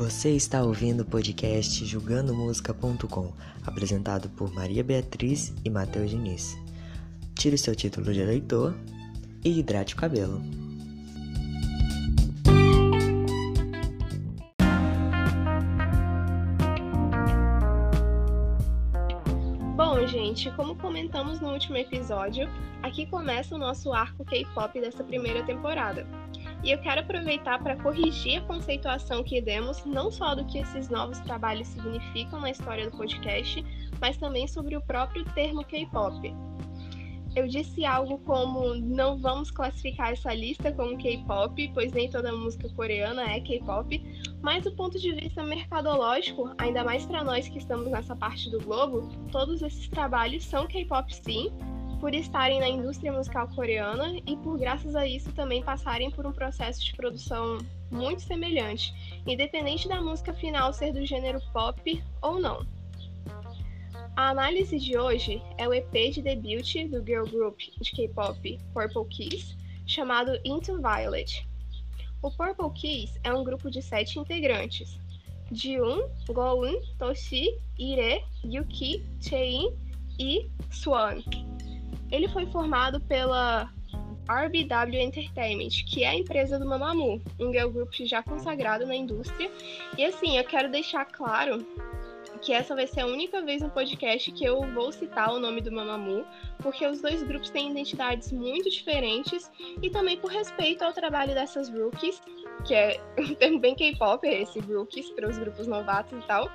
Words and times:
Você 0.00 0.30
está 0.30 0.62
ouvindo 0.62 1.02
o 1.02 1.04
podcast 1.04 1.84
julgandomúsica.com, 1.84 3.34
apresentado 3.66 4.30
por 4.30 4.50
Maria 4.50 4.82
Beatriz 4.82 5.52
e 5.62 5.68
Matheus 5.68 6.10
Diniz. 6.10 6.56
Tire 7.34 7.58
seu 7.58 7.76
título 7.76 8.10
de 8.10 8.20
eleitor 8.20 8.74
e 9.44 9.58
hidrate 9.58 9.92
o 9.92 9.98
cabelo. 9.98 10.40
Bom, 19.76 20.06
gente, 20.06 20.50
como 20.52 20.76
comentamos 20.76 21.42
no 21.42 21.52
último 21.52 21.76
episódio, 21.76 22.48
aqui 22.82 23.04
começa 23.04 23.54
o 23.54 23.58
nosso 23.58 23.92
arco 23.92 24.24
K-pop 24.24 24.80
dessa 24.80 25.04
primeira 25.04 25.44
temporada. 25.44 26.06
E 26.62 26.70
eu 26.70 26.78
quero 26.78 27.00
aproveitar 27.00 27.58
para 27.62 27.76
corrigir 27.76 28.38
a 28.38 28.46
conceituação 28.46 29.24
que 29.24 29.40
demos, 29.40 29.84
não 29.84 30.10
só 30.10 30.34
do 30.34 30.44
que 30.44 30.58
esses 30.58 30.88
novos 30.90 31.18
trabalhos 31.20 31.68
significam 31.68 32.40
na 32.40 32.50
história 32.50 32.90
do 32.90 32.96
podcast, 32.96 33.64
mas 34.00 34.16
também 34.18 34.46
sobre 34.46 34.76
o 34.76 34.80
próprio 34.82 35.24
termo 35.32 35.64
K-pop. 35.64 36.34
Eu 37.34 37.46
disse 37.46 37.84
algo 37.84 38.18
como 38.18 38.74
não 38.74 39.16
vamos 39.16 39.50
classificar 39.52 40.12
essa 40.12 40.34
lista 40.34 40.72
como 40.72 40.98
K-pop, 40.98 41.70
pois 41.72 41.92
nem 41.92 42.10
toda 42.10 42.32
música 42.32 42.68
coreana 42.70 43.22
é 43.22 43.40
K-pop, 43.40 44.02
mas 44.42 44.64
do 44.64 44.72
ponto 44.72 44.98
de 44.98 45.12
vista 45.12 45.42
mercadológico, 45.44 46.52
ainda 46.58 46.82
mais 46.82 47.06
para 47.06 47.22
nós 47.22 47.48
que 47.48 47.58
estamos 47.58 47.88
nessa 47.88 48.16
parte 48.16 48.50
do 48.50 48.60
globo, 48.60 49.08
todos 49.30 49.62
esses 49.62 49.88
trabalhos 49.88 50.44
são 50.44 50.66
K-pop 50.66 51.14
sim, 51.14 51.52
por 52.00 52.14
estarem 52.14 52.60
na 52.60 52.68
indústria 52.68 53.12
musical 53.12 53.46
coreana 53.48 54.18
e 54.26 54.34
por, 54.38 54.58
graças 54.58 54.96
a 54.96 55.06
isso, 55.06 55.30
também 55.32 55.62
passarem 55.62 56.10
por 56.10 56.26
um 56.26 56.32
processo 56.32 56.82
de 56.82 56.94
produção 56.94 57.58
muito 57.90 58.22
semelhante, 58.22 58.94
independente 59.26 59.86
da 59.86 60.00
música 60.00 60.32
final 60.32 60.72
ser 60.72 60.92
do 60.94 61.04
gênero 61.04 61.40
pop 61.52 62.02
ou 62.22 62.40
não. 62.40 62.66
A 64.16 64.30
análise 64.30 64.78
de 64.78 64.98
hoje 64.98 65.42
é 65.58 65.68
o 65.68 65.74
EP 65.74 65.92
de 66.12 66.22
debut 66.22 66.74
do 66.88 67.04
girl 67.04 67.26
group 67.26 67.58
de 67.80 67.90
K-pop 67.90 68.58
Purple 68.72 69.04
Kiss, 69.08 69.54
chamado 69.86 70.38
Into 70.44 70.80
Violet. 70.80 71.46
O 72.22 72.30
Purple 72.30 72.70
Kiss 72.74 73.18
é 73.22 73.32
um 73.32 73.44
grupo 73.44 73.70
de 73.70 73.82
sete 73.82 74.18
integrantes: 74.18 74.98
Jiun, 75.52 76.08
Goun, 76.28 76.80
Toshi, 76.98 77.58
Ire, 77.78 78.24
Yuki, 78.44 79.04
Chein 79.20 79.74
e 80.18 80.50
Swan. 80.70 81.22
Ele 82.10 82.28
foi 82.28 82.46
formado 82.46 83.00
pela 83.00 83.70
RBW 84.28 85.00
Entertainment, 85.00 85.84
que 85.86 86.04
é 86.04 86.08
a 86.08 86.14
empresa 86.14 86.58
do 86.58 86.66
Mamamoo, 86.66 87.20
um 87.38 87.52
girl 87.52 87.70
group 87.70 87.92
já 88.00 88.22
consagrado 88.22 88.86
na 88.86 88.94
indústria. 88.94 89.50
E 89.98 90.04
assim, 90.04 90.38
eu 90.38 90.44
quero 90.44 90.70
deixar 90.70 91.04
claro 91.04 91.66
que 92.40 92.52
essa 92.52 92.74
vai 92.74 92.86
ser 92.86 93.00
a 93.00 93.06
única 93.06 93.42
vez 93.42 93.60
no 93.60 93.70
podcast 93.70 94.30
que 94.32 94.44
eu 94.44 94.60
vou 94.72 94.92
citar 94.92 95.32
o 95.32 95.38
nome 95.38 95.60
do 95.60 95.72
Mamamoo, 95.72 96.24
porque 96.58 96.86
os 96.86 97.00
dois 97.00 97.22
grupos 97.22 97.50
têm 97.50 97.70
identidades 97.70 98.32
muito 98.32 98.70
diferentes 98.70 99.50
e 99.82 99.90
também 99.90 100.16
por 100.16 100.30
respeito 100.30 100.82
ao 100.82 100.92
trabalho 100.92 101.34
dessas 101.34 101.68
rookies, 101.68 102.22
que 102.64 102.74
é 102.74 103.00
um 103.18 103.34
termo 103.36 103.58
bem 103.58 103.74
K-pop, 103.74 104.26
esse 104.26 104.58
rookies 104.60 105.10
para 105.10 105.28
os 105.28 105.38
grupos 105.38 105.66
novatos 105.66 106.18
e 106.18 106.26
tal. 106.26 106.50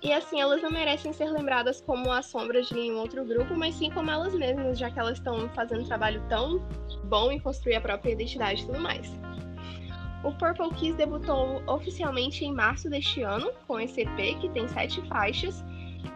E 0.00 0.12
assim, 0.12 0.40
elas 0.40 0.62
não 0.62 0.70
merecem 0.70 1.12
ser 1.12 1.28
lembradas 1.30 1.80
como 1.80 2.12
a 2.12 2.22
sombra 2.22 2.62
de 2.62 2.72
nenhum 2.72 2.98
outro 2.98 3.24
grupo, 3.24 3.54
mas 3.56 3.74
sim 3.74 3.90
como 3.90 4.10
elas 4.10 4.32
mesmas, 4.32 4.78
já 4.78 4.90
que 4.90 4.98
elas 4.98 5.18
estão 5.18 5.48
fazendo 5.50 5.82
um 5.82 5.86
trabalho 5.86 6.22
tão 6.28 6.60
bom 7.04 7.32
em 7.32 7.40
construir 7.40 7.74
a 7.74 7.80
própria 7.80 8.12
identidade 8.12 8.62
e 8.62 8.66
tudo 8.66 8.78
mais. 8.78 9.12
O 10.22 10.32
Purple 10.32 10.70
Kiss 10.74 10.96
debutou 10.96 11.62
oficialmente 11.66 12.44
em 12.44 12.52
março 12.52 12.88
deste 12.88 13.22
ano, 13.22 13.50
com 13.66 13.78
esse 13.80 14.02
EP, 14.02 14.38
que 14.40 14.48
tem 14.50 14.68
sete 14.68 15.00
faixas, 15.08 15.64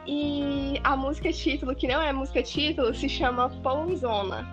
e 0.06 0.81
a 0.84 0.97
música 0.97 1.32
título, 1.32 1.75
que 1.75 1.88
não 1.88 2.00
é 2.00 2.12
música 2.12 2.42
título, 2.42 2.94
se 2.94 3.09
chama 3.09 3.50
Pouzona, 3.62 4.47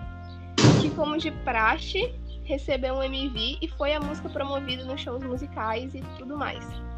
que, 0.82 0.90
como 0.92 1.18
de 1.18 1.32
praxe, 1.44 2.14
recebeu 2.46 2.96
um 2.96 3.04
MV 3.04 3.60
e 3.62 3.68
foi 3.78 3.94
a 3.94 4.00
música 4.00 4.28
promovida 4.28 4.84
nos 4.86 5.02
shows 5.02 5.24
musicais 5.24 5.94
e 5.94 6.02
tudo 6.18 6.36
mais 6.36 6.89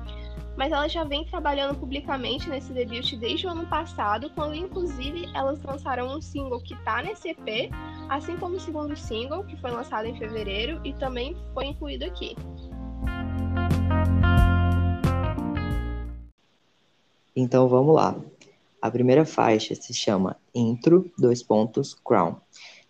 mas 0.58 0.72
ela 0.72 0.88
já 0.88 1.04
vem 1.04 1.26
trabalhando 1.26 1.78
publicamente 1.80 2.50
nesse 2.50 2.74
debut 2.74 3.16
desde 3.16 3.48
o 3.48 3.50
ano 3.50 3.66
passado, 3.68 4.30
quando 4.36 4.56
inclusive 4.56 5.30
elas 5.34 5.62
lançaram 5.64 6.16
um 6.16 6.22
single 6.22 6.62
que 6.62 6.76
tá 6.84 7.02
nesse 7.02 7.30
EP, 7.30 7.72
assim 8.10 8.36
como 8.38 8.56
o 8.56 8.60
segundo 8.60 8.96
single, 8.96 9.44
que 9.46 9.56
foi 9.58 9.72
lançado 9.72 10.06
em 10.06 10.18
fevereiro 10.18 10.82
e 10.84 10.94
também 10.94 11.36
foi 11.54 11.66
incluído 11.68 12.06
aqui. 12.06 12.36
Então 17.36 17.68
vamos 17.68 17.96
lá. 17.96 18.16
A 18.82 18.90
primeira 18.90 19.26
faixa 19.26 19.76
se 19.76 19.94
chama 19.94 20.36
Intro, 20.54 21.10
dois 21.18 21.42
pontos, 21.42 21.94
Crown. 21.94 22.36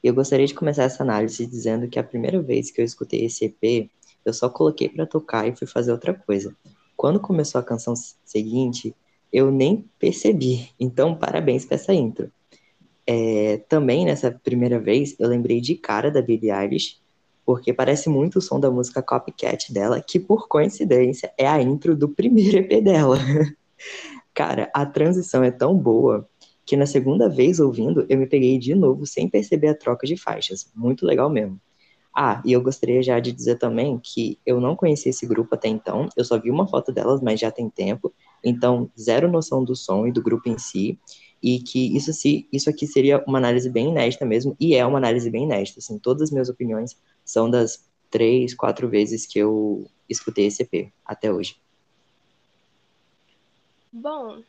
E 0.03 0.07
eu 0.07 0.13
gostaria 0.15 0.47
de 0.47 0.53
começar 0.53 0.83
essa 0.83 1.03
análise 1.03 1.45
dizendo 1.45 1.87
que 1.87 1.99
a 1.99 2.03
primeira 2.03 2.41
vez 2.41 2.71
que 2.71 2.81
eu 2.81 2.85
escutei 2.85 3.25
esse 3.25 3.45
EP, 3.45 3.89
eu 4.25 4.33
só 4.33 4.49
coloquei 4.49 4.89
para 4.89 5.05
tocar 5.05 5.47
e 5.47 5.55
fui 5.55 5.67
fazer 5.67 5.91
outra 5.91 6.13
coisa. 6.13 6.55
Quando 7.01 7.19
começou 7.19 7.57
a 7.57 7.63
canção 7.63 7.95
seguinte, 8.23 8.95
eu 9.33 9.49
nem 9.49 9.89
percebi. 9.97 10.69
Então, 10.79 11.15
parabéns 11.15 11.65
para 11.65 11.73
essa 11.73 11.91
intro. 11.91 12.31
É, 13.07 13.57
também 13.67 14.05
nessa 14.05 14.29
primeira 14.29 14.79
vez, 14.79 15.15
eu 15.19 15.27
lembrei 15.27 15.59
de 15.59 15.73
cara 15.73 16.11
da 16.11 16.21
Billie 16.21 16.51
Eilish, 16.51 17.01
porque 17.43 17.73
parece 17.73 18.07
muito 18.07 18.37
o 18.37 18.41
som 18.41 18.59
da 18.59 18.69
música 18.69 19.01
Copycat 19.01 19.73
dela, 19.73 19.99
que 19.99 20.19
por 20.19 20.47
coincidência 20.47 21.33
é 21.39 21.47
a 21.47 21.59
intro 21.59 21.95
do 21.95 22.07
primeiro 22.07 22.57
EP 22.57 22.83
dela. 22.83 23.17
Cara, 24.31 24.69
a 24.71 24.85
transição 24.85 25.43
é 25.43 25.49
tão 25.49 25.75
boa 25.75 26.29
que 26.63 26.77
na 26.77 26.85
segunda 26.85 27.27
vez 27.27 27.59
ouvindo, 27.59 28.05
eu 28.09 28.17
me 28.19 28.27
peguei 28.27 28.59
de 28.59 28.75
novo 28.75 29.07
sem 29.07 29.27
perceber 29.27 29.69
a 29.69 29.75
troca 29.75 30.05
de 30.05 30.15
faixas. 30.15 30.71
Muito 30.75 31.03
legal 31.03 31.31
mesmo. 31.31 31.59
Ah, 32.13 32.41
e 32.45 32.51
eu 32.51 32.61
gostaria 32.61 33.01
já 33.01 33.19
de 33.19 33.31
dizer 33.31 33.57
também 33.57 33.97
que 33.97 34.37
eu 34.45 34.59
não 34.59 34.75
conhecia 34.75 35.09
esse 35.09 35.25
grupo 35.25 35.55
até 35.55 35.69
então, 35.69 36.09
eu 36.17 36.25
só 36.25 36.37
vi 36.37 36.51
uma 36.51 36.67
foto 36.67 36.91
delas, 36.91 37.21
mas 37.21 37.39
já 37.39 37.49
tem 37.49 37.69
tempo, 37.69 38.13
então 38.43 38.91
zero 38.99 39.31
noção 39.31 39.63
do 39.63 39.75
som 39.75 40.05
e 40.05 40.11
do 40.11 40.21
grupo 40.21 40.49
em 40.49 40.57
si, 40.57 40.99
e 41.41 41.59
que 41.59 41.95
isso, 41.95 42.11
se, 42.11 42.47
isso 42.51 42.69
aqui 42.69 42.85
seria 42.85 43.23
uma 43.25 43.37
análise 43.37 43.69
bem 43.69 43.89
inédita 43.89 44.25
mesmo, 44.25 44.55
e 44.59 44.75
é 44.75 44.85
uma 44.85 44.97
análise 44.97 45.29
bem 45.29 45.43
inédita, 45.43 45.79
assim, 45.79 45.97
todas 45.97 46.23
as 46.23 46.31
minhas 46.31 46.49
opiniões 46.49 46.97
são 47.23 47.49
das 47.49 47.89
três, 48.09 48.53
quatro 48.53 48.89
vezes 48.89 49.25
que 49.25 49.39
eu 49.39 49.87
escutei 50.09 50.47
esse 50.47 50.63
EP 50.63 50.91
até 51.05 51.31
hoje. 51.31 51.55
Bom, 53.91 54.41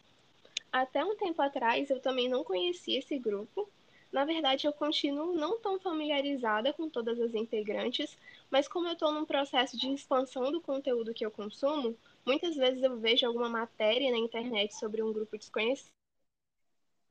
até 0.72 1.04
um 1.04 1.16
tempo 1.16 1.40
atrás 1.40 1.88
eu 1.90 2.00
também 2.00 2.28
não 2.28 2.42
conhecia 2.42 2.98
esse 2.98 3.18
grupo, 3.18 3.68
na 4.12 4.26
verdade, 4.26 4.66
eu 4.66 4.72
continuo 4.74 5.32
não 5.32 5.58
tão 5.58 5.80
familiarizada 5.80 6.72
com 6.72 6.88
todas 6.88 7.18
as 7.18 7.34
integrantes, 7.34 8.16
mas 8.50 8.68
como 8.68 8.86
eu 8.86 8.92
estou 8.92 9.10
num 9.10 9.24
processo 9.24 9.76
de 9.78 9.90
expansão 9.90 10.52
do 10.52 10.60
conteúdo 10.60 11.14
que 11.14 11.24
eu 11.24 11.30
consumo, 11.30 11.96
muitas 12.24 12.54
vezes 12.54 12.82
eu 12.82 13.00
vejo 13.00 13.26
alguma 13.26 13.48
matéria 13.48 14.10
na 14.10 14.18
internet 14.18 14.74
sobre 14.76 15.02
um 15.02 15.12
grupo 15.12 15.38
desconhecido 15.38 15.90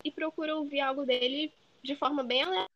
e 0.06 0.12
procuro 0.12 0.58
ouvir 0.58 0.80
algo 0.80 1.06
dele 1.06 1.52
de 1.84 1.96
forma 1.96 2.24
bem 2.24 2.44
aleatória. 2.44 2.68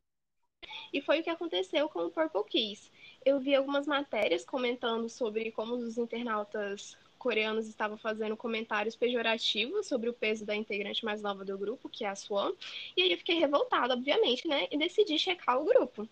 E 0.91 1.01
foi 1.01 1.19
o 1.19 1.23
que 1.23 1.29
aconteceu 1.29 1.87
com 1.87 2.05
o 2.05 2.11
Purple 2.11 2.43
Kiss. 2.45 2.91
Eu 3.23 3.39
vi 3.39 3.53
algumas 3.53 3.85
matérias 3.85 4.43
comentando 4.43 5.07
sobre 5.09 5.51
como 5.51 5.75
os 5.75 5.97
internautas 5.97 6.97
coreanos 7.25 7.67
estavam 7.67 7.97
fazendo 7.97 8.37
comentários 8.37 8.95
pejorativos 8.95 9.87
sobre 9.87 10.07
o 10.07 10.13
peso 10.13 10.45
da 10.45 10.55
integrante 10.55 11.03
mais 11.03 11.23
nova 11.23 11.43
do 11.43 11.57
grupo, 11.57 11.89
que 11.89 12.05
é 12.05 12.07
a 12.07 12.15
Swan. 12.15 12.53
E 12.95 13.01
aí 13.01 13.11
eu 13.11 13.17
fiquei 13.17 13.39
revoltada, 13.39 13.95
obviamente, 13.95 14.47
né? 14.47 14.67
E 14.69 14.77
decidi 14.77 15.17
checar 15.17 15.59
o 15.59 15.65
grupo. 15.65 16.07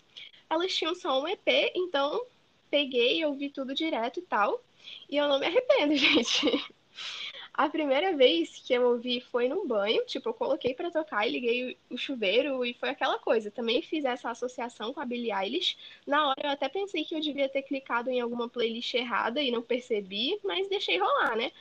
Elas 0.50 0.74
tinham 0.74 0.96
só 0.96 1.22
um 1.22 1.28
EP, 1.28 1.72
então 1.76 2.26
peguei 2.68 3.24
ouvi 3.24 3.52
tudo 3.52 3.76
direto 3.76 4.22
e 4.22 4.24
tal. 4.24 4.60
E 5.08 5.16
eu 5.16 5.28
não 5.28 5.40
me 5.40 5.46
arrependo, 5.46 5.94
gente. 5.96 6.48
A 7.54 7.70
primeira 7.70 8.18
vez 8.18 8.60
que 8.66 8.74
eu 8.74 8.84
ouvi 8.90 9.22
foi 9.22 9.48
no 9.48 9.68
banho, 9.68 10.04
tipo, 10.06 10.28
eu 10.28 10.34
coloquei 10.34 10.74
para 10.74 10.90
tocar 10.90 11.28
e 11.28 11.32
liguei 11.32 11.78
o 11.88 11.96
chuveiro 11.96 12.66
e 12.66 12.74
foi 12.74 12.90
aquela 12.90 13.20
coisa. 13.20 13.52
Também 13.52 13.80
fiz 13.84 14.04
essa 14.06 14.32
associação 14.32 14.92
com 14.92 15.00
a 15.00 15.06
Billie 15.06 15.32
Eilish. 15.32 15.78
Na 16.08 16.30
hora 16.30 16.42
eu 16.44 16.50
até 16.50 16.68
pensei 16.68 17.06
que 17.06 17.14
eu 17.14 17.20
devia 17.20 17.48
ter 17.48 17.62
clicado 17.62 18.10
em 18.10 18.20
alguma 18.20 18.50
playlist 18.50 18.96
errada 18.96 19.40
e 19.40 19.52
não 19.52 19.62
percebi, 19.62 20.40
mas 20.44 20.68
deixei 20.68 20.98
rolar, 20.98 21.36
né? 21.36 21.52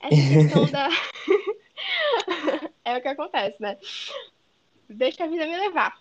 Essa 0.00 0.16
questão 0.16 0.66
da. 0.72 0.88
é 2.84 2.98
o 2.98 3.00
que 3.00 3.08
acontece, 3.08 3.62
né? 3.62 3.78
Deixa 4.88 5.22
a 5.22 5.28
vida 5.28 5.46
me 5.46 5.56
levar. 5.56 5.96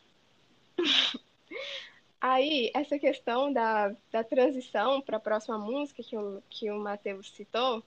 Aí, 2.19 2.71
essa 2.73 2.97
questão 2.97 3.53
da, 3.53 3.95
da 4.11 4.23
transição 4.23 5.01
para 5.01 5.17
a 5.17 5.21
próxima 5.21 5.59
música 5.59 6.01
que 6.01 6.17
o, 6.17 6.41
que 6.49 6.71
o 6.71 6.79
Matheus 6.79 7.29
citou 7.29 7.83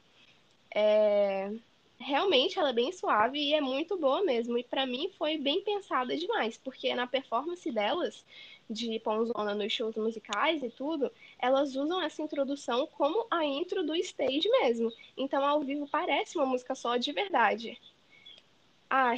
é, 0.75 1.53
realmente 1.99 2.59
ela 2.59 2.71
é 2.71 2.73
bem 2.73 2.93
suave 2.93 3.39
e 3.39 3.55
é 3.55 3.61
muito 3.61 3.97
boa 3.97 4.23
mesmo. 4.25 4.59
E 4.59 4.65
para 4.65 4.87
mim 4.87 5.11
foi 5.17 5.39
bem 5.39 5.63
pensada 5.63 6.17
demais, 6.17 6.59
porque 6.59 6.95
na 6.95 7.07
performance 7.07 7.71
delas 7.71 8.25
de 8.69 8.99
Ponzona 9.01 9.55
nos 9.55 9.73
shows 9.73 9.97
musicais 9.97 10.63
e 10.63 10.71
tudo, 10.71 11.11
elas 11.39 11.77
usam 11.77 12.01
essa 12.01 12.23
introdução 12.23 12.87
como 12.87 13.27
a 13.31 13.45
intro 13.45 13.85
do 13.85 13.95
stage 13.97 14.49
mesmo. 14.49 14.91
Então, 15.17 15.45
ao 15.45 15.61
vivo 15.61 15.87
parece 15.89 16.37
uma 16.37 16.47
música 16.47 16.75
só 16.75 16.97
de 16.97 17.13
verdade. 17.13 17.79
Ah, 18.89 19.15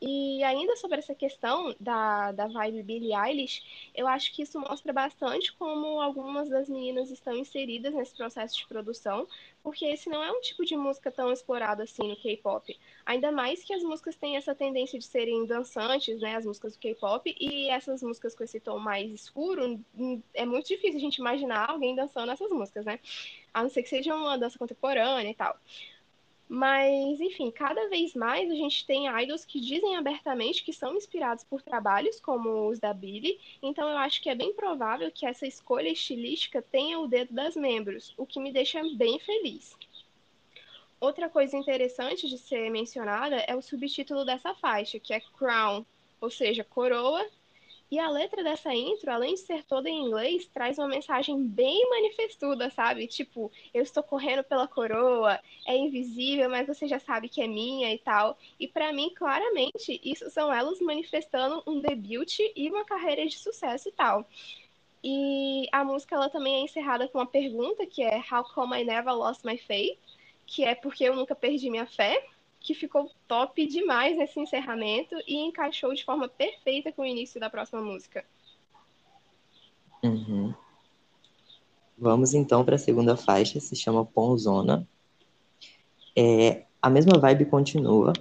e 0.00 0.42
ainda 0.44 0.76
sobre 0.76 0.98
essa 0.98 1.14
questão 1.14 1.74
da, 1.80 2.30
da 2.32 2.46
vibe 2.46 2.82
Billie 2.82 3.14
Eilish, 3.14 3.90
eu 3.94 4.06
acho 4.06 4.32
que 4.32 4.42
isso 4.42 4.60
mostra 4.60 4.92
bastante 4.92 5.52
como 5.54 6.00
algumas 6.00 6.48
das 6.48 6.68
meninas 6.68 7.10
estão 7.10 7.34
inseridas 7.34 7.94
nesse 7.94 8.14
processo 8.14 8.56
de 8.56 8.66
produção, 8.66 9.26
porque 9.66 9.84
esse 9.84 10.08
não 10.08 10.22
é 10.22 10.30
um 10.30 10.40
tipo 10.40 10.64
de 10.64 10.76
música 10.76 11.10
tão 11.10 11.32
explorado 11.32 11.82
assim 11.82 12.06
no 12.08 12.16
K-pop. 12.16 12.78
Ainda 13.04 13.32
mais 13.32 13.64
que 13.64 13.74
as 13.74 13.82
músicas 13.82 14.14
têm 14.14 14.36
essa 14.36 14.54
tendência 14.54 14.96
de 14.96 15.04
serem 15.04 15.44
dançantes, 15.44 16.20
né, 16.20 16.36
as 16.36 16.46
músicas 16.46 16.74
do 16.74 16.78
K-pop, 16.78 17.36
e 17.36 17.68
essas 17.68 18.00
músicas 18.00 18.32
com 18.32 18.44
esse 18.44 18.60
tom 18.60 18.78
mais 18.78 19.10
escuro, 19.10 19.80
é 20.32 20.46
muito 20.46 20.68
difícil 20.68 20.98
a 20.98 21.00
gente 21.00 21.16
imaginar 21.16 21.68
alguém 21.68 21.96
dançando 21.96 22.30
essas 22.30 22.48
músicas, 22.48 22.86
né? 22.86 23.00
A 23.52 23.64
não 23.64 23.68
ser 23.68 23.82
que 23.82 23.88
seja 23.88 24.14
uma 24.14 24.38
dança 24.38 24.56
contemporânea 24.56 25.32
e 25.32 25.34
tal. 25.34 25.58
Mas, 26.48 27.20
enfim, 27.20 27.50
cada 27.50 27.88
vez 27.88 28.14
mais 28.14 28.48
a 28.48 28.54
gente 28.54 28.86
tem 28.86 29.06
idols 29.22 29.44
que 29.44 29.60
dizem 29.60 29.96
abertamente 29.96 30.62
que 30.62 30.72
são 30.72 30.96
inspirados 30.96 31.42
por 31.42 31.60
trabalhos 31.60 32.20
como 32.20 32.68
os 32.68 32.78
da 32.78 32.94
Billie, 32.94 33.40
então 33.60 33.88
eu 33.88 33.98
acho 33.98 34.22
que 34.22 34.30
é 34.30 34.34
bem 34.34 34.52
provável 34.52 35.10
que 35.10 35.26
essa 35.26 35.44
escolha 35.44 35.88
estilística 35.88 36.62
tenha 36.62 37.00
o 37.00 37.08
dedo 37.08 37.34
das 37.34 37.56
membros, 37.56 38.14
o 38.16 38.24
que 38.24 38.38
me 38.38 38.52
deixa 38.52 38.80
bem 38.94 39.18
feliz. 39.18 39.76
Outra 41.00 41.28
coisa 41.28 41.56
interessante 41.56 42.28
de 42.28 42.38
ser 42.38 42.70
mencionada 42.70 43.36
é 43.36 43.54
o 43.54 43.60
subtítulo 43.60 44.24
dessa 44.24 44.54
faixa, 44.54 45.00
que 45.00 45.12
é 45.12 45.20
Crown, 45.20 45.84
ou 46.20 46.30
seja, 46.30 46.62
coroa 46.62 47.26
e 47.88 47.98
a 48.00 48.08
letra 48.10 48.42
dessa 48.42 48.74
intro, 48.74 49.10
além 49.12 49.34
de 49.34 49.40
ser 49.40 49.62
toda 49.64 49.88
em 49.88 50.06
inglês, 50.06 50.46
traz 50.46 50.76
uma 50.76 50.88
mensagem 50.88 51.40
bem 51.46 51.88
manifestuda, 51.88 52.68
sabe? 52.68 53.06
Tipo, 53.06 53.50
eu 53.72 53.82
estou 53.82 54.02
correndo 54.02 54.42
pela 54.42 54.66
coroa, 54.66 55.38
é 55.64 55.76
invisível, 55.76 56.50
mas 56.50 56.66
você 56.66 56.88
já 56.88 56.98
sabe 56.98 57.28
que 57.28 57.40
é 57.40 57.46
minha 57.46 57.92
e 57.94 57.98
tal. 57.98 58.36
E 58.58 58.66
para 58.66 58.92
mim, 58.92 59.12
claramente, 59.14 60.00
isso 60.02 60.28
são 60.30 60.52
elas 60.52 60.80
manifestando 60.80 61.62
um 61.64 61.80
debut 61.80 62.40
e 62.56 62.68
uma 62.68 62.84
carreira 62.84 63.24
de 63.24 63.38
sucesso 63.38 63.88
e 63.88 63.92
tal. 63.92 64.28
E 65.04 65.68
a 65.70 65.84
música 65.84 66.16
ela 66.16 66.28
também 66.28 66.56
é 66.56 66.60
encerrada 66.62 67.06
com 67.06 67.18
uma 67.18 67.26
pergunta 67.26 67.86
que 67.86 68.02
é 68.02 68.16
How 68.18 68.42
come 68.52 68.80
I 68.80 68.84
never 68.84 69.14
lost 69.14 69.44
my 69.44 69.56
faith? 69.56 69.98
Que 70.44 70.64
é 70.64 70.74
porque 70.74 71.04
eu 71.04 71.14
nunca 71.14 71.36
perdi 71.36 71.70
minha 71.70 71.86
fé 71.86 72.24
que 72.66 72.74
ficou 72.74 73.08
top 73.28 73.64
demais 73.64 74.18
nesse 74.18 74.40
encerramento 74.40 75.14
e 75.24 75.36
encaixou 75.36 75.94
de 75.94 76.04
forma 76.04 76.28
perfeita 76.28 76.90
com 76.90 77.02
o 77.02 77.06
início 77.06 77.38
da 77.38 77.48
próxima 77.48 77.80
música. 77.80 78.24
Uhum. 80.02 80.52
Vamos 81.96 82.34
então 82.34 82.64
para 82.64 82.74
a 82.74 82.78
segunda 82.78 83.16
faixa, 83.16 83.60
se 83.60 83.76
chama 83.76 84.04
Ponzona. 84.04 84.86
É, 86.16 86.64
a 86.82 86.90
mesma 86.90 87.18
vibe 87.18 87.46
continua 87.46 88.12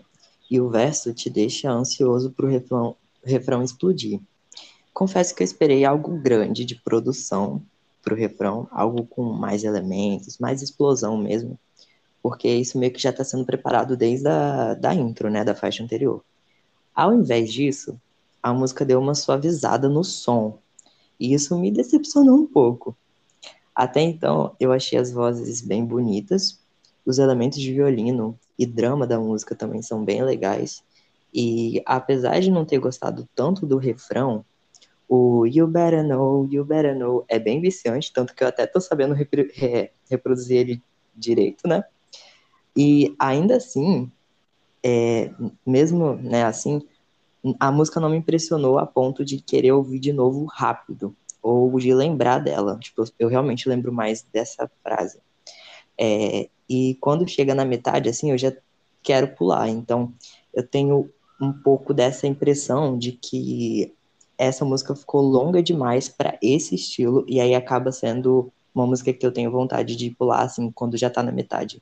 e 0.50 0.62
o 0.62 0.70
verso 0.70 1.12
te 1.12 1.28
deixa 1.28 1.72
ansioso 1.72 2.32
para 2.32 2.46
o 2.46 2.50
refrão, 2.50 2.96
refrão 3.24 3.64
explodir. 3.64 4.22
Confesso 4.94 5.34
que 5.34 5.42
eu 5.42 5.46
esperei 5.46 5.84
algo 5.84 6.20
grande 6.20 6.64
de 6.64 6.76
produção 6.76 7.64
para 8.04 8.14
o 8.14 8.18
refrão, 8.18 8.68
algo 8.72 9.08
com 9.08 9.24
mais 9.24 9.64
elementos, 9.64 10.38
mais 10.38 10.62
explosão 10.62 11.18
mesmo 11.18 11.60
porque 12.26 12.50
isso 12.50 12.80
meio 12.80 12.92
que 12.92 13.00
já 13.00 13.12
está 13.12 13.24
sendo 13.24 13.46
preparado 13.46 13.96
desde 13.96 14.28
a 14.28 14.74
da 14.74 14.92
intro, 14.96 15.30
né, 15.30 15.44
da 15.44 15.54
faixa 15.54 15.84
anterior. 15.84 16.26
Ao 16.92 17.14
invés 17.14 17.54
disso, 17.54 18.02
a 18.42 18.52
música 18.52 18.84
deu 18.84 19.00
uma 19.00 19.14
suavizada 19.14 19.88
no 19.88 20.04
som, 20.04 20.58
e 21.20 21.36
isso 21.36 21.56
me 21.56 21.70
decepcionou 21.70 22.36
um 22.36 22.48
pouco. 22.48 22.98
Até 23.76 24.02
então, 24.02 24.56
eu 24.60 24.72
achei 24.72 24.98
as 24.98 25.12
vozes 25.12 25.62
bem 25.62 25.86
bonitas, 25.86 26.60
os 27.06 27.20
elementos 27.20 27.60
de 27.60 27.72
violino 27.72 28.36
e 28.58 28.66
drama 28.66 29.06
da 29.06 29.20
música 29.20 29.54
também 29.54 29.84
são 29.84 30.04
bem 30.04 30.24
legais, 30.24 30.84
e 31.32 31.80
apesar 31.86 32.40
de 32.40 32.50
não 32.50 32.66
ter 32.66 32.80
gostado 32.80 33.30
tanto 33.36 33.68
do 33.68 33.78
refrão, 33.78 34.44
o 35.08 35.46
You 35.46 35.68
Better 35.68 36.04
Know, 36.04 36.48
You 36.52 36.66
Better 36.66 36.98
Know 36.98 37.24
é 37.28 37.38
bem 37.38 37.62
viciante, 37.62 38.12
tanto 38.12 38.34
que 38.34 38.44
eu 38.44 38.48
até 38.48 38.66
tô 38.66 38.82
sabendo 38.82 39.14
repro 39.14 39.46
reproduzir 40.10 40.58
ele 40.58 40.84
direito, 41.16 41.68
né? 41.68 41.84
E 42.76 43.16
ainda 43.20 43.56
assim, 43.58 44.12
é, 44.84 45.32
mesmo 45.66 46.16
né, 46.16 46.44
assim, 46.44 46.82
a 47.60 47.72
música 47.72 48.00
não 48.00 48.10
me 48.10 48.18
impressionou 48.18 48.78
a 48.80 48.86
ponto 48.86 49.24
de 49.24 49.40
querer 49.40 49.72
ouvir 49.72 50.00
de 50.00 50.12
novo 50.12 50.46
rápido, 50.46 51.16
ou 51.42 51.78
de 51.80 51.94
lembrar 51.94 52.40
dela. 52.40 52.78
Tipo, 52.80 53.04
eu 53.20 53.28
realmente 53.28 53.70
lembro 53.70 53.94
mais 53.94 54.26
dessa 54.34 54.70
frase. 54.84 55.20
É, 55.98 56.50
e 56.68 56.98
quando 57.00 57.28
chega 57.28 57.54
na 57.54 57.64
metade, 57.64 58.10
assim, 58.10 58.32
eu 58.32 58.38
já 58.38 58.52
quero 59.04 59.28
pular. 59.36 59.70
Então, 59.70 60.12
eu 60.54 60.66
tenho 60.66 61.10
um 61.40 61.54
pouco 61.54 61.94
dessa 61.94 62.26
impressão 62.26 62.98
de 62.98 63.12
que 63.12 63.94
essa 64.38 64.66
música 64.66 64.96
ficou 64.96 65.22
longa 65.22 65.62
demais 65.62 66.10
para 66.10 66.38
esse 66.42 66.76
estilo, 66.76 67.24
e 67.28 67.40
aí 67.40 67.54
acaba 67.56 67.92
sendo 67.92 68.52
uma 68.74 68.86
música 68.86 69.14
que 69.14 69.26
eu 69.26 69.32
tenho 69.32 69.52
vontade 69.52 69.96
de 69.96 70.10
pular, 70.10 70.42
assim, 70.42 70.70
quando 70.72 70.98
já 70.98 71.10
tá 71.10 71.24
na 71.24 71.32
metade. 71.32 71.82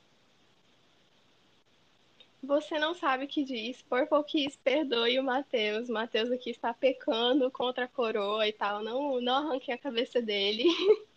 Você 2.44 2.78
não 2.78 2.94
sabe 2.94 3.24
o 3.24 3.28
que 3.28 3.46
diz, 3.46 3.82
por 3.84 4.06
pouquinho 4.06 4.52
perdoe 4.62 5.18
o 5.18 5.24
Matheus. 5.24 5.88
Matheus 5.88 6.30
aqui 6.30 6.50
está 6.50 6.74
pecando 6.74 7.50
contra 7.50 7.86
a 7.86 7.88
coroa 7.88 8.46
e 8.46 8.52
tal. 8.52 8.84
Não, 8.84 9.22
não 9.22 9.48
arranquei 9.48 9.74
a 9.74 9.78
cabeça 9.78 10.22
dele. 10.22 10.66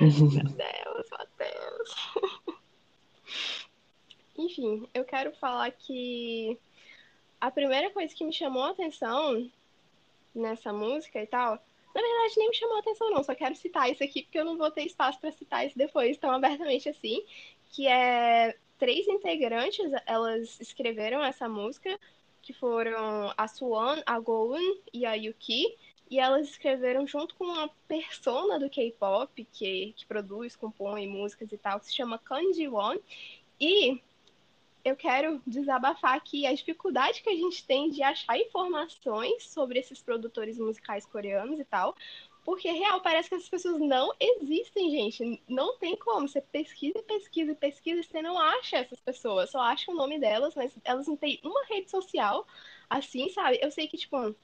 Meu 0.00 0.10
Deus, 0.10 1.10
Matheus. 1.10 1.94
Enfim, 4.38 4.88
eu 4.94 5.04
quero 5.04 5.32
falar 5.32 5.70
que 5.72 6.58
a 7.38 7.50
primeira 7.50 7.90
coisa 7.90 8.14
que 8.14 8.24
me 8.24 8.32
chamou 8.32 8.62
a 8.62 8.70
atenção 8.70 9.50
nessa 10.34 10.72
música 10.72 11.22
e 11.22 11.26
tal, 11.26 11.52
na 11.94 12.00
verdade 12.00 12.34
nem 12.38 12.48
me 12.48 12.54
chamou 12.54 12.76
a 12.76 12.80
atenção 12.80 13.10
não, 13.10 13.22
só 13.22 13.34
quero 13.34 13.54
citar 13.54 13.90
isso 13.90 14.02
aqui 14.02 14.22
porque 14.22 14.38
eu 14.38 14.44
não 14.46 14.56
vou 14.56 14.70
ter 14.70 14.84
espaço 14.84 15.20
para 15.20 15.32
citar 15.32 15.66
isso 15.66 15.76
depois 15.76 16.16
tão 16.16 16.30
abertamente 16.30 16.88
assim, 16.88 17.22
que 17.70 17.86
é 17.86 18.56
três 18.82 19.06
integrantes, 19.06 19.92
elas 20.04 20.60
escreveram 20.60 21.22
essa 21.22 21.48
música, 21.48 21.96
que 22.42 22.52
foram 22.52 23.32
a 23.36 23.46
Swan, 23.46 24.02
a 24.04 24.18
Goen 24.18 24.80
e 24.92 25.06
a 25.06 25.14
Yuki, 25.14 25.78
e 26.10 26.18
elas 26.18 26.48
escreveram 26.48 27.06
junto 27.06 27.36
com 27.36 27.44
uma 27.44 27.70
persona 27.86 28.58
do 28.58 28.68
K-pop 28.68 29.46
que, 29.52 29.94
que 29.96 30.04
produz, 30.04 30.56
compõe 30.56 31.06
músicas 31.06 31.52
e 31.52 31.56
tal, 31.56 31.78
que 31.78 31.86
se 31.86 31.94
chama 31.94 32.18
Kanji 32.18 32.66
Won. 32.66 32.96
E 33.60 34.02
eu 34.84 34.96
quero 34.96 35.40
desabafar 35.46 36.16
aqui 36.16 36.44
a 36.44 36.52
dificuldade 36.52 37.22
que 37.22 37.30
a 37.30 37.36
gente 37.36 37.64
tem 37.64 37.88
de 37.88 38.02
achar 38.02 38.36
informações 38.36 39.44
sobre 39.44 39.78
esses 39.78 40.02
produtores 40.02 40.58
musicais 40.58 41.06
coreanos 41.06 41.60
e 41.60 41.64
tal, 41.64 41.94
porque, 42.44 42.70
real, 42.70 43.00
parece 43.00 43.28
que 43.28 43.34
essas 43.36 43.48
pessoas 43.48 43.80
não 43.80 44.12
existem, 44.18 44.90
gente. 44.90 45.42
Não 45.48 45.78
tem 45.78 45.96
como. 45.96 46.28
Você 46.28 46.40
pesquisa, 46.40 47.02
pesquisa, 47.02 47.54
pesquisa 47.54 48.00
e 48.00 48.04
você 48.04 48.20
não 48.20 48.38
acha 48.38 48.78
essas 48.78 49.00
pessoas. 49.00 49.50
Só 49.50 49.60
acha 49.60 49.90
o 49.90 49.94
nome 49.94 50.18
delas, 50.18 50.54
mas 50.54 50.72
elas 50.84 51.06
não 51.06 51.16
têm 51.16 51.40
uma 51.44 51.64
rede 51.66 51.90
social 51.90 52.46
assim, 52.90 53.28
sabe? 53.30 53.58
Eu 53.62 53.70
sei 53.70 53.86
que, 53.88 53.96
tipo, 53.96 54.34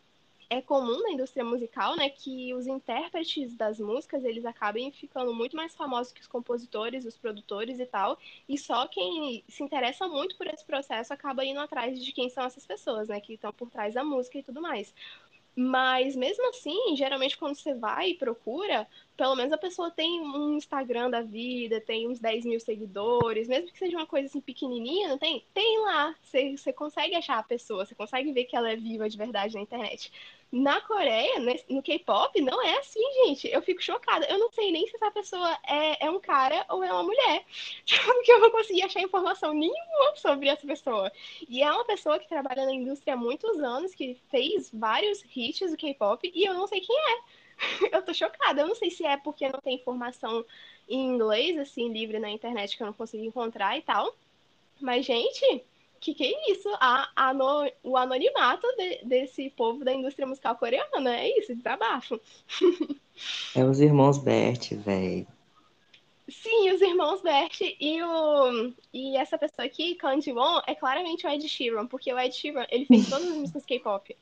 é 0.50 0.62
comum 0.62 1.02
na 1.02 1.10
indústria 1.10 1.44
musical, 1.44 1.94
né, 1.96 2.08
que 2.08 2.54
os 2.54 2.66
intérpretes 2.66 3.54
das 3.54 3.78
músicas, 3.78 4.24
eles 4.24 4.46
acabem 4.46 4.90
ficando 4.90 5.34
muito 5.34 5.54
mais 5.54 5.74
famosos 5.74 6.12
que 6.12 6.20
os 6.20 6.26
compositores, 6.26 7.04
os 7.04 7.18
produtores 7.18 7.78
e 7.78 7.84
tal, 7.86 8.18
e 8.48 8.56
só 8.56 8.86
quem 8.88 9.44
se 9.46 9.62
interessa 9.62 10.08
muito 10.08 10.36
por 10.36 10.46
esse 10.46 10.64
processo 10.64 11.12
acaba 11.12 11.44
indo 11.44 11.60
atrás 11.60 12.02
de 12.02 12.12
quem 12.12 12.30
são 12.30 12.44
essas 12.44 12.66
pessoas, 12.66 13.08
né, 13.08 13.20
que 13.20 13.34
estão 13.34 13.52
por 13.52 13.68
trás 13.70 13.92
da 13.94 14.02
música 14.02 14.38
e 14.38 14.42
tudo 14.42 14.62
mais. 14.62 14.94
Mas 15.60 16.14
mesmo 16.14 16.48
assim, 16.50 16.94
geralmente 16.94 17.36
quando 17.36 17.56
você 17.56 17.74
vai 17.74 18.10
e 18.10 18.14
procura, 18.14 18.86
pelo 19.16 19.34
menos 19.34 19.52
a 19.52 19.58
pessoa 19.58 19.90
tem 19.90 20.20
um 20.20 20.56
Instagram 20.56 21.10
da 21.10 21.20
vida, 21.20 21.80
tem 21.80 22.08
uns 22.08 22.20
10 22.20 22.44
mil 22.44 22.60
seguidores, 22.60 23.48
mesmo 23.48 23.72
que 23.72 23.76
seja 23.78 23.96
uma 23.96 24.06
coisa 24.06 24.28
assim 24.28 24.40
pequenininha, 24.40 25.08
não 25.08 25.18
tem? 25.18 25.44
Tem 25.52 25.80
lá, 25.80 26.14
você, 26.22 26.56
você 26.56 26.72
consegue 26.72 27.16
achar 27.16 27.38
a 27.40 27.42
pessoa, 27.42 27.84
você 27.84 27.92
consegue 27.92 28.30
ver 28.32 28.44
que 28.44 28.54
ela 28.56 28.70
é 28.70 28.76
viva 28.76 29.08
de 29.08 29.18
verdade 29.18 29.54
na 29.56 29.60
internet. 29.60 30.12
Na 30.50 30.80
Coreia, 30.80 31.34
no 31.68 31.82
K-pop, 31.82 32.40
não 32.40 32.62
é 32.62 32.78
assim, 32.78 33.02
gente. 33.24 33.48
Eu 33.48 33.60
fico 33.60 33.82
chocada. 33.82 34.24
Eu 34.26 34.38
não 34.38 34.50
sei 34.50 34.72
nem 34.72 34.86
se 34.86 34.96
essa 34.96 35.10
pessoa 35.10 35.58
é, 35.66 36.06
é 36.06 36.10
um 36.10 36.18
cara 36.18 36.64
ou 36.70 36.82
é 36.82 36.90
uma 36.90 37.02
mulher. 37.02 37.44
Porque 38.06 38.32
eu 38.32 38.40
não 38.40 38.50
consegui 38.50 38.82
achar 38.82 39.00
informação 39.00 39.52
nenhuma 39.52 40.16
sobre 40.16 40.48
essa 40.48 40.66
pessoa. 40.66 41.12
E 41.46 41.62
é 41.62 41.70
uma 41.70 41.84
pessoa 41.84 42.18
que 42.18 42.28
trabalha 42.28 42.64
na 42.64 42.72
indústria 42.72 43.12
há 43.12 43.16
muitos 43.16 43.58
anos, 43.60 43.94
que 43.94 44.18
fez 44.30 44.70
vários 44.72 45.22
hits 45.36 45.70
do 45.70 45.76
K-pop, 45.76 46.30
e 46.34 46.44
eu 46.44 46.54
não 46.54 46.66
sei 46.66 46.80
quem 46.80 46.96
é. 46.96 47.18
Eu 47.92 48.02
tô 48.02 48.14
chocada. 48.14 48.62
Eu 48.62 48.68
não 48.68 48.74
sei 48.74 48.90
se 48.90 49.04
é 49.04 49.16
porque 49.16 49.48
não 49.48 49.60
tem 49.60 49.76
informação 49.76 50.44
em 50.88 51.08
inglês, 51.08 51.58
assim, 51.58 51.92
livre 51.92 52.18
na 52.18 52.30
internet 52.30 52.76
que 52.76 52.82
eu 52.82 52.86
não 52.86 52.94
consigo 52.94 53.24
encontrar 53.24 53.76
e 53.76 53.82
tal. 53.82 54.14
Mas, 54.80 55.04
gente, 55.04 55.64
que 56.00 56.14
que 56.14 56.24
é 56.24 56.52
isso? 56.52 56.68
A, 56.80 57.08
a 57.14 57.34
no, 57.34 57.70
o 57.82 57.96
anonimato 57.96 58.66
de, 58.76 59.04
desse 59.04 59.50
povo 59.50 59.84
da 59.84 59.92
indústria 59.92 60.26
musical 60.26 60.56
coreana, 60.56 61.16
é 61.16 61.38
isso, 61.38 61.54
desabafo. 61.54 62.20
É 63.52 63.64
os 63.64 63.80
irmãos 63.80 64.16
Bert, 64.16 64.74
velho. 64.74 65.26
Sim, 66.28 66.70
os 66.70 66.80
irmãos 66.80 67.20
Bert 67.22 67.60
e 67.62 68.02
o 68.02 68.72
e 68.92 69.16
essa 69.16 69.38
pessoa 69.38 69.66
aqui, 69.66 69.94
Kang 69.96 70.20
Ji-won, 70.20 70.60
é 70.66 70.74
claramente 70.74 71.26
o 71.26 71.30
Ed 71.30 71.48
Sheeran, 71.48 71.86
porque 71.86 72.12
o 72.12 72.18
Ed 72.18 72.34
Sheeran, 72.34 72.66
ele 72.70 72.84
fez 72.84 73.08
todas 73.08 73.26
as 73.26 73.36
músicas 73.36 73.64
K-pop. 73.64 74.16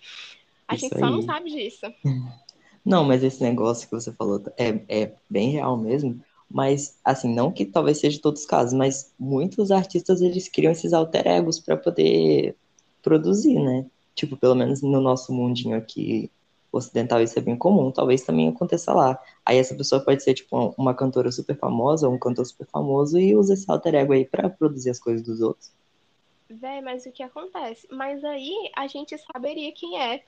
A 0.68 0.74
Isso 0.74 0.84
gente 0.84 0.94
aí. 0.94 1.00
só 1.00 1.10
não 1.10 1.22
sabe 1.22 1.50
disso. 1.50 1.86
Não, 2.84 3.02
mas 3.02 3.24
esse 3.24 3.42
negócio 3.42 3.88
que 3.88 3.94
você 3.96 4.12
falou 4.12 4.40
é, 4.56 4.80
é 4.88 5.12
bem 5.28 5.50
real 5.50 5.76
mesmo. 5.76 6.22
Mas, 6.48 6.98
assim, 7.04 7.34
não 7.34 7.50
que 7.52 7.64
talvez 7.64 7.98
seja 7.98 8.20
todos 8.20 8.42
os 8.42 8.46
casos, 8.46 8.72
mas 8.72 9.12
muitos 9.18 9.70
artistas 9.70 10.20
eles 10.20 10.48
criam 10.48 10.72
esses 10.72 10.92
alter 10.92 11.26
egos 11.26 11.58
para 11.58 11.76
poder 11.76 12.56
produzir, 13.02 13.58
né? 13.58 13.86
Tipo, 14.14 14.36
pelo 14.36 14.54
menos 14.54 14.80
no 14.80 15.00
nosso 15.00 15.32
mundinho 15.32 15.76
aqui 15.76 16.30
ocidental 16.72 17.22
isso 17.22 17.38
é 17.38 17.42
bem 17.42 17.56
comum, 17.56 17.90
talvez 17.90 18.22
também 18.22 18.48
aconteça 18.48 18.92
lá. 18.92 19.20
Aí 19.44 19.58
essa 19.58 19.74
pessoa 19.74 20.00
pode 20.00 20.22
ser, 20.22 20.34
tipo, 20.34 20.74
uma 20.76 20.94
cantora 20.94 21.30
super 21.32 21.56
famosa, 21.56 22.08
ou 22.08 22.14
um 22.14 22.18
cantor 22.18 22.44
super 22.46 22.66
famoso, 22.66 23.18
e 23.18 23.34
usa 23.34 23.54
esse 23.54 23.70
alter 23.70 23.94
ego 23.94 24.12
aí 24.12 24.24
pra 24.24 24.48
produzir 24.48 24.90
as 24.90 24.98
coisas 24.98 25.22
dos 25.22 25.40
outros. 25.40 25.70
Véi, 26.48 26.80
mas 26.80 27.04
o 27.06 27.10
que 27.10 27.22
acontece? 27.22 27.86
Mas 27.90 28.22
aí 28.24 28.70
a 28.76 28.86
gente 28.86 29.16
saberia 29.18 29.72
quem 29.72 30.00
é. 30.00 30.22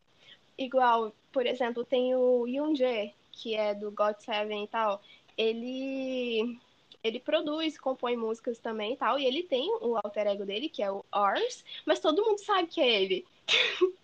Igual, 0.56 1.12
por 1.32 1.46
exemplo, 1.46 1.84
tem 1.84 2.14
o 2.16 2.46
Yoonjae, 2.46 3.14
que 3.30 3.54
é 3.54 3.74
do 3.74 3.90
God 3.92 4.16
Seven 4.18 4.64
e 4.64 4.68
tal. 4.68 5.00
Ele 5.38 6.58
ele 7.02 7.20
produz, 7.20 7.78
compõe 7.78 8.16
músicas 8.16 8.58
também 8.58 8.94
e 8.94 8.96
tal, 8.96 9.18
e 9.18 9.24
ele 9.24 9.44
tem 9.44 9.70
o 9.80 9.96
alter 9.96 10.26
ego 10.26 10.44
dele, 10.44 10.68
que 10.68 10.82
é 10.82 10.90
o 10.90 11.04
Ars, 11.12 11.64
mas 11.86 12.00
todo 12.00 12.24
mundo 12.24 12.38
sabe 12.38 12.68
que 12.68 12.80
é 12.80 13.02
ele. 13.02 13.24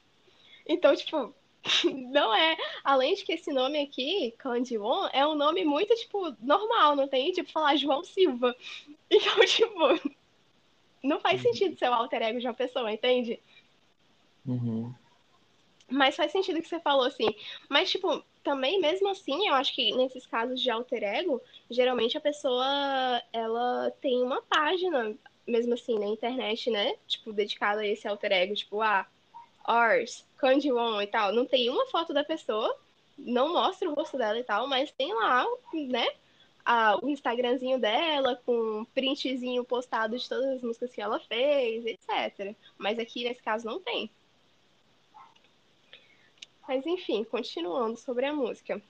então, 0.67 0.95
tipo, 0.95 1.35
não 2.11 2.35
é. 2.35 2.57
Além 2.83 3.15
de 3.15 3.25
que 3.25 3.33
esse 3.33 3.53
nome 3.53 3.81
aqui, 3.81 4.33
Kandiwon, 4.39 5.09
é 5.13 5.27
um 5.27 5.35
nome 5.35 5.65
muito, 5.65 5.95
tipo, 5.97 6.35
normal, 6.41 6.95
não 6.95 7.09
tem, 7.09 7.33
tipo, 7.33 7.51
falar 7.51 7.77
João 7.77 8.05
Silva. 8.05 8.55
Então, 9.11 9.45
tipo, 9.45 10.11
não 11.01 11.21
faz 11.21 11.37
uhum. 11.37 11.53
sentido 11.53 11.79
ser 11.79 11.89
o 11.89 11.95
alter 11.95 12.21
ego 12.23 12.41
de 12.41 12.49
uma 12.49 12.55
pessoa, 12.55 12.91
entende? 12.91 13.39
Uhum. 14.45 14.93
Mas 15.89 16.17
faz 16.17 16.33
sentido 16.33 16.61
que 16.61 16.67
você 16.67 16.81
falou, 16.81 17.05
assim. 17.05 17.29
Mas, 17.69 17.91
tipo, 17.91 18.25
também, 18.45 18.81
mesmo 18.81 19.09
assim, 19.09 19.49
eu 19.49 19.55
acho 19.55 19.75
que 19.75 19.93
nesses 19.97 20.27
casos 20.27 20.61
de 20.61 20.71
alter 20.71 21.03
ego, 21.03 21.41
geralmente 21.71 22.17
a 22.17 22.21
pessoa, 22.21 22.65
ela 23.33 23.91
tem 24.01 24.23
uma 24.23 24.43
página, 24.43 25.17
mesmo 25.47 25.75
assim, 25.75 25.99
na 25.99 26.07
internet, 26.07 26.71
né? 26.71 26.95
Tipo, 27.09 27.33
dedicada 27.33 27.81
a 27.81 27.87
esse 27.87 28.07
alter 28.07 28.33
ego. 28.33 28.55
Tipo, 28.55 28.83
ah, 28.83 29.07
Ars, 29.65 30.25
Kanjiwon 30.37 31.01
e 31.01 31.07
tal, 31.07 31.33
não 31.33 31.47
tem 31.47 31.71
uma 31.71 31.87
foto 31.87 32.13
da 32.13 32.23
pessoa, 32.23 32.77
não 33.19 33.53
mostra 33.53 33.89
o 33.89 33.95
rosto 33.95 34.19
dela 34.19 34.39
e 34.39 34.45
tal, 34.45 34.69
mas 34.69 34.93
tem 34.93 35.13
lá, 35.15 35.47
né, 35.73 36.07
a, 36.65 36.99
o 37.03 37.09
Instagramzinho 37.09 37.79
dela 37.79 38.41
com 38.45 38.85
printzinho 38.95 39.65
postado 39.65 40.19
de 40.19 40.29
todas 40.29 40.57
as 40.57 40.63
músicas 40.63 40.93
que 40.93 41.01
ela 41.01 41.19
fez, 41.21 41.85
etc. 41.87 42.55
Mas 42.77 42.99
aqui 42.99 43.25
nesse 43.25 43.43
caso 43.43 43.67
não 43.67 43.81
tem. 43.81 44.11
Mas 46.67 46.87
enfim, 46.87 47.25
continuando 47.25 47.97
sobre 47.99 48.27
a 48.27 48.33
música. 48.33 48.81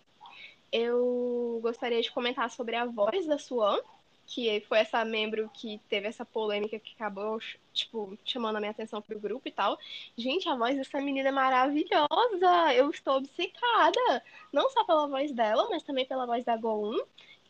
Eu 0.73 1.61
gostaria 1.62 2.02
de 2.02 2.11
comentar 2.11 2.50
sobre 2.50 2.76
a 2.76 2.85
voz 2.85 3.26
da 3.26 3.38
Swan, 3.38 3.78
que 4.26 4.61
foi 4.62 4.78
essa 4.78 5.04
membro 5.04 5.50
que 5.52 5.81
teve 5.88 6.09
essa 6.09 6.25
polêmica 6.25 6.78
que 6.78 6.95
acabou, 6.95 7.38
tipo, 7.73 8.19
chamando 8.25 8.57
a 8.57 8.61
minha 8.61 8.73
atenção 8.73 9.00
pro 9.02 9.21
grupo 9.21 9.47
e 9.47 9.52
tal. 9.52 9.78
Gente, 10.16 10.49
a 10.49 10.57
voz 10.57 10.76
dessa 10.76 11.00
menina 11.00 11.28
é 11.28 11.33
maravilhosa! 11.33 12.75
Eu 12.75 12.90
estou 12.90 13.19
obcecada! 13.19 14.23
Não 14.52 14.69
só 14.71 14.85
pela 14.85 15.07
voz 15.07 15.31
dela, 15.33 15.69
mas 15.71 15.83
também 15.83 16.07
pela 16.07 16.26
voz 16.26 16.45
da 16.45 16.57
Go 16.57 16.90
1. 16.90 17.04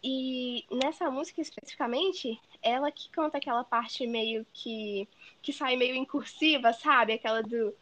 E 0.07 0.67
nessa 0.71 1.11
música 1.11 1.41
especificamente, 1.41 2.39
ela 2.63 2.93
que 2.93 3.09
canta 3.09 3.39
aquela 3.39 3.65
parte 3.65 4.07
meio 4.07 4.47
que. 4.53 5.09
que 5.41 5.53
sai 5.53 5.77
meio 5.77 5.95
em 5.95 6.05
cursiva, 6.05 6.73
sabe? 6.75 7.15
Aquela 7.15 7.43
do. 7.43 7.75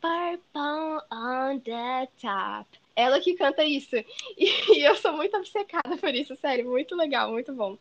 Purple 0.00 1.00
on 1.10 1.60
the 1.60 2.08
top. 2.20 2.68
Ela 2.94 3.20
que 3.20 3.34
canta 3.34 3.64
isso. 3.64 3.96
E, 4.36 4.82
eu 4.82 4.96
sou 4.96 5.12
muito 5.12 5.36
obcecada 5.36 5.96
por 5.96 6.14
isso, 6.14 6.34
sério. 6.36 6.68
Muito 6.68 6.96
legal, 6.96 7.30
muito 7.30 7.52
bom. 7.52 7.76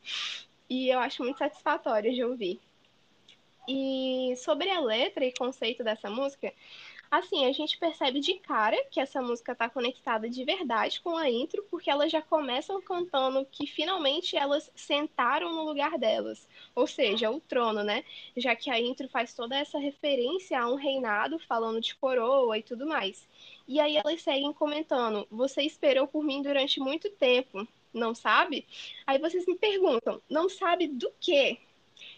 E 0.69 0.89
eu 0.89 0.99
acho 0.99 1.23
muito 1.23 1.37
satisfatório 1.37 2.13
de 2.13 2.23
ouvir. 2.23 2.59
E 3.67 4.33
sobre 4.37 4.69
a 4.69 4.79
letra 4.79 5.25
e 5.25 5.33
conceito 5.33 5.83
dessa 5.83 6.09
música, 6.09 6.53
Assim, 7.09 7.45
a 7.45 7.51
gente 7.51 7.77
percebe 7.77 8.19
de 8.19 8.33
cara 8.35 8.77
que 8.91 8.99
essa 8.99 9.21
música 9.21 9.53
está 9.53 9.69
conectada 9.69 10.29
de 10.29 10.43
verdade 10.43 10.99
com 10.99 11.15
a 11.15 11.29
intro, 11.29 11.65
porque 11.69 11.89
elas 11.89 12.11
já 12.11 12.21
começam 12.21 12.81
cantando 12.81 13.45
que 13.45 13.65
finalmente 13.65 14.35
elas 14.35 14.69
sentaram 14.75 15.53
no 15.53 15.63
lugar 15.63 15.97
delas, 15.97 16.47
ou 16.75 16.85
seja, 16.85 17.31
o 17.31 17.39
trono, 17.39 17.83
né? 17.83 18.03
Já 18.35 18.55
que 18.55 18.69
a 18.69 18.79
intro 18.79 19.07
faz 19.07 19.33
toda 19.33 19.55
essa 19.57 19.79
referência 19.79 20.59
a 20.59 20.69
um 20.69 20.75
reinado, 20.75 21.39
falando 21.39 21.79
de 21.79 21.95
coroa 21.95 22.57
e 22.57 22.63
tudo 22.63 22.85
mais. 22.85 23.27
E 23.67 23.79
aí 23.79 23.97
elas 23.97 24.21
seguem 24.21 24.51
comentando: 24.53 25.25
Você 25.31 25.61
esperou 25.63 26.07
por 26.07 26.23
mim 26.23 26.41
durante 26.41 26.79
muito 26.79 27.09
tempo, 27.11 27.67
não 27.93 28.13
sabe? 28.13 28.65
Aí 29.05 29.17
vocês 29.17 29.45
me 29.45 29.55
perguntam: 29.55 30.21
Não 30.29 30.49
sabe 30.49 30.87
do 30.87 31.11
quê? 31.19 31.57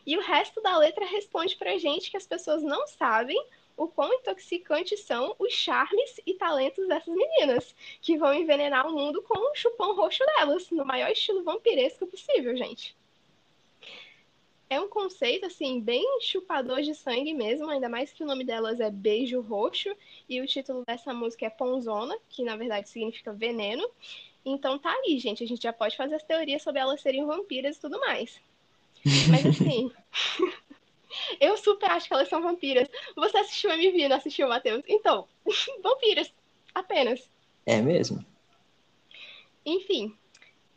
E 0.05 0.17
o 0.17 0.21
resto 0.21 0.61
da 0.61 0.77
letra 0.77 1.05
responde 1.05 1.55
pra 1.55 1.77
gente 1.77 2.11
que 2.11 2.17
as 2.17 2.27
pessoas 2.27 2.61
não 2.63 2.87
sabem 2.87 3.39
o 3.79 3.87
quão 3.87 4.13
intoxicantes 4.13 4.99
são 4.99 5.33
os 5.39 5.53
charmes 5.53 6.19
e 6.25 6.33
talentos 6.33 6.85
dessas 6.85 7.15
meninas, 7.15 7.73
que 8.01 8.17
vão 8.17 8.33
envenenar 8.33 8.85
o 8.85 8.91
mundo 8.91 9.21
com 9.21 9.39
o 9.39 9.55
chupão 9.55 9.95
roxo 9.95 10.21
delas, 10.35 10.69
no 10.69 10.85
maior 10.85 11.09
estilo 11.09 11.43
vampiresco 11.43 12.05
possível, 12.05 12.55
gente. 12.57 12.93
É 14.69 14.81
um 14.81 14.89
conceito, 14.89 15.45
assim, 15.45 15.79
bem 15.79 16.05
chupador 16.19 16.81
de 16.81 16.93
sangue 16.93 17.33
mesmo, 17.33 17.69
ainda 17.69 17.87
mais 17.87 18.11
que 18.11 18.21
o 18.21 18.27
nome 18.27 18.43
delas 18.43 18.81
é 18.81 18.91
Beijo 18.91 19.39
Roxo, 19.39 19.95
e 20.27 20.41
o 20.41 20.45
título 20.45 20.83
dessa 20.85 21.13
música 21.13 21.45
é 21.45 21.49
Ponzona, 21.49 22.17
que 22.27 22.43
na 22.43 22.57
verdade 22.57 22.89
significa 22.89 23.31
veneno. 23.31 23.89
Então 24.45 24.77
tá 24.77 24.91
aí, 24.91 25.17
gente, 25.19 25.41
a 25.41 25.47
gente 25.47 25.63
já 25.63 25.71
pode 25.71 25.95
fazer 25.95 26.15
as 26.15 26.23
teorias 26.23 26.61
sobre 26.61 26.81
elas 26.81 26.99
serem 26.99 27.25
vampiras 27.25 27.77
e 27.77 27.81
tudo 27.81 27.97
mais. 28.01 28.41
Mas 29.31 29.45
assim. 29.45 29.89
Eu 31.39 31.57
super 31.57 31.89
acho 31.91 32.07
que 32.07 32.13
elas 32.13 32.29
são 32.29 32.41
vampiras. 32.41 32.89
Você 33.15 33.37
assistiu 33.37 33.71
MV, 33.71 34.07
não 34.07 34.17
assistiu, 34.17 34.47
Matheus? 34.47 34.83
Então, 34.87 35.27
vampiras, 35.83 36.31
apenas. 36.73 37.29
É 37.65 37.81
mesmo? 37.81 38.25
Enfim, 39.65 40.17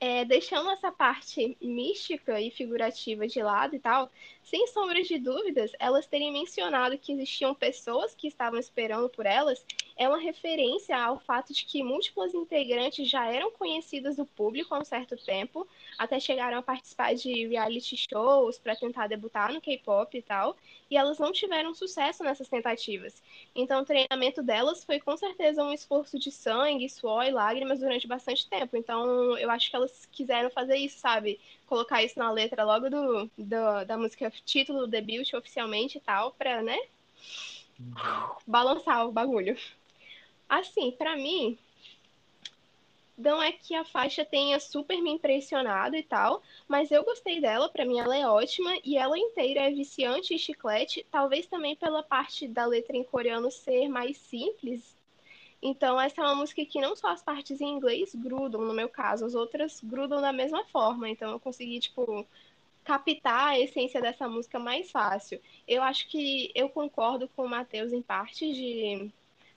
é, 0.04 0.25
deixando 0.25 0.68
essa 0.70 0.90
parte 0.90 1.56
mística 1.61 2.40
e 2.40 2.50
figurativa 2.50 3.26
de 3.28 3.40
lado 3.40 3.76
e 3.76 3.78
tal, 3.78 4.11
sem 4.42 4.66
sombra 4.66 5.00
de 5.00 5.16
dúvidas, 5.16 5.70
elas 5.78 6.08
terem 6.08 6.32
mencionado 6.32 6.99
que 6.99 7.12
existiam 7.12 7.54
pessoas 7.54 8.12
que 8.12 8.26
estavam 8.26 8.58
esperando 8.58 9.08
por 9.08 9.26
elas 9.26 9.64
é 9.96 10.08
uma 10.08 10.18
referência 10.18 10.96
ao 10.96 11.18
fato 11.18 11.52
de 11.52 11.64
que 11.64 11.82
múltiplas 11.82 12.34
integrantes 12.34 13.08
já 13.08 13.26
eram 13.26 13.50
conhecidas 13.52 14.16
do 14.16 14.26
público 14.26 14.75
há 14.75 14.78
um 14.78 14.84
certo 14.84 15.16
tempo, 15.16 15.66
até 15.99 16.18
chegaram 16.18 16.58
a 16.58 16.62
participar 16.62 17.14
de 17.14 17.46
reality 17.46 17.96
shows 17.96 18.58
para 18.58 18.76
tentar 18.76 19.06
debutar 19.06 19.52
no 19.52 19.61
K-pop 19.61 20.16
e 20.16 20.22
tal, 20.22 20.56
e 20.90 20.96
elas 20.96 21.18
não 21.18 21.32
tiveram 21.32 21.75
sucesso 21.75 22.22
nessas 22.22 22.49
tentativas. 22.49 23.22
Então, 23.54 23.82
o 23.82 23.84
treinamento 23.84 24.42
delas 24.42 24.84
foi 24.84 25.00
com 25.00 25.16
certeza 25.16 25.62
um 25.62 25.72
esforço 25.72 26.18
de 26.18 26.30
sangue, 26.30 26.88
suor 26.88 27.25
e 27.25 27.30
lágrimas 27.30 27.80
durante 27.80 28.06
bastante 28.06 28.49
tempo. 28.49 28.76
Então, 28.76 29.37
eu 29.38 29.50
acho 29.50 29.70
que 29.70 29.76
elas 29.76 30.06
quiseram 30.12 30.50
fazer 30.50 30.76
isso, 30.76 30.99
sabe? 30.99 31.40
Colocar 31.66 32.02
isso 32.02 32.18
na 32.18 32.30
letra 32.30 32.64
logo 32.64 32.90
do, 32.90 33.30
do 33.38 33.84
da 33.87 33.96
música 33.96 34.30
título 34.44 34.80
do 34.80 34.87
debut 34.87 35.32
oficialmente 35.34 35.99
e 35.99 36.00
tal, 36.00 36.32
pra, 36.32 36.62
né? 36.62 36.78
Uhum. 37.80 37.94
Balançar 38.46 39.06
o 39.06 39.12
bagulho. 39.12 39.56
Assim, 40.52 40.90
para 40.90 41.16
mim, 41.16 41.56
não 43.16 43.42
é 43.42 43.52
que 43.52 43.75
a 43.75 43.87
faixa 43.87 44.23
tenha 44.23 44.61
super 44.61 45.00
me 45.00 45.11
impressionado 45.11 45.97
e 45.97 46.02
tal, 46.02 46.42
mas 46.68 46.90
eu 46.90 47.02
gostei 47.02 47.40
dela, 47.40 47.71
para 47.71 47.87
mim 47.87 47.99
ela 47.99 48.14
é 48.14 48.28
ótima 48.28 48.71
e 48.85 48.99
ela 48.99 49.18
inteira 49.18 49.61
é 49.61 49.71
viciante 49.71 50.35
e 50.35 50.38
chiclete, 50.38 51.06
talvez 51.11 51.47
também 51.47 51.75
pela 51.75 52.02
parte 52.02 52.47
da 52.47 52.66
letra 52.66 52.94
em 52.94 53.02
coreano 53.02 53.50
ser 53.50 53.88
mais 53.88 54.18
simples. 54.18 54.94
Então 55.62 55.99
essa 55.99 56.21
é 56.21 56.25
uma 56.25 56.35
música 56.35 56.62
que 56.66 56.82
não 56.82 56.94
só 56.94 57.09
as 57.09 57.23
partes 57.23 57.59
em 57.62 57.71
inglês 57.71 58.14
grudam, 58.14 58.61
no 58.61 58.75
meu 58.75 58.90
caso, 58.90 59.25
as 59.25 59.35
outras 59.35 59.80
grudam 59.82 60.21
da 60.21 60.35
mesma 60.35 60.66
forma, 60.66 61.09
então 61.09 61.30
eu 61.30 61.40
consegui 61.40 61.80
tipo 61.80 62.26
captar 62.85 63.52
a 63.52 63.59
essência 63.59 64.02
dessa 64.02 64.28
música 64.28 64.59
mais 64.59 64.90
fácil. 64.90 65.40
Eu 65.66 65.82
acho 65.82 66.06
que 66.09 66.52
eu 66.54 66.68
concordo 66.68 67.26
com 67.35 67.47
o 67.47 67.49
Matheus 67.49 67.90
em 67.90 68.02
parte 68.02 68.52
de 68.52 69.11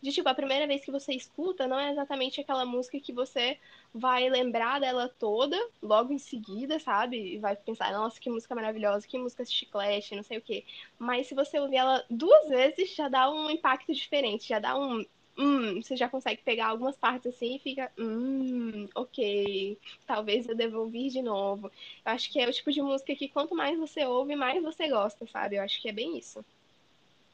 de 0.05 0.11
tipo, 0.11 0.29
a 0.29 0.35
primeira 0.35 0.67
vez 0.67 0.85
que 0.85 0.91
você 0.91 1.13
escuta, 1.13 1.65
não 1.65 1.79
é 1.79 1.89
exatamente 1.91 2.39
aquela 2.39 2.63
música 2.63 2.99
que 2.99 3.11
você 3.11 3.57
vai 3.91 4.29
lembrar 4.29 4.79
dela 4.79 5.09
toda 5.09 5.57
logo 5.81 6.13
em 6.13 6.19
seguida, 6.19 6.79
sabe? 6.79 7.33
E 7.33 7.39
vai 7.39 7.55
pensar, 7.55 7.91
nossa, 7.91 8.19
que 8.19 8.29
música 8.29 8.53
maravilhosa, 8.53 9.07
que 9.07 9.17
música 9.17 9.43
chiclete, 9.43 10.15
não 10.15 10.21
sei 10.21 10.37
o 10.37 10.41
quê. 10.41 10.63
Mas 10.99 11.25
se 11.25 11.33
você 11.33 11.59
ouvir 11.59 11.77
ela 11.77 12.05
duas 12.07 12.47
vezes, 12.49 12.93
já 12.95 13.09
dá 13.09 13.31
um 13.31 13.49
impacto 13.49 13.91
diferente, 13.91 14.47
já 14.47 14.59
dá 14.59 14.77
um. 14.77 15.03
Hum, 15.37 15.81
você 15.81 15.97
já 15.97 16.07
consegue 16.07 16.43
pegar 16.43 16.67
algumas 16.67 16.95
partes 16.97 17.33
assim 17.33 17.55
e 17.55 17.59
fica, 17.59 17.91
hum, 17.97 18.87
ok, 18.93 19.77
talvez 20.05 20.47
eu 20.47 20.55
deva 20.55 20.77
ouvir 20.77 21.09
de 21.09 21.21
novo. 21.23 21.71
Eu 22.05 22.11
acho 22.11 22.31
que 22.31 22.39
é 22.39 22.47
o 22.47 22.53
tipo 22.53 22.71
de 22.71 22.81
música 22.81 23.15
que 23.15 23.27
quanto 23.27 23.55
mais 23.55 23.77
você 23.77 24.05
ouve, 24.05 24.35
mais 24.35 24.61
você 24.61 24.87
gosta, 24.87 25.25
sabe? 25.27 25.55
Eu 25.55 25.63
acho 25.63 25.81
que 25.81 25.89
é 25.89 25.91
bem 25.91 26.15
isso. 26.17 26.45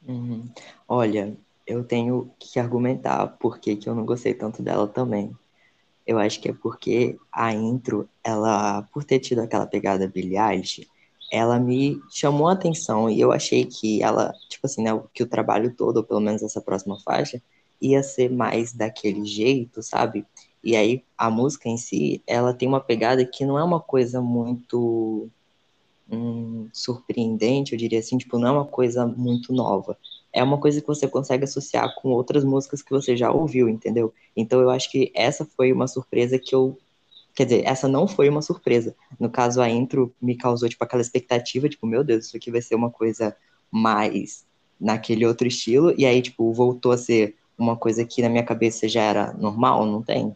Uhum. 0.07 0.45
Olha, 0.87 1.37
eu 1.71 1.83
tenho 1.83 2.29
que 2.37 2.59
argumentar 2.59 3.27
por 3.39 3.59
que 3.59 3.79
eu 3.85 3.95
não 3.95 4.05
gostei 4.05 4.33
tanto 4.33 4.61
dela 4.61 4.87
também. 4.87 5.31
Eu 6.05 6.19
acho 6.19 6.41
que 6.41 6.49
é 6.49 6.53
porque 6.53 7.17
a 7.31 7.53
intro, 7.53 8.09
ela, 8.23 8.83
por 8.93 9.03
ter 9.03 9.19
tido 9.19 9.39
aquela 9.39 9.65
pegada 9.65 10.11
Eilish, 10.13 10.87
ela 11.31 11.57
me 11.59 11.99
chamou 12.09 12.49
a 12.49 12.53
atenção 12.53 13.09
e 13.09 13.21
eu 13.21 13.31
achei 13.31 13.65
que 13.65 14.03
ela, 14.03 14.33
tipo 14.49 14.65
assim, 14.67 14.83
né, 14.83 15.01
que 15.13 15.23
o 15.23 15.27
trabalho 15.27 15.73
todo, 15.73 15.97
ou 15.97 16.03
pelo 16.03 16.19
menos 16.19 16.43
essa 16.43 16.59
próxima 16.59 16.99
faixa, 16.99 17.41
ia 17.81 18.03
ser 18.03 18.29
mais 18.29 18.73
daquele 18.73 19.25
jeito, 19.25 19.81
sabe? 19.81 20.25
E 20.63 20.75
aí 20.75 21.03
a 21.17 21.29
música 21.29 21.69
em 21.69 21.77
si, 21.77 22.21
ela 22.27 22.53
tem 22.53 22.67
uma 22.67 22.81
pegada 22.81 23.25
que 23.25 23.45
não 23.45 23.57
é 23.57 23.63
uma 23.63 23.79
coisa 23.79 24.21
muito 24.21 25.29
hum, 26.11 26.67
surpreendente, 26.73 27.71
eu 27.71 27.79
diria 27.79 27.99
assim, 27.99 28.17
tipo, 28.17 28.37
não 28.37 28.47
é 28.49 28.51
uma 28.51 28.65
coisa 28.65 29.07
muito 29.07 29.53
nova. 29.53 29.97
É 30.33 30.43
uma 30.43 30.57
coisa 30.57 30.79
que 30.81 30.87
você 30.87 31.07
consegue 31.07 31.43
associar 31.43 31.93
com 31.95 32.09
outras 32.09 32.43
músicas 32.43 32.81
que 32.81 32.91
você 32.91 33.15
já 33.17 33.31
ouviu, 33.31 33.67
entendeu? 33.67 34.13
Então 34.35 34.61
eu 34.61 34.69
acho 34.69 34.89
que 34.89 35.11
essa 35.13 35.45
foi 35.45 35.71
uma 35.71 35.87
surpresa 35.87 36.39
que 36.39 36.55
eu. 36.55 36.77
Quer 37.33 37.45
dizer, 37.45 37.65
essa 37.65 37.87
não 37.87 38.07
foi 38.07 38.27
uma 38.27 38.41
surpresa. 38.41 38.95
No 39.19 39.29
caso, 39.29 39.61
a 39.61 39.69
intro 39.69 40.13
me 40.21 40.35
causou, 40.35 40.67
tipo, 40.67 40.83
aquela 40.83 41.01
expectativa, 41.01 41.69
tipo, 41.69 41.87
meu 41.87 42.03
Deus, 42.03 42.25
isso 42.25 42.35
aqui 42.35 42.51
vai 42.51 42.61
ser 42.61 42.75
uma 42.75 42.89
coisa 42.89 43.35
mais 43.71 44.45
naquele 44.79 45.25
outro 45.25 45.47
estilo, 45.47 45.93
e 45.97 46.05
aí, 46.05 46.21
tipo, 46.21 46.51
voltou 46.51 46.91
a 46.91 46.97
ser 46.97 47.35
uma 47.57 47.77
coisa 47.77 48.03
que 48.03 48.21
na 48.21 48.27
minha 48.27 48.43
cabeça 48.43 48.87
já 48.87 49.01
era 49.03 49.31
normal, 49.33 49.85
não 49.85 50.01
tem? 50.01 50.35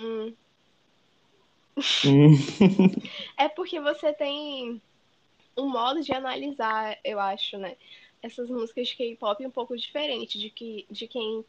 Hum. 0.00 0.32
é 3.38 3.48
porque 3.50 3.78
você 3.80 4.12
tem 4.14 4.80
um 5.56 5.68
modo 5.68 6.02
de 6.02 6.12
analisar, 6.12 6.98
eu 7.04 7.18
acho, 7.18 7.58
né? 7.58 7.76
Essas 8.22 8.48
músicas 8.48 8.88
de 8.88 8.96
K-pop 8.96 9.44
um 9.46 9.50
pouco 9.50 9.76
diferente 9.76 10.38
de, 10.38 10.50
que, 10.50 10.86
de 10.90 11.06
quem 11.06 11.44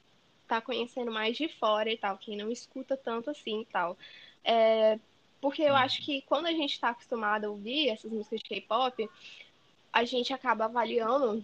tá 0.48 0.62
conhecendo 0.62 1.12
mais 1.12 1.36
de 1.36 1.48
fora 1.48 1.92
e 1.92 1.98
tal, 1.98 2.18
quem 2.18 2.38
não 2.38 2.50
escuta 2.50 2.96
tanto 2.96 3.30
assim 3.30 3.62
e 3.62 3.66
tal. 3.66 3.98
É, 4.44 5.00
porque 5.42 5.62
eu 5.62 5.76
acho 5.76 6.04
que 6.04 6.22
quando 6.24 6.48
a 6.48 6.52
gente 6.52 6.74
está 6.74 6.90
acostumado 6.90 7.46
a 7.46 7.50
ouvir 7.50 7.90
essas 7.90 8.12
músicas 8.12 8.40
de 8.40 8.50
K-pop, 8.50 9.10
a 9.92 10.04
gente 10.04 10.34
acaba 10.34 10.66
avaliando 10.66 11.44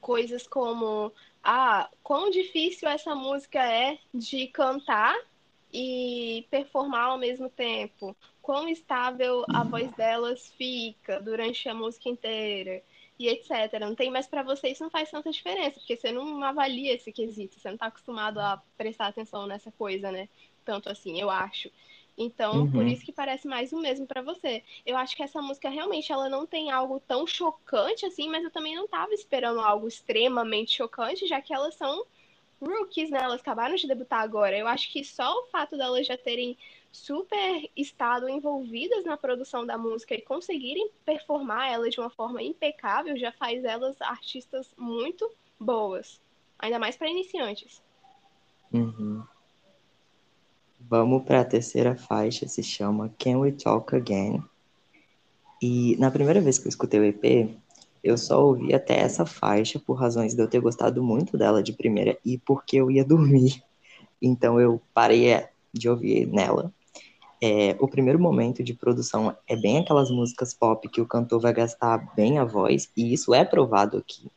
coisas 0.00 0.46
como 0.46 1.12
ah, 1.42 1.88
quão 2.02 2.30
difícil 2.30 2.88
essa 2.88 3.14
música 3.14 3.58
é 3.58 3.98
de 4.12 4.46
cantar 4.48 5.14
e 5.72 6.46
performar 6.50 7.06
ao 7.06 7.18
mesmo 7.18 7.50
tempo, 7.50 8.16
quão 8.44 8.68
estável 8.68 9.42
a 9.48 9.64
voz 9.64 9.90
delas 9.92 10.52
fica 10.58 11.18
durante 11.18 11.66
a 11.66 11.74
música 11.74 12.10
inteira 12.10 12.82
e 13.18 13.26
etc. 13.26 13.80
Não 13.80 13.94
tem 13.94 14.10
mais 14.10 14.26
para 14.26 14.42
você, 14.42 14.68
isso 14.68 14.82
não 14.82 14.90
faz 14.90 15.10
tanta 15.10 15.30
diferença, 15.30 15.80
porque 15.80 15.96
você 15.96 16.12
não 16.12 16.44
avalia 16.44 16.92
esse 16.92 17.10
quesito, 17.10 17.58
você 17.58 17.68
não 17.68 17.76
está 17.76 17.86
acostumado 17.86 18.38
a 18.38 18.62
prestar 18.76 19.06
atenção 19.06 19.46
nessa 19.46 19.72
coisa, 19.72 20.12
né? 20.12 20.28
Tanto 20.62 20.90
assim, 20.90 21.18
eu 21.18 21.30
acho. 21.30 21.70
Então, 22.18 22.60
uhum. 22.60 22.70
por 22.70 22.86
isso 22.86 23.04
que 23.04 23.12
parece 23.12 23.48
mais 23.48 23.72
o 23.72 23.80
mesmo 23.80 24.06
para 24.06 24.20
você. 24.20 24.62
Eu 24.84 24.96
acho 24.98 25.16
que 25.16 25.22
essa 25.22 25.40
música 25.40 25.70
realmente 25.70 26.12
ela 26.12 26.28
não 26.28 26.46
tem 26.46 26.70
algo 26.70 27.00
tão 27.00 27.26
chocante 27.26 28.04
assim, 28.04 28.28
mas 28.28 28.44
eu 28.44 28.50
também 28.50 28.76
não 28.76 28.84
estava 28.84 29.14
esperando 29.14 29.60
algo 29.60 29.88
extremamente 29.88 30.72
chocante, 30.72 31.26
já 31.26 31.40
que 31.40 31.54
elas 31.54 31.74
são 31.76 32.04
rookies, 32.60 33.10
né? 33.10 33.20
Elas 33.22 33.40
acabaram 33.40 33.74
de 33.74 33.88
debutar 33.88 34.20
agora. 34.20 34.56
Eu 34.56 34.68
acho 34.68 34.92
que 34.92 35.02
só 35.02 35.32
o 35.40 35.46
fato 35.46 35.78
delas 35.78 36.06
já 36.06 36.16
terem 36.16 36.58
super 36.94 37.68
estado 37.76 38.28
envolvidas 38.28 39.04
na 39.04 39.16
produção 39.16 39.66
da 39.66 39.76
música 39.76 40.14
e 40.14 40.22
conseguirem 40.22 40.90
performar 41.04 41.72
ela 41.72 41.90
de 41.90 41.98
uma 41.98 42.08
forma 42.08 42.40
impecável 42.40 43.18
já 43.18 43.32
faz 43.32 43.64
elas 43.64 44.00
artistas 44.00 44.72
muito 44.78 45.28
boas. 45.58 46.20
Ainda 46.58 46.78
mais 46.78 46.96
para 46.96 47.10
iniciantes. 47.10 47.82
Uhum. 48.72 49.24
Vamos 50.80 51.24
para 51.24 51.40
a 51.40 51.44
terceira 51.44 51.96
faixa, 51.96 52.46
se 52.46 52.62
chama 52.62 53.12
Can 53.18 53.38
We 53.38 53.52
Talk 53.52 53.94
Again? 53.96 54.42
E 55.60 55.96
na 55.96 56.10
primeira 56.10 56.40
vez 56.40 56.58
que 56.58 56.66
eu 56.66 56.70
escutei 56.70 57.00
o 57.00 57.04
EP, 57.04 57.56
eu 58.04 58.16
só 58.16 58.44
ouvi 58.44 58.72
até 58.72 59.00
essa 59.00 59.26
faixa 59.26 59.80
por 59.80 59.94
razões 59.94 60.34
de 60.34 60.42
eu 60.42 60.48
ter 60.48 60.60
gostado 60.60 61.02
muito 61.02 61.36
dela 61.36 61.62
de 61.62 61.72
primeira 61.72 62.16
e 62.24 62.38
porque 62.38 62.76
eu 62.76 62.90
ia 62.90 63.02
dormir. 63.04 63.64
Então 64.22 64.60
eu 64.60 64.80
parei 64.92 65.30
é, 65.32 65.50
de 65.72 65.88
ouvir 65.88 66.26
nela. 66.26 66.72
É, 67.42 67.76
o 67.78 67.88
primeiro 67.88 68.18
momento 68.18 68.62
de 68.62 68.72
produção 68.72 69.36
é 69.46 69.56
bem 69.56 69.78
aquelas 69.78 70.10
músicas 70.10 70.54
pop 70.54 70.88
que 70.88 71.00
o 71.00 71.06
cantor 71.06 71.40
vai 71.40 71.52
gastar 71.52 72.14
bem 72.14 72.38
a 72.38 72.44
voz, 72.44 72.90
e 72.96 73.12
isso 73.12 73.34
é 73.34 73.44
provado 73.44 73.98
aqui. 73.98 74.30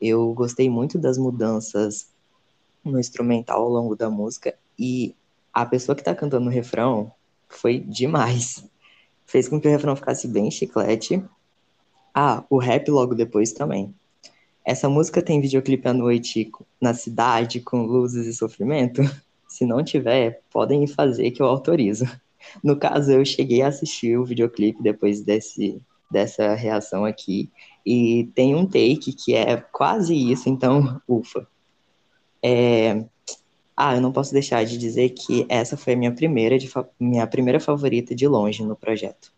Eu 0.00 0.32
gostei 0.34 0.68
muito 0.68 0.98
das 0.98 1.18
mudanças 1.18 2.08
no 2.84 2.98
instrumental 2.98 3.62
ao 3.62 3.68
longo 3.68 3.94
da 3.94 4.10
música, 4.10 4.54
e 4.78 5.14
a 5.52 5.64
pessoa 5.64 5.94
que 5.94 6.02
tá 6.02 6.14
cantando 6.14 6.44
no 6.44 6.50
refrão 6.50 7.12
foi 7.48 7.78
demais. 7.78 8.64
Fez 9.24 9.48
com 9.48 9.60
que 9.60 9.68
o 9.68 9.70
refrão 9.70 9.96
ficasse 9.96 10.28
bem 10.28 10.50
chiclete, 10.50 11.22
ah, 12.14 12.44
o 12.48 12.58
rap 12.58 12.90
logo 12.90 13.14
depois 13.14 13.52
também. 13.52 13.94
Essa 14.64 14.88
música 14.88 15.22
tem 15.22 15.40
videoclipe 15.40 15.86
à 15.86 15.92
noite 15.92 16.50
na 16.80 16.92
cidade, 16.92 17.60
com 17.60 17.82
luzes 17.82 18.26
e 18.26 18.32
sofrimento? 18.32 19.02
Se 19.56 19.64
não 19.64 19.82
tiver, 19.82 20.42
podem 20.50 20.86
fazer 20.86 21.30
que 21.30 21.40
eu 21.40 21.46
autorizo. 21.46 22.04
No 22.62 22.78
caso, 22.78 23.10
eu 23.10 23.24
cheguei 23.24 23.62
a 23.62 23.68
assistir 23.68 24.18
o 24.18 24.24
videoclipe 24.24 24.82
depois 24.82 25.22
desse, 25.22 25.80
dessa 26.10 26.54
reação 26.54 27.06
aqui, 27.06 27.50
e 27.84 28.30
tem 28.34 28.54
um 28.54 28.66
take 28.66 29.14
que 29.14 29.34
é 29.34 29.56
quase 29.56 30.14
isso, 30.14 30.50
então, 30.50 31.00
ufa. 31.08 31.48
É... 32.42 33.02
Ah, 33.74 33.94
eu 33.94 34.02
não 34.02 34.12
posso 34.12 34.30
deixar 34.30 34.62
de 34.66 34.76
dizer 34.76 35.08
que 35.10 35.46
essa 35.48 35.74
foi 35.74 35.94
a 35.94 35.96
minha 35.96 36.12
primeira, 36.12 36.58
de 36.58 36.68
fa... 36.68 36.86
minha 37.00 37.26
primeira 37.26 37.58
favorita 37.58 38.14
de 38.14 38.28
longe 38.28 38.62
no 38.62 38.76
projeto. 38.76 39.32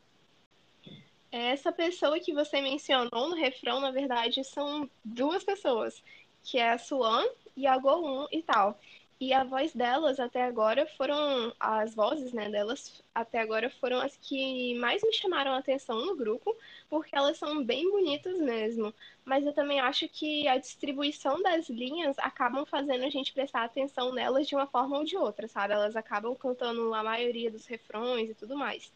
Essa 1.30 1.70
pessoa 1.70 2.18
que 2.18 2.34
você 2.34 2.60
mencionou 2.60 3.28
no 3.28 3.36
refrão, 3.36 3.80
na 3.80 3.92
verdade, 3.92 4.42
são 4.42 4.90
duas 5.04 5.44
pessoas, 5.44 6.02
que 6.42 6.58
é 6.58 6.72
a 6.72 6.78
Suan 6.78 7.24
e 7.56 7.68
a 7.68 7.80
Go1 7.80 8.26
e 8.32 8.42
tal. 8.42 8.76
E 9.20 9.32
a 9.32 9.42
voz 9.42 9.72
delas 9.74 10.20
até 10.20 10.44
agora 10.44 10.86
foram, 10.96 11.52
as 11.58 11.92
vozes 11.92 12.32
né, 12.32 12.48
delas 12.48 13.02
até 13.12 13.40
agora 13.40 13.68
foram 13.68 14.00
as 14.00 14.16
que 14.16 14.78
mais 14.78 15.02
me 15.02 15.12
chamaram 15.12 15.50
a 15.52 15.58
atenção 15.58 16.06
no 16.06 16.14
grupo, 16.14 16.56
porque 16.88 17.16
elas 17.16 17.36
são 17.36 17.64
bem 17.64 17.90
bonitas 17.90 18.38
mesmo. 18.38 18.94
Mas 19.24 19.44
eu 19.44 19.52
também 19.52 19.80
acho 19.80 20.08
que 20.08 20.46
a 20.46 20.56
distribuição 20.56 21.42
das 21.42 21.68
linhas 21.68 22.16
acabam 22.20 22.64
fazendo 22.64 23.04
a 23.04 23.10
gente 23.10 23.32
prestar 23.32 23.64
atenção 23.64 24.12
nelas 24.12 24.46
de 24.46 24.54
uma 24.54 24.68
forma 24.68 24.98
ou 24.98 25.04
de 25.04 25.16
outra, 25.16 25.48
sabe? 25.48 25.74
Elas 25.74 25.96
acabam 25.96 26.32
cantando 26.36 26.94
a 26.94 27.02
maioria 27.02 27.50
dos 27.50 27.66
refrões 27.66 28.30
e 28.30 28.34
tudo 28.34 28.56
mais. 28.56 28.92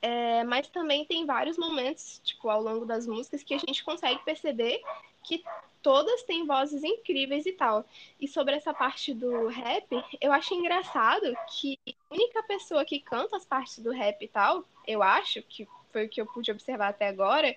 É, 0.00 0.44
mas 0.44 0.66
também 0.68 1.04
tem 1.04 1.26
vários 1.26 1.58
momentos, 1.58 2.22
tipo, 2.24 2.48
ao 2.48 2.62
longo 2.62 2.86
das 2.86 3.06
músicas, 3.06 3.42
que 3.42 3.52
a 3.52 3.58
gente 3.58 3.84
consegue 3.84 4.24
perceber 4.24 4.82
que 5.22 5.44
todas 5.82 6.22
têm 6.22 6.46
vozes 6.46 6.82
incríveis 6.84 7.46
e 7.46 7.52
tal. 7.52 7.84
E 8.20 8.28
sobre 8.28 8.54
essa 8.54 8.72
parte 8.72 9.12
do 9.12 9.48
rap, 9.48 9.86
eu 10.20 10.32
acho 10.32 10.54
engraçado 10.54 11.34
que 11.50 11.78
a 11.86 12.14
única 12.14 12.42
pessoa 12.44 12.84
que 12.84 13.00
canta 13.00 13.36
as 13.36 13.44
partes 13.44 13.78
do 13.80 13.90
rap 13.90 14.22
e 14.22 14.28
tal, 14.28 14.64
eu 14.86 15.02
acho, 15.02 15.42
que 15.42 15.66
foi 15.92 16.06
o 16.06 16.08
que 16.08 16.20
eu 16.20 16.26
pude 16.26 16.50
observar 16.50 16.88
até 16.88 17.08
agora, 17.08 17.54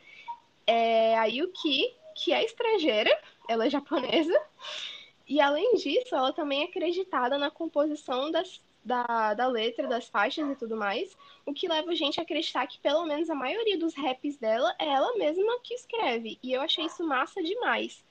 é 0.67 1.17
a 1.17 1.25
Yuki, 1.25 1.93
que 2.15 2.33
é 2.33 2.43
estrangeira, 2.43 3.11
ela 3.47 3.65
é 3.65 3.69
japonesa. 3.69 4.39
E 5.27 5.41
além 5.41 5.75
disso, 5.75 6.15
ela 6.15 6.31
também 6.33 6.61
é 6.61 6.65
acreditada 6.65 7.37
na 7.37 7.49
composição 7.49 8.31
das 8.31 8.61
da, 8.85 9.33
da 9.33 9.47
letra, 9.47 9.87
das 9.87 10.07
faixas 10.07 10.47
e 10.47 10.55
tudo 10.55 10.77
mais, 10.77 11.17
o 11.43 11.51
que 11.51 11.67
leva 11.67 11.89
a 11.89 11.95
gente 11.95 12.19
a 12.19 12.23
acreditar 12.23 12.67
que 12.67 12.79
pelo 12.79 13.03
menos 13.03 13.31
a 13.31 13.35
maioria 13.35 13.79
dos 13.79 13.95
raps 13.95 14.37
dela 14.37 14.73
é 14.79 14.87
ela 14.87 15.17
mesma 15.17 15.59
que 15.63 15.73
escreve. 15.73 16.37
E 16.43 16.53
eu 16.53 16.61
achei 16.61 16.85
isso 16.85 17.03
massa 17.03 17.41
demais. 17.41 18.05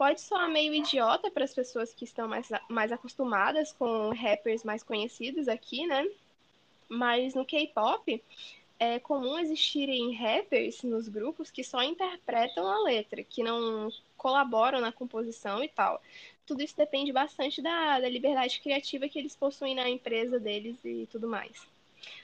Pode 0.00 0.22
soar 0.22 0.48
meio 0.48 0.72
idiota 0.72 1.30
para 1.30 1.44
as 1.44 1.52
pessoas 1.52 1.92
que 1.92 2.06
estão 2.06 2.26
mais, 2.26 2.48
mais 2.70 2.90
acostumadas 2.90 3.70
com 3.70 4.08
rappers 4.14 4.64
mais 4.64 4.82
conhecidos 4.82 5.46
aqui, 5.46 5.86
né? 5.86 6.08
Mas 6.88 7.34
no 7.34 7.44
K-pop, 7.44 8.24
é 8.78 8.98
comum 8.98 9.38
existirem 9.38 10.14
rappers 10.14 10.82
nos 10.82 11.06
grupos 11.06 11.50
que 11.50 11.62
só 11.62 11.82
interpretam 11.82 12.66
a 12.66 12.82
letra, 12.82 13.22
que 13.22 13.42
não 13.42 13.92
colaboram 14.16 14.80
na 14.80 14.90
composição 14.90 15.62
e 15.62 15.68
tal. 15.68 16.02
Tudo 16.46 16.62
isso 16.62 16.78
depende 16.78 17.12
bastante 17.12 17.60
da, 17.60 18.00
da 18.00 18.08
liberdade 18.08 18.58
criativa 18.58 19.06
que 19.06 19.18
eles 19.18 19.36
possuem 19.36 19.74
na 19.74 19.86
empresa 19.86 20.40
deles 20.40 20.82
e 20.82 21.06
tudo 21.12 21.28
mais. 21.28 21.68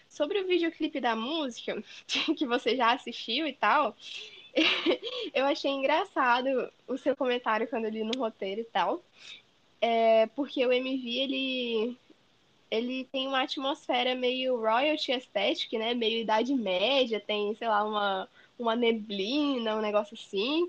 Sobre 0.08 0.40
o 0.40 0.46
videoclipe 0.46 0.98
da 0.98 1.14
música, 1.14 1.84
que 2.38 2.46
você 2.46 2.74
já 2.74 2.94
assistiu 2.94 3.46
e 3.46 3.52
tal, 3.52 3.94
eu 5.34 5.44
achei 5.44 5.70
engraçado 5.70 6.72
o 6.88 6.96
seu 6.96 7.16
comentário 7.16 7.68
quando 7.68 7.84
eu 7.84 7.90
li 7.90 8.02
no 8.02 8.18
roteiro 8.18 8.62
e 8.62 8.64
tal. 8.64 9.02
É, 9.80 10.26
porque 10.28 10.66
o 10.66 10.72
MV, 10.72 11.08
ele 11.08 11.96
ele 12.70 13.04
tem 13.12 13.28
uma 13.28 13.42
atmosfera 13.42 14.14
meio 14.14 14.56
royalty 14.56 15.12
aesthetic, 15.12 15.72
né? 15.74 15.94
Meio 15.94 16.20
Idade 16.20 16.52
Média, 16.54 17.20
tem, 17.20 17.54
sei 17.54 17.68
lá, 17.68 17.84
uma, 17.84 18.28
uma 18.58 18.74
neblina, 18.74 19.76
um 19.76 19.80
negócio 19.80 20.14
assim. 20.14 20.68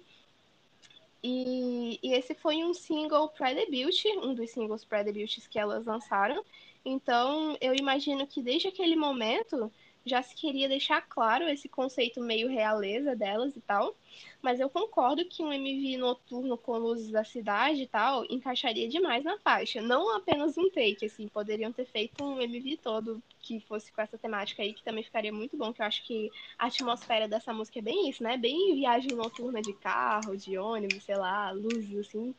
E, 1.23 1.99
e 2.03 2.13
esse 2.13 2.35
foi 2.35 2.63
um 2.63 2.73
single 2.73 3.29
pré-debut, 3.29 4.05
um 4.23 4.33
dos 4.33 4.51
singles 4.51 4.85
pré-debuts 4.85 5.47
que 5.47 5.57
elas 5.57 5.85
lançaram. 5.85 6.43
Então, 6.85 7.57
eu 7.59 7.73
imagino 7.75 8.27
que 8.27 8.41
desde 8.41 8.67
aquele 8.67 8.95
momento 8.95 9.71
já 10.07 10.21
se 10.21 10.35
queria 10.35 10.67
deixar 10.67 11.01
claro 11.01 11.47
esse 11.47 11.67
conceito 11.67 12.21
meio 12.21 12.47
realeza 12.47 13.15
delas 13.15 13.55
e 13.55 13.61
tal. 13.61 13.95
Mas 14.41 14.59
eu 14.59 14.69
concordo 14.69 15.25
que 15.25 15.43
um 15.43 15.51
MV 15.51 15.97
noturno 15.97 16.57
com 16.57 16.77
luzes 16.77 17.11
da 17.11 17.23
cidade 17.23 17.81
e 17.83 17.87
tal 17.87 18.25
encaixaria 18.29 18.87
demais 18.87 19.23
na 19.23 19.37
faixa. 19.39 19.81
Não 19.81 20.15
apenas 20.15 20.57
um 20.57 20.69
take, 20.69 21.05
assim, 21.05 21.27
poderiam 21.27 21.71
ter 21.71 21.85
feito 21.85 22.23
um 22.23 22.41
MV 22.41 22.77
todo 22.77 23.21
que 23.41 23.59
fosse 23.61 23.91
com 23.91 24.01
essa 24.01 24.17
temática 24.17 24.61
aí, 24.61 24.73
que 24.73 24.83
também 24.83 25.03
ficaria 25.03 25.31
muito 25.31 25.55
bom, 25.55 25.73
que 25.73 25.81
eu 25.81 25.85
acho 25.85 26.03
que 26.05 26.29
a 26.57 26.67
atmosfera 26.67 27.27
dessa 27.27 27.53
música 27.53 27.79
é 27.79 27.81
bem 27.81 28.09
isso, 28.09 28.21
né? 28.21 28.37
Bem 28.37 28.75
viagem 28.75 29.11
noturna 29.11 29.61
de 29.61 29.73
carro, 29.73 30.35
de 30.35 30.57
ônibus, 30.57 31.03
sei 31.03 31.15
lá, 31.15 31.51
luzes, 31.51 32.07
assim. 32.07 32.35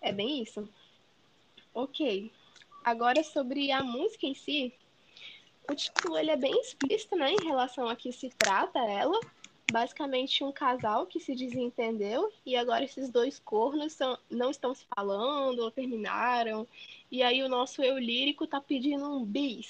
É 0.00 0.12
bem 0.12 0.42
isso. 0.42 0.68
Ok. 1.74 2.30
Agora 2.84 3.22
sobre 3.22 3.70
a 3.70 3.82
música 3.82 4.26
em 4.26 4.34
si, 4.34 4.72
o 5.70 5.74
título 5.74 6.18
ele 6.18 6.30
é 6.30 6.36
bem 6.36 6.52
explícito, 6.60 7.16
né, 7.16 7.32
em 7.32 7.44
relação 7.44 7.88
a 7.88 7.96
que 7.96 8.12
se 8.12 8.30
trata 8.30 8.78
ela. 8.78 9.18
Basicamente 9.70 10.44
um 10.44 10.52
casal 10.52 11.06
que 11.06 11.18
se 11.18 11.34
desentendeu 11.34 12.30
e 12.44 12.56
agora 12.56 12.84
esses 12.84 13.08
dois 13.08 13.38
cornos 13.38 13.94
são, 13.94 14.18
não 14.28 14.50
estão 14.50 14.74
se 14.74 14.84
falando 14.94 15.60
ou 15.60 15.70
terminaram. 15.70 16.66
E 17.10 17.22
aí 17.22 17.42
o 17.42 17.48
nosso 17.48 17.82
eu 17.82 17.96
lírico 17.98 18.46
tá 18.46 18.60
pedindo 18.60 19.04
um 19.08 19.24
bis. 19.24 19.68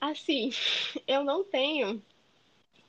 Assim, 0.00 0.50
eu 1.06 1.24
não 1.24 1.44
tenho 1.44 2.02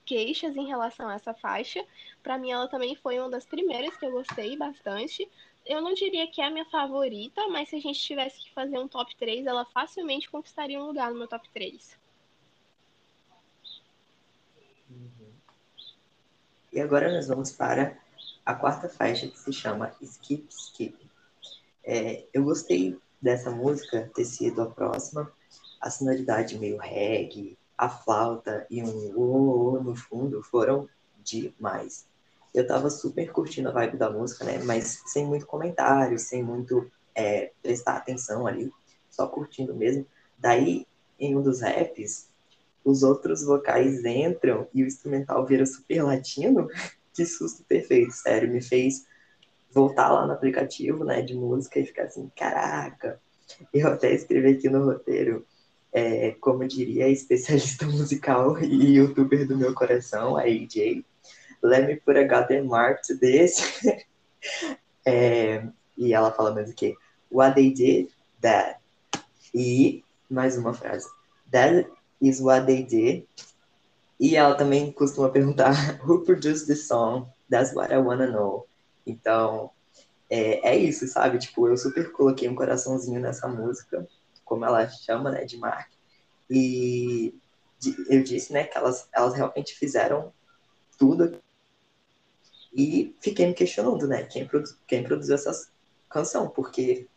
queixas 0.06 0.56
em 0.56 0.66
relação 0.66 1.10
a 1.10 1.16
essa 1.16 1.34
faixa. 1.34 1.86
Para 2.24 2.38
mim 2.38 2.52
ela 2.52 2.68
também 2.68 2.96
foi 2.96 3.20
uma 3.20 3.30
das 3.30 3.46
primeiras 3.46 3.98
que 3.98 4.06
eu 4.06 4.12
gostei 4.12 4.56
bastante 4.56 5.28
eu 5.70 5.82
não 5.84 5.94
diria 5.94 6.26
que 6.26 6.42
é 6.42 6.48
a 6.48 6.50
minha 6.50 6.66
favorita, 6.66 7.48
mas 7.48 7.70
se 7.70 7.76
a 7.76 7.80
gente 7.80 8.00
tivesse 8.00 8.42
que 8.42 8.52
fazer 8.52 8.80
um 8.80 8.88
top 8.88 9.16
3, 9.16 9.46
ela 9.46 9.64
facilmente 9.66 10.28
conquistaria 10.28 10.80
um 10.80 10.88
lugar 10.88 11.12
no 11.12 11.20
meu 11.20 11.28
top 11.28 11.48
3. 11.54 11.96
Uhum. 14.90 15.32
E 16.74 16.82
agora 16.82 17.14
nós 17.14 17.28
vamos 17.28 17.52
para 17.52 17.96
a 18.44 18.56
quarta 18.56 18.90
faixa 18.90 19.28
que 19.28 19.38
se 19.38 19.54
chama 19.54 19.96
Skip 20.02 20.48
Skip. 20.50 21.08
É, 21.84 22.26
eu 22.34 22.44
gostei 22.44 23.00
dessa 23.22 23.52
música 23.52 24.10
ter 24.16 24.26
sido 24.26 24.64
a 24.64 24.66
próxima. 24.72 25.32
A 25.80 25.92
sonoridade 25.92 26.58
meio 26.58 26.80
reggae, 26.80 27.56
a 27.78 27.88
flauta 27.88 28.66
e 28.72 28.82
um 28.82 29.14
o 29.16 29.80
no 29.84 29.96
fundo 29.96 30.42
foram 30.42 30.90
demais 31.24 32.10
eu 32.60 32.68
tava 32.68 32.90
super 32.90 33.32
curtindo 33.32 33.70
a 33.70 33.72
vibe 33.72 33.98
da 33.98 34.10
música, 34.10 34.44
né? 34.44 34.60
Mas 34.64 35.02
sem 35.08 35.26
muito 35.26 35.46
comentário, 35.46 36.18
sem 36.20 36.44
muito 36.44 36.90
é, 37.16 37.52
prestar 37.62 37.98
atenção 37.98 38.46
ali, 38.46 38.72
só 39.10 39.28
curtindo 39.28 39.76
mesmo. 39.76 40.06
Daí, 40.38 40.86
em 41.20 41.36
um 41.36 41.42
dos 41.42 41.62
raps, 41.62 42.30
os 42.84 43.04
outros 43.04 43.44
vocais 43.44 44.04
entram 44.06 44.68
e 44.74 44.84
o 44.84 44.88
instrumental 44.88 45.46
vira 45.46 45.66
super 45.66 46.04
latino. 46.04 46.68
que 47.14 47.26
susto 47.26 47.64
perfeito, 47.64 48.14
sério. 48.14 48.50
Me 48.50 48.62
fez 48.62 49.06
voltar 49.72 50.10
lá 50.10 50.26
no 50.26 50.34
aplicativo, 50.34 51.04
né, 51.04 51.22
de 51.22 51.36
música 51.36 51.80
e 51.80 51.86
ficar 51.86 52.04
assim, 52.04 52.32
caraca. 52.36 53.20
Eu 53.74 53.88
até 53.88 54.14
escrevi 54.14 54.52
aqui 54.52 54.70
no 54.70 54.86
roteiro, 54.86 55.46
é, 55.92 56.32
como 56.40 56.68
diria 56.68 57.10
especialista 57.10 57.86
musical 57.88 58.58
e 58.64 58.98
youtuber 58.98 59.48
do 59.48 59.58
meu 59.58 59.74
coração, 59.74 60.38
a 60.38 60.44
AJ, 60.44 61.04
let 61.62 61.88
me 61.88 61.96
put 61.96 62.18
a 62.18 62.24
goddamn 62.24 62.68
mark 62.68 63.02
to 63.04 63.18
this. 63.18 63.62
é, 65.06 65.68
e 65.98 66.14
ela 66.14 66.32
fala 66.32 66.54
mais 66.54 66.70
o 66.70 66.74
que? 66.74 66.96
What 67.30 67.56
they 67.56 67.72
did, 67.72 68.10
that. 68.42 68.80
E 69.54 70.04
mais 70.30 70.58
uma 70.58 70.74
frase. 70.74 71.08
That 71.52 71.90
is 72.22 72.40
what 72.40 72.66
they 72.66 72.84
did. 72.84 73.28
E 74.20 74.36
ela 74.36 74.56
também 74.56 74.92
costuma 74.92 75.30
perguntar 75.30 75.74
Who 76.04 76.24
produced 76.26 76.68
the 76.68 76.76
song? 76.76 77.28
That's 77.50 77.74
what 77.74 77.94
I 77.94 77.98
wanna 77.98 78.28
know. 78.28 78.68
Então, 79.06 79.72
é, 80.30 80.70
é 80.70 80.78
isso, 80.78 81.08
sabe? 81.08 81.40
Tipo, 81.40 81.68
eu 81.68 81.78
super 81.78 82.12
coloquei 82.12 82.48
um 82.48 82.56
coraçãozinho 82.56 83.20
nessa 83.20 83.48
música, 83.48 84.08
como 84.46 84.66
ela 84.66 84.88
chama, 84.90 85.32
né, 85.32 85.46
de 85.46 85.58
Mark. 85.58 85.90
E 86.50 87.34
eu 88.10 88.24
disse, 88.24 88.54
né, 88.54 88.66
que 88.66 88.78
elas, 88.78 89.08
elas 89.14 89.34
realmente 89.34 89.74
fizeram 89.74 90.32
tudo 90.98 91.40
e 92.74 93.16
fiquei 93.20 93.48
me 93.48 93.54
questionando, 93.54 94.08
né, 94.08 94.24
quem, 94.24 94.48
produ 94.48 94.70
quem 94.88 95.04
produziu 95.04 95.36
essa 95.36 95.70
canção, 96.10 96.50
porque 96.50 97.08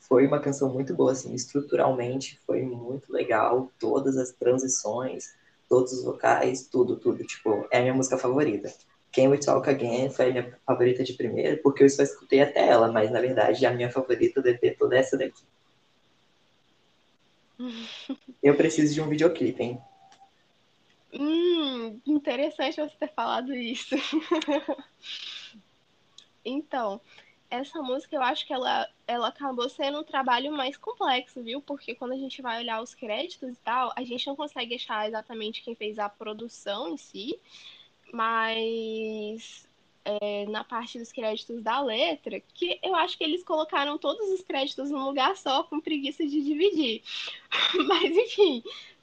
foi 0.00 0.26
uma 0.26 0.40
canção 0.40 0.72
muito 0.72 0.94
boa, 0.94 1.12
assim, 1.12 1.34
estruturalmente 1.34 2.40
foi 2.46 2.62
muito 2.62 3.12
legal, 3.12 3.70
todas 3.78 4.16
as 4.16 4.32
transições, 4.32 5.34
todos 5.68 5.92
os 5.92 6.04
vocais, 6.04 6.66
tudo, 6.66 6.96
tudo, 6.96 7.24
tipo, 7.24 7.66
é 7.70 7.78
a 7.78 7.82
minha 7.82 7.94
música 7.94 8.18
favorita. 8.18 8.72
Can 9.12 9.28
We 9.28 9.38
Talk 9.38 9.68
Again 9.68 10.10
foi 10.10 10.30
a 10.30 10.32
minha 10.32 10.58
favorita 10.66 11.04
de 11.04 11.12
primeiro, 11.12 11.62
porque 11.62 11.84
eu 11.84 11.88
só 11.88 12.02
escutei 12.02 12.40
até 12.40 12.66
ela, 12.66 12.90
mas 12.90 13.10
na 13.10 13.20
verdade 13.20 13.64
a 13.66 13.72
minha 13.72 13.90
favorita 13.90 14.40
deve 14.40 14.58
ter 14.58 14.76
toda 14.76 14.96
essa 14.96 15.16
daqui. 15.16 15.42
eu 18.42 18.56
preciso 18.56 18.94
de 18.94 19.00
um 19.00 19.08
videoclipe, 19.08 19.62
hein? 19.62 19.80
Hum, 21.12 22.00
interessante 22.06 22.80
você 22.80 22.96
ter 22.96 23.12
falado 23.12 23.54
isso. 23.54 23.94
então, 26.44 27.00
essa 27.50 27.82
música 27.82 28.16
eu 28.16 28.22
acho 28.22 28.46
que 28.46 28.52
ela, 28.52 28.88
ela 29.06 29.28
acabou 29.28 29.68
sendo 29.68 30.00
um 30.00 30.04
trabalho 30.04 30.50
mais 30.52 30.76
complexo, 30.76 31.42
viu? 31.42 31.60
Porque 31.60 31.94
quando 31.94 32.12
a 32.12 32.16
gente 32.16 32.40
vai 32.40 32.60
olhar 32.60 32.80
os 32.80 32.94
créditos 32.94 33.50
e 33.50 33.60
tal, 33.60 33.92
a 33.94 34.02
gente 34.02 34.26
não 34.26 34.34
consegue 34.34 34.74
achar 34.74 35.06
exatamente 35.06 35.62
quem 35.62 35.74
fez 35.74 35.98
a 35.98 36.08
produção 36.08 36.88
em 36.88 36.96
si, 36.96 37.38
mas 38.10 39.68
é, 40.04 40.46
na 40.46 40.64
parte 40.64 40.98
dos 40.98 41.12
créditos 41.12 41.62
da 41.62 41.80
letra, 41.80 42.40
que 42.54 42.78
eu 42.82 42.94
acho 42.94 43.16
que 43.16 43.24
eles 43.24 43.44
colocaram 43.44 43.98
todos 43.98 44.28
os 44.30 44.42
créditos 44.42 44.90
num 44.90 45.04
lugar 45.04 45.36
só, 45.36 45.62
com 45.64 45.80
preguiça 45.80 46.26
de 46.26 46.42
dividir. 46.42 47.02
mas 47.86 48.16
enfim, 48.16 48.62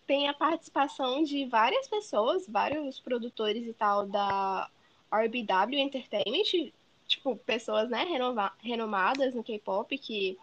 tem 0.09 0.27
a 0.27 0.33
participação 0.33 1.21
de 1.21 1.45
várias 1.45 1.87
pessoas, 1.87 2.47
vários 2.49 2.99
produtores 2.99 3.67
e 3.67 3.73
tal 3.73 4.07
da 4.07 4.67
RBW 5.13 5.77
Entertainment, 5.77 6.71
tipo, 7.05 7.35
pessoas, 7.35 7.91
né, 7.91 8.05
renova 8.05 8.51
renomadas 8.57 9.35
no 9.35 9.43
K-pop 9.43 9.95
que, 9.99 10.35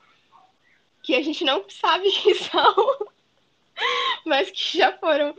que 1.03 1.17
a 1.17 1.21
gente 1.21 1.43
não 1.43 1.65
sabe 1.69 2.09
quem 2.13 2.33
são, 2.37 3.09
mas 4.25 4.53
que 4.53 4.79
já 4.79 4.97
foram 4.99 5.35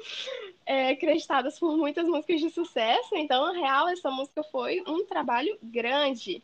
é, 0.65 0.89
acreditadas 0.89 1.57
por 1.57 1.77
muitas 1.77 2.05
músicas 2.05 2.41
de 2.41 2.49
sucesso. 2.49 3.15
Então, 3.15 3.45
na 3.45 3.57
real, 3.57 3.87
essa 3.87 4.11
música 4.11 4.43
foi 4.43 4.83
um 4.85 5.05
trabalho 5.05 5.57
grande. 5.63 6.43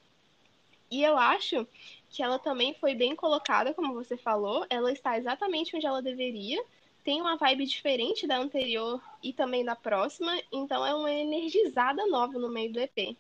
E 0.89 1.03
eu 1.03 1.17
acho 1.17 1.67
que 2.09 2.23
ela 2.23 2.39
também 2.39 2.73
foi 2.75 2.95
bem 2.95 3.13
colocada, 3.13 3.73
como 3.73 3.93
você 3.93 4.15
falou, 4.15 4.65
ela 4.69 4.89
está 4.89 5.17
exatamente 5.17 5.75
onde 5.75 5.85
ela 5.85 6.01
deveria 6.01 6.63
tem 7.03 7.21
uma 7.21 7.35
vibe 7.35 7.65
diferente 7.65 8.25
da 8.25 8.37
anterior 8.37 9.01
e 9.21 9.33
também 9.33 9.63
da 9.63 9.75
próxima, 9.75 10.39
então 10.51 10.85
é 10.85 10.95
uma 10.95 11.11
energizada 11.11 12.05
nova 12.07 12.39
no 12.39 12.49
meio 12.49 12.71
do 12.71 12.79
EP. 12.79 13.17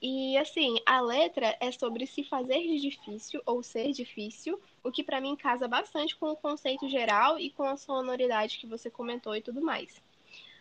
E 0.00 0.36
assim, 0.36 0.78
a 0.84 1.00
letra 1.00 1.56
é 1.58 1.72
sobre 1.72 2.06
se 2.06 2.22
fazer 2.22 2.60
de 2.60 2.80
difícil 2.80 3.42
ou 3.46 3.62
ser 3.62 3.92
difícil, 3.92 4.60
o 4.84 4.90
que 4.90 5.02
para 5.02 5.20
mim 5.20 5.34
casa 5.36 5.66
bastante 5.66 6.14
com 6.16 6.30
o 6.30 6.36
conceito 6.36 6.88
geral 6.88 7.38
e 7.38 7.50
com 7.50 7.64
a 7.64 7.76
sonoridade 7.76 8.58
que 8.58 8.66
você 8.66 8.90
comentou 8.90 9.34
e 9.34 9.42
tudo 9.42 9.60
mais. 9.60 10.00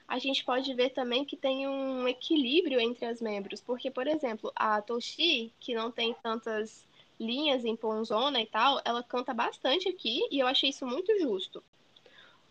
A 0.08 0.20
gente 0.20 0.44
pode 0.46 0.74
ver 0.74 0.92
também 0.92 1.26
que 1.26 1.36
tem 1.36 1.68
um 1.68 2.08
equilíbrio 2.08 2.80
entre 2.80 3.06
as 3.06 3.20
membros, 3.20 3.60
porque, 3.60 3.90
por 3.90 4.08
exemplo, 4.08 4.52
a 4.56 4.82
Toshi, 4.82 5.52
que 5.60 5.74
não 5.74 5.92
tem 5.92 6.14
tantas 6.22 6.86
linhas 7.20 7.66
em 7.66 7.76
ponzona 7.76 8.42
e 8.42 8.46
tal, 8.46 8.82
ela 8.86 9.02
canta 9.02 9.34
bastante 9.34 9.90
aqui 9.90 10.28
e 10.30 10.40
eu 10.40 10.48
achei 10.48 10.70
isso 10.70 10.86
muito 10.86 11.18
justo. 11.20 11.64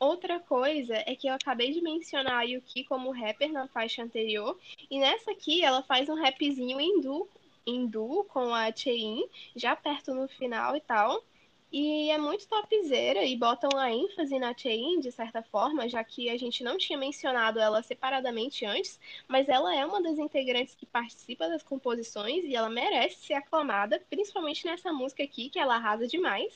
Outra 0.05 0.39
coisa 0.39 1.03
é 1.07 1.17
que 1.17 1.27
eu 1.27 1.33
acabei 1.33 1.73
de 1.73 1.81
mencionar 1.81 2.41
a 2.41 2.43
Yuki 2.43 2.85
como 2.85 3.11
rapper 3.11 3.51
na 3.51 3.67
faixa 3.69 4.03
anterior, 4.03 4.55
e 4.91 5.01
nessa 5.01 5.31
aqui 5.31 5.65
ela 5.65 5.83
faz 5.83 6.11
um 6.11 6.15
rapzinho 6.15 6.79
hindu, 6.79 7.27
hindu 7.67 8.23
com 8.29 8.55
a 8.55 8.71
Chein, 8.71 9.27
já 9.57 9.75
perto 9.75 10.13
no 10.13 10.29
final 10.29 10.77
e 10.77 10.81
tal. 10.83 11.25
E 11.73 12.11
é 12.11 12.19
muito 12.19 12.47
topzera 12.47 13.25
e 13.25 13.35
botam 13.35 13.71
a 13.79 13.91
ênfase 13.91 14.39
na 14.39 14.55
Chein, 14.55 15.01
de 15.01 15.11
certa 15.11 15.43
forma, 15.43 15.89
já 15.89 16.05
que 16.05 16.29
a 16.29 16.37
gente 16.37 16.63
não 16.63 16.77
tinha 16.77 16.99
mencionado 16.99 17.59
ela 17.59 17.83
separadamente 17.83 18.67
antes, 18.67 19.01
mas 19.27 19.49
ela 19.49 19.75
é 19.75 19.87
uma 19.87 20.03
das 20.03 20.19
integrantes 20.19 20.75
que 20.75 20.85
participa 20.85 21.49
das 21.49 21.63
composições 21.63 22.45
e 22.45 22.55
ela 22.55 22.69
merece 22.69 23.25
ser 23.25 23.35
aclamada, 23.35 23.99
principalmente 24.11 24.67
nessa 24.67 24.93
música 24.93 25.23
aqui, 25.23 25.49
que 25.49 25.59
ela 25.59 25.77
arrasa 25.77 26.07
demais. 26.07 26.53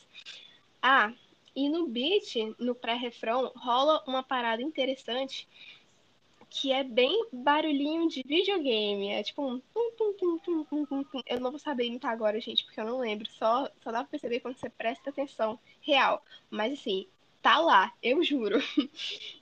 Ah, 0.83 1.15
e 1.59 1.69
no 1.69 1.89
beat, 1.89 2.37
no 2.57 2.73
pré-refrão, 2.73 3.51
rola 3.57 4.01
uma 4.07 4.23
parada 4.23 4.63
interessante 4.63 5.49
que 6.49 6.71
é 6.71 6.85
bem 6.85 7.27
barulhinho 7.33 8.09
de 8.09 8.23
videogame. 8.25 9.09
É 9.09 9.25
tipo 9.25 9.43
um. 9.43 9.59
Tum, 9.75 9.91
tum, 9.99 10.13
tum, 10.15 10.65
tum, 10.65 10.85
tum, 10.87 11.03
tum. 11.03 11.23
Eu 11.27 11.41
não 11.41 11.51
vou 11.51 11.59
saber 11.59 11.87
imitar 11.87 12.13
agora, 12.13 12.41
gente, 12.41 12.65
porque 12.65 12.81
eu 12.81 12.85
não 12.85 13.01
lembro. 13.01 13.29
Só, 13.29 13.69
só 13.83 13.91
dá 13.91 13.99
pra 13.99 14.05
perceber 14.05 14.39
quando 14.39 14.57
você 14.57 14.71
presta 14.71 15.11
atenção. 15.11 15.59
Real. 15.81 16.25
Mas 16.49 16.75
assim, 16.75 17.09
tá 17.43 17.59
lá, 17.59 17.93
eu 18.01 18.23
juro. 18.23 18.59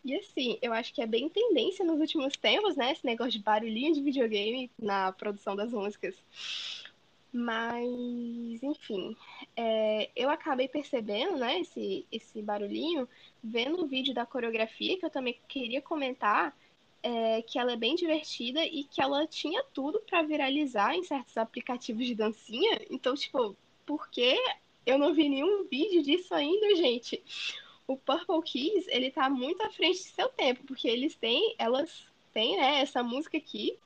E 0.02 0.14
assim, 0.14 0.56
eu 0.62 0.72
acho 0.72 0.94
que 0.94 1.02
é 1.02 1.06
bem 1.06 1.28
tendência 1.28 1.84
nos 1.84 1.98
últimos 1.98 2.34
tempos, 2.36 2.76
né? 2.76 2.92
Esse 2.92 3.04
negócio 3.04 3.32
de 3.32 3.40
barulhinho 3.40 3.92
de 3.92 4.00
videogame 4.00 4.70
na 4.78 5.12
produção 5.12 5.54
das 5.56 5.72
músicas. 5.72 6.14
Mas, 7.38 8.62
enfim, 8.62 9.14
é, 9.54 10.08
eu 10.16 10.30
acabei 10.30 10.68
percebendo, 10.68 11.36
né, 11.36 11.60
esse, 11.60 12.06
esse 12.10 12.40
barulhinho, 12.40 13.06
vendo 13.44 13.84
o 13.84 13.86
vídeo 13.86 14.14
da 14.14 14.24
coreografia, 14.24 14.98
que 14.98 15.04
eu 15.04 15.10
também 15.10 15.38
queria 15.46 15.82
comentar, 15.82 16.56
é, 17.02 17.42
que 17.42 17.58
ela 17.58 17.72
é 17.72 17.76
bem 17.76 17.94
divertida 17.94 18.64
e 18.64 18.84
que 18.84 19.02
ela 19.02 19.26
tinha 19.26 19.62
tudo 19.74 20.00
para 20.00 20.22
viralizar 20.22 20.94
em 20.94 21.02
certos 21.02 21.36
aplicativos 21.36 22.06
de 22.06 22.14
dancinha. 22.14 22.80
Então, 22.88 23.14
tipo, 23.14 23.54
por 23.84 24.08
que 24.08 24.34
eu 24.86 24.96
não 24.96 25.12
vi 25.12 25.28
nenhum 25.28 25.64
vídeo 25.68 26.02
disso 26.02 26.34
ainda, 26.34 26.74
gente? 26.74 27.22
O 27.86 27.98
Purple 27.98 28.42
Keys, 28.50 28.88
ele 28.88 29.10
tá 29.10 29.28
muito 29.28 29.62
à 29.62 29.68
frente 29.68 29.98
de 29.98 30.08
seu 30.08 30.30
tempo, 30.30 30.64
porque 30.64 30.88
eles 30.88 31.14
têm, 31.14 31.54
elas 31.58 32.06
têm, 32.32 32.56
né, 32.56 32.80
essa 32.80 33.02
música 33.02 33.36
aqui, 33.36 33.78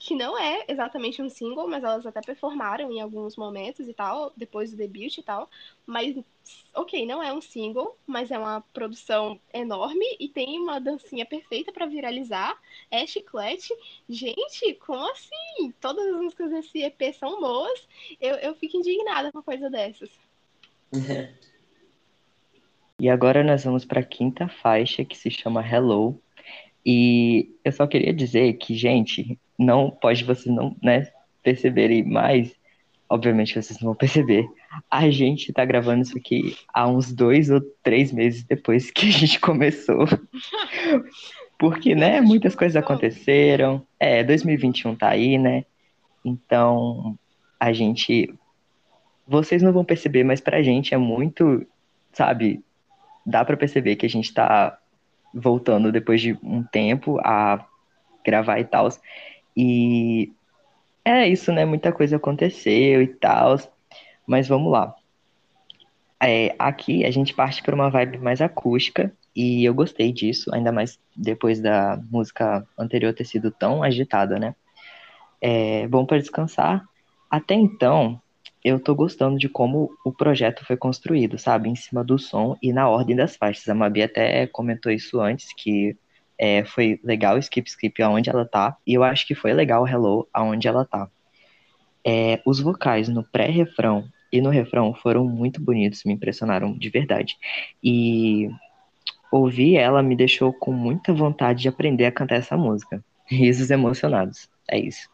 que 0.00 0.14
não 0.14 0.36
é 0.36 0.64
exatamente 0.66 1.20
um 1.20 1.28
single, 1.28 1.68
mas 1.68 1.84
elas 1.84 2.06
até 2.06 2.22
performaram 2.22 2.90
em 2.90 3.02
alguns 3.02 3.36
momentos 3.36 3.86
e 3.86 3.92
tal, 3.92 4.32
depois 4.34 4.70
do 4.70 4.76
debut 4.78 5.18
e 5.18 5.22
tal. 5.22 5.48
Mas, 5.84 6.16
ok, 6.74 7.04
não 7.04 7.22
é 7.22 7.30
um 7.34 7.42
single, 7.42 7.98
mas 8.06 8.30
é 8.30 8.38
uma 8.38 8.62
produção 8.72 9.38
enorme 9.52 10.16
e 10.18 10.26
tem 10.26 10.58
uma 10.58 10.80
dancinha 10.80 11.26
perfeita 11.26 11.70
para 11.70 11.84
viralizar. 11.84 12.58
É 12.90 13.06
chiclete. 13.06 13.74
Gente, 14.08 14.72
como 14.86 15.04
assim? 15.10 15.70
Todas 15.78 16.06
as 16.06 16.16
músicas 16.16 16.50
desse 16.50 16.82
EP 16.82 17.14
são 17.14 17.38
boas. 17.38 17.86
Eu, 18.18 18.36
eu 18.36 18.54
fico 18.54 18.78
indignada 18.78 19.30
com 19.30 19.42
coisa 19.42 19.68
dessas. 19.68 20.10
E 23.02 23.08
agora 23.08 23.42
nós 23.42 23.64
vamos 23.64 23.86
para 23.86 24.00
a 24.00 24.04
quinta 24.04 24.46
faixa, 24.46 25.06
que 25.06 25.16
se 25.16 25.30
chama 25.30 25.66
Hello. 25.66 26.20
E 26.84 27.50
eu 27.64 27.72
só 27.72 27.86
queria 27.86 28.12
dizer 28.12 28.58
que, 28.58 28.74
gente, 28.74 29.38
não 29.60 29.90
pode 29.90 30.24
vocês 30.24 30.54
não 30.54 30.74
né, 30.82 31.06
perceberem 31.42 32.02
mais, 32.02 32.50
obviamente 33.08 33.54
vocês 33.54 33.78
não 33.80 33.88
vão 33.88 33.94
perceber. 33.94 34.48
A 34.90 35.10
gente 35.10 35.52
tá 35.52 35.64
gravando 35.64 36.02
isso 36.02 36.16
aqui 36.16 36.56
há 36.72 36.88
uns 36.88 37.12
dois 37.12 37.50
ou 37.50 37.60
três 37.82 38.10
meses 38.10 38.42
depois 38.42 38.90
que 38.90 39.06
a 39.06 39.12
gente 39.12 39.38
começou. 39.38 40.06
Porque, 41.58 41.94
né, 41.94 42.22
muitas 42.22 42.54
coisas 42.54 42.74
aconteceram. 42.74 43.86
É, 43.98 44.24
2021 44.24 44.96
tá 44.96 45.10
aí, 45.10 45.36
né? 45.36 45.66
Então, 46.24 47.18
a 47.58 47.70
gente. 47.70 48.32
Vocês 49.28 49.62
não 49.62 49.70
vão 49.70 49.84
perceber, 49.84 50.24
mas 50.24 50.40
pra 50.40 50.62
gente 50.62 50.94
é 50.94 50.96
muito, 50.96 51.66
sabe? 52.12 52.64
Dá 53.26 53.44
pra 53.44 53.58
perceber 53.58 53.96
que 53.96 54.06
a 54.06 54.08
gente 54.08 54.32
tá 54.32 54.78
voltando 55.34 55.92
depois 55.92 56.22
de 56.22 56.36
um 56.42 56.62
tempo 56.62 57.20
a 57.20 57.64
gravar 58.24 58.58
e 58.58 58.64
tal. 58.64 58.88
E 59.62 60.32
é 61.04 61.28
isso, 61.28 61.52
né? 61.52 61.66
Muita 61.66 61.92
coisa 61.92 62.16
aconteceu 62.16 63.02
e 63.02 63.06
tal. 63.06 63.58
Mas 64.26 64.48
vamos 64.48 64.72
lá. 64.72 64.94
É, 66.22 66.54
aqui 66.58 67.04
a 67.04 67.10
gente 67.10 67.34
parte 67.34 67.62
para 67.62 67.74
uma 67.74 67.90
vibe 67.90 68.18
mais 68.18 68.40
acústica 68.40 69.12
e 69.36 69.62
eu 69.64 69.74
gostei 69.74 70.12
disso, 70.12 70.50
ainda 70.54 70.72
mais 70.72 70.98
depois 71.14 71.60
da 71.60 72.00
música 72.10 72.66
anterior 72.78 73.12
ter 73.12 73.24
sido 73.26 73.50
tão 73.50 73.82
agitada, 73.82 74.38
né? 74.38 74.54
É 75.42 75.86
bom 75.88 76.06
para 76.06 76.18
descansar. 76.18 76.86
Até 77.30 77.54
então, 77.54 78.20
eu 78.64 78.80
tô 78.80 78.94
gostando 78.94 79.38
de 79.38 79.48
como 79.48 79.90
o 80.04 80.12
projeto 80.12 80.64
foi 80.64 80.76
construído, 80.76 81.38
sabe? 81.38 81.68
Em 81.68 81.76
cima 81.76 82.02
do 82.02 82.18
som 82.18 82.56
e 82.62 82.72
na 82.72 82.88
ordem 82.88 83.14
das 83.16 83.36
faixas. 83.36 83.68
A 83.68 83.74
Mabi 83.74 84.02
até 84.02 84.46
comentou 84.46 84.90
isso 84.90 85.20
antes, 85.20 85.52
que 85.54 85.96
é, 86.42 86.64
foi 86.64 86.98
legal 87.04 87.36
o 87.36 87.38
Skip 87.38 87.68
Skip 87.68 88.02
aonde 88.02 88.30
ela 88.30 88.46
tá, 88.46 88.74
e 88.86 88.94
eu 88.94 89.04
acho 89.04 89.26
que 89.26 89.34
foi 89.34 89.52
legal 89.52 89.82
o 89.82 89.86
Hello 89.86 90.26
aonde 90.32 90.66
ela 90.66 90.86
tá. 90.86 91.06
É, 92.02 92.40
os 92.46 92.60
vocais 92.60 93.10
no 93.10 93.22
pré-refrão 93.22 94.08
e 94.32 94.40
no 94.40 94.48
refrão 94.48 94.94
foram 94.94 95.26
muito 95.26 95.60
bonitos, 95.60 96.02
me 96.02 96.14
impressionaram 96.14 96.72
de 96.72 96.88
verdade. 96.88 97.36
E 97.84 98.48
ouvir 99.30 99.76
ela 99.76 100.02
me 100.02 100.16
deixou 100.16 100.50
com 100.50 100.72
muita 100.72 101.12
vontade 101.12 101.60
de 101.60 101.68
aprender 101.68 102.06
a 102.06 102.12
cantar 102.12 102.36
essa 102.36 102.56
música. 102.56 103.04
Risos 103.26 103.70
emocionados. 103.70 104.48
É 104.66 104.78
isso. 104.78 105.10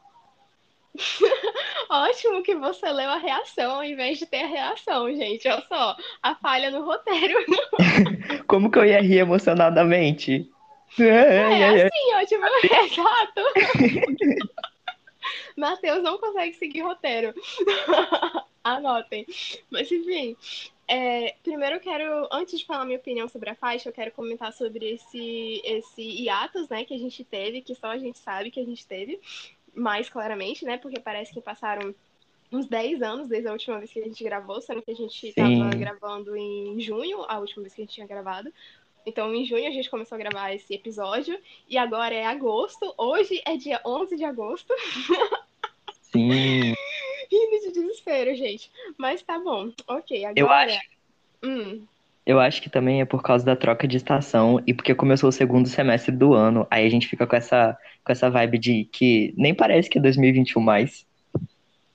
Ótimo 1.90 2.42
que 2.42 2.54
você 2.54 2.88
leu 2.90 3.10
a 3.10 3.18
reação 3.18 3.76
ao 3.76 3.84
invés 3.84 4.18
de 4.18 4.26
ter 4.26 4.44
a 4.44 4.46
reação, 4.46 5.12
gente. 5.12 5.48
Olha 5.48 5.64
só, 5.68 5.96
a 6.22 6.36
falha 6.36 6.70
no 6.70 6.84
roteiro. 6.84 7.34
Como 8.46 8.70
que 8.70 8.78
eu 8.78 8.84
ia 8.84 9.02
rir 9.02 9.18
emocionadamente? 9.18 10.48
É, 10.98 11.04
é, 11.04 11.60
é 11.60 11.86
assim, 11.86 12.14
ó, 12.14 12.24
tipo, 12.24 12.44
exato. 12.84 13.42
Matheus 15.56 16.02
não 16.02 16.18
consegue 16.18 16.54
seguir 16.54 16.82
roteiro. 16.82 17.34
Anotem. 18.62 19.26
Mas 19.70 19.90
enfim, 19.90 20.36
é, 20.88 21.34
primeiro 21.42 21.76
eu 21.76 21.80
quero, 21.80 22.28
antes 22.30 22.58
de 22.58 22.66
falar 22.66 22.84
minha 22.84 22.98
opinião 22.98 23.28
sobre 23.28 23.50
a 23.50 23.54
faixa, 23.54 23.88
eu 23.88 23.92
quero 23.92 24.12
comentar 24.12 24.52
sobre 24.52 24.94
esse, 24.94 25.60
esse 25.64 26.02
hiatus, 26.02 26.68
né, 26.68 26.84
que 26.84 26.94
a 26.94 26.98
gente 26.98 27.24
teve, 27.24 27.62
que 27.62 27.74
só 27.74 27.88
a 27.88 27.98
gente 27.98 28.18
sabe 28.18 28.50
que 28.50 28.60
a 28.60 28.64
gente 28.64 28.86
teve, 28.86 29.20
mais 29.74 30.08
claramente, 30.08 30.64
né, 30.64 30.78
porque 30.78 31.00
parece 31.00 31.32
que 31.32 31.40
passaram 31.40 31.94
uns 32.52 32.66
10 32.66 33.02
anos 33.02 33.28
desde 33.28 33.48
a 33.48 33.52
última 33.52 33.78
vez 33.78 33.92
que 33.92 34.00
a 34.00 34.04
gente 34.04 34.22
gravou, 34.22 34.60
sendo 34.60 34.82
que 34.82 34.90
a 34.90 34.94
gente 34.94 35.28
estava 35.28 35.70
gravando 35.76 36.36
em 36.36 36.80
junho, 36.80 37.24
a 37.28 37.38
última 37.38 37.62
vez 37.62 37.74
que 37.74 37.82
a 37.82 37.84
gente 37.84 37.94
tinha 37.94 38.06
gravado. 38.06 38.52
Então, 39.06 39.32
em 39.32 39.44
junho 39.44 39.68
a 39.68 39.70
gente 39.70 39.88
começou 39.88 40.16
a 40.16 40.18
gravar 40.18 40.52
esse 40.52 40.74
episódio 40.74 41.38
e 41.68 41.78
agora 41.78 42.12
é 42.12 42.26
agosto. 42.26 42.92
Hoje 42.98 43.40
é 43.46 43.56
dia 43.56 43.80
11 43.86 44.16
de 44.16 44.24
agosto. 44.24 44.74
Sim. 46.02 46.74
Rindo 47.30 47.60
de 47.62 47.72
desespero, 47.72 48.34
gente. 48.34 48.68
Mas 48.98 49.22
tá 49.22 49.38
bom. 49.38 49.70
Ok, 49.86 50.24
agora. 50.24 50.40
Eu 50.40 50.50
acho. 50.50 50.80
Hum. 51.44 51.86
Eu 52.26 52.40
acho 52.40 52.60
que 52.60 52.68
também 52.68 53.00
é 53.00 53.04
por 53.04 53.22
causa 53.22 53.46
da 53.46 53.54
troca 53.54 53.86
de 53.86 53.96
estação 53.96 54.60
e 54.66 54.74
porque 54.74 54.92
começou 54.92 55.28
o 55.28 55.32
segundo 55.32 55.68
semestre 55.68 56.10
do 56.10 56.34
ano. 56.34 56.66
Aí 56.68 56.84
a 56.84 56.90
gente 56.90 57.06
fica 57.06 57.24
com 57.28 57.36
essa, 57.36 57.78
com 58.04 58.10
essa 58.10 58.28
vibe 58.28 58.58
de 58.58 58.84
que 58.86 59.32
nem 59.36 59.54
parece 59.54 59.88
que 59.88 59.98
é 59.98 60.02
2021 60.02 60.60
mais. 60.60 61.06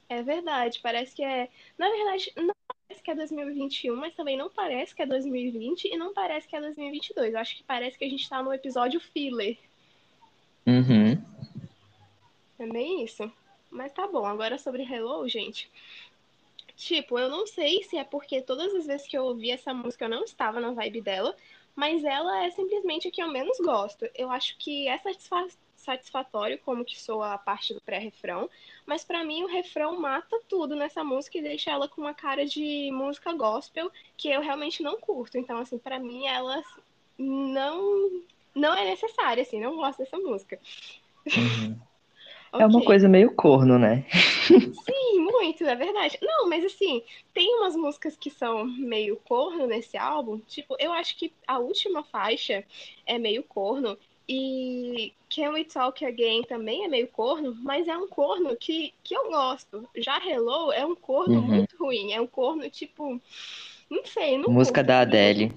É 0.07 0.23
verdade, 0.23 0.79
parece 0.81 1.13
que 1.13 1.23
é. 1.23 1.49
Na 1.77 1.89
verdade, 1.89 2.31
não 2.37 2.53
que 2.99 3.11
é 3.11 3.15
2021, 3.15 3.95
mas 3.95 4.15
também 4.15 4.35
não 4.35 4.49
parece 4.49 4.95
que 4.95 5.03
é 5.03 5.05
2020 5.05 5.85
e 5.85 5.95
não 5.95 6.11
parece 6.13 6.47
que 6.47 6.55
é 6.55 6.61
2022. 6.61 7.33
Eu 7.33 7.39
acho 7.39 7.55
que 7.55 7.63
parece 7.63 7.95
que 7.95 8.05
a 8.05 8.09
gente 8.09 8.27
tá 8.27 8.41
no 8.41 8.51
episódio 8.51 8.99
filler. 8.99 9.55
Uhum. 10.65 11.21
É 12.57 12.67
bem 12.67 13.03
isso. 13.03 13.31
Mas 13.69 13.93
tá 13.93 14.07
bom, 14.07 14.25
agora 14.25 14.57
sobre 14.57 14.83
Hello, 14.83 15.27
gente. 15.27 15.69
Tipo, 16.75 17.19
eu 17.19 17.29
não 17.29 17.45
sei 17.45 17.83
se 17.83 17.95
é 17.97 18.03
porque 18.03 18.41
todas 18.41 18.73
as 18.73 18.87
vezes 18.87 19.07
que 19.07 19.17
eu 19.17 19.23
ouvi 19.25 19.51
essa 19.51 19.73
música 19.73 20.05
eu 20.05 20.09
não 20.09 20.23
estava 20.23 20.59
na 20.59 20.71
vibe 20.71 21.01
dela, 21.01 21.35
mas 21.75 22.03
ela 22.03 22.43
é 22.43 22.49
simplesmente 22.49 23.07
a 23.07 23.11
que 23.11 23.21
eu 23.21 23.27
menos 23.27 23.57
gosto. 23.59 24.09
Eu 24.15 24.31
acho 24.31 24.57
que 24.57 24.87
é 24.87 24.97
satisfa 24.97 25.47
satisfatório 25.81 26.59
como 26.59 26.85
que 26.85 26.99
soa 26.99 27.33
a 27.33 27.37
parte 27.37 27.73
do 27.73 27.81
pré-refrão, 27.81 28.49
mas 28.85 29.03
para 29.03 29.23
mim 29.23 29.43
o 29.43 29.47
refrão 29.47 29.99
mata 29.99 30.39
tudo 30.47 30.75
nessa 30.75 31.03
música 31.03 31.37
e 31.37 31.41
deixa 31.41 31.71
ela 31.71 31.87
com 31.87 32.01
uma 32.01 32.13
cara 32.13 32.45
de 32.45 32.89
música 32.91 33.33
gospel 33.33 33.91
que 34.15 34.29
eu 34.29 34.41
realmente 34.41 34.81
não 34.83 34.99
curto. 34.99 35.37
Então 35.37 35.57
assim, 35.57 35.77
para 35.77 35.99
mim 35.99 36.27
ela 36.27 36.63
não 37.17 38.21
não 38.53 38.73
é 38.73 38.85
necessária 38.85 39.43
assim, 39.43 39.59
não 39.59 39.75
gosto 39.75 39.99
dessa 39.99 40.17
música. 40.17 40.59
Uhum. 41.25 41.71
okay. 41.71 41.81
É 42.53 42.65
uma 42.65 42.83
coisa 42.83 43.07
meio 43.07 43.33
corno, 43.33 43.79
né? 43.79 44.05
Sim, 44.11 45.19
momentos, 45.21 45.61
é 45.61 45.75
verdade. 45.75 46.17
Não, 46.21 46.49
mas 46.49 46.63
assim, 46.65 47.01
tem 47.33 47.55
umas 47.55 47.75
músicas 47.75 48.17
que 48.17 48.29
são 48.29 48.65
meio 48.65 49.15
corno 49.17 49.65
nesse 49.67 49.97
álbum. 49.97 50.39
Tipo, 50.39 50.75
eu 50.79 50.91
acho 50.91 51.17
que 51.17 51.31
a 51.47 51.59
última 51.59 52.03
faixa 52.03 52.63
é 53.05 53.17
meio 53.17 53.43
corno. 53.43 53.97
E 54.33 55.13
Can 55.29 55.51
We 55.51 55.65
Talk 55.65 56.05
Again 56.05 56.43
também 56.43 56.85
é 56.85 56.87
meio 56.87 57.07
corno, 57.09 57.53
mas 57.61 57.85
é 57.85 57.97
um 57.97 58.07
corno 58.07 58.55
que, 58.55 58.93
que 59.03 59.13
eu 59.13 59.29
gosto. 59.29 59.85
Já 59.97 60.25
Hello 60.25 60.71
é 60.71 60.85
um 60.85 60.95
corno 60.95 61.35
uhum. 61.35 61.47
muito 61.47 61.75
ruim. 61.77 62.13
É 62.13 62.21
um 62.21 62.27
corno, 62.27 62.69
tipo. 62.69 63.21
Não 63.89 64.05
sei, 64.05 64.37
não 64.37 64.49
Música 64.49 64.81
da 64.81 65.01
Adele. 65.01 65.51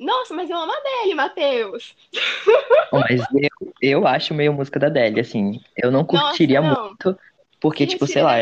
Nossa, 0.00 0.34
mas 0.34 0.50
eu 0.50 0.56
amo 0.56 0.72
a 0.72 0.76
Adele, 0.76 1.14
Matheus. 1.14 1.94
Mas 2.90 3.20
eu, 3.32 3.72
eu 3.80 4.06
acho 4.06 4.34
meio 4.34 4.52
música 4.52 4.80
da 4.80 4.88
Adele, 4.88 5.20
assim. 5.20 5.60
Eu 5.76 5.92
não 5.92 6.04
curtiria 6.04 6.60
Nossa, 6.60 6.80
não. 6.80 6.88
muito, 6.88 7.18
porque, 7.60 7.86
tipo, 7.86 8.04
sei 8.08 8.24
lá. 8.24 8.34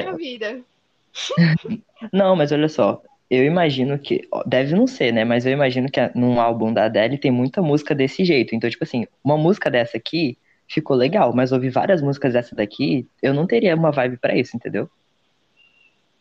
não, 2.10 2.34
mas 2.34 2.50
olha 2.50 2.68
só. 2.70 3.02
Eu 3.30 3.44
imagino 3.44 3.98
que. 3.98 4.28
Deve 4.44 4.74
não 4.74 4.86
ser, 4.86 5.12
né? 5.12 5.24
Mas 5.24 5.46
eu 5.46 5.52
imagino 5.52 5.88
que 5.88 6.00
num 6.14 6.40
álbum 6.40 6.72
da 6.72 6.86
Adele 6.86 7.16
tem 7.16 7.30
muita 7.30 7.62
música 7.62 7.94
desse 7.94 8.24
jeito. 8.24 8.54
Então, 8.54 8.68
tipo 8.68 8.82
assim, 8.82 9.06
uma 9.22 9.36
música 9.38 9.70
dessa 9.70 9.96
aqui 9.96 10.36
ficou 10.66 10.96
legal, 10.96 11.32
mas 11.34 11.52
ouvir 11.52 11.70
várias 11.70 12.02
músicas 12.02 12.32
dessa 12.32 12.54
daqui, 12.54 13.06
eu 13.22 13.34
não 13.34 13.46
teria 13.46 13.74
uma 13.74 13.90
vibe 13.90 14.16
para 14.16 14.36
isso, 14.36 14.56
entendeu? 14.56 14.88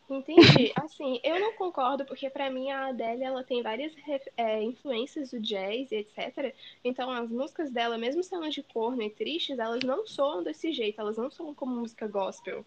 Entendi. 0.10 0.72
Assim, 0.76 1.19
eu 1.24 1.39
não 1.39 1.54
concordo, 1.54 2.04
porque 2.04 2.30
para 2.30 2.50
mim 2.50 2.72
a 2.72 2.88
Adele 2.88 3.24
ela 3.24 3.43
tem 3.43 3.62
várias 3.62 3.93
é, 4.36 4.62
influências 4.63 5.30
do 5.30 5.39
jazz 5.39 5.91
e 5.91 5.98
etc. 5.98 6.56
Então 6.84 7.12
as 7.12 7.30
músicas 7.30 7.69
dela, 7.69 7.98
mesmo 7.98 8.24
sendo 8.24 8.50
de 8.50 8.63
corno 8.63 9.04
e 9.04 9.10
tristes, 9.10 9.60
elas 9.60 9.84
não 9.84 10.08
soam 10.08 10.43
desse 10.43 10.74
jeito, 10.74 11.00
elas 11.00 11.17
não 11.17 11.30
soam 11.30 11.54
como 11.54 11.76
música 11.76 12.08
gospel. 12.08 12.65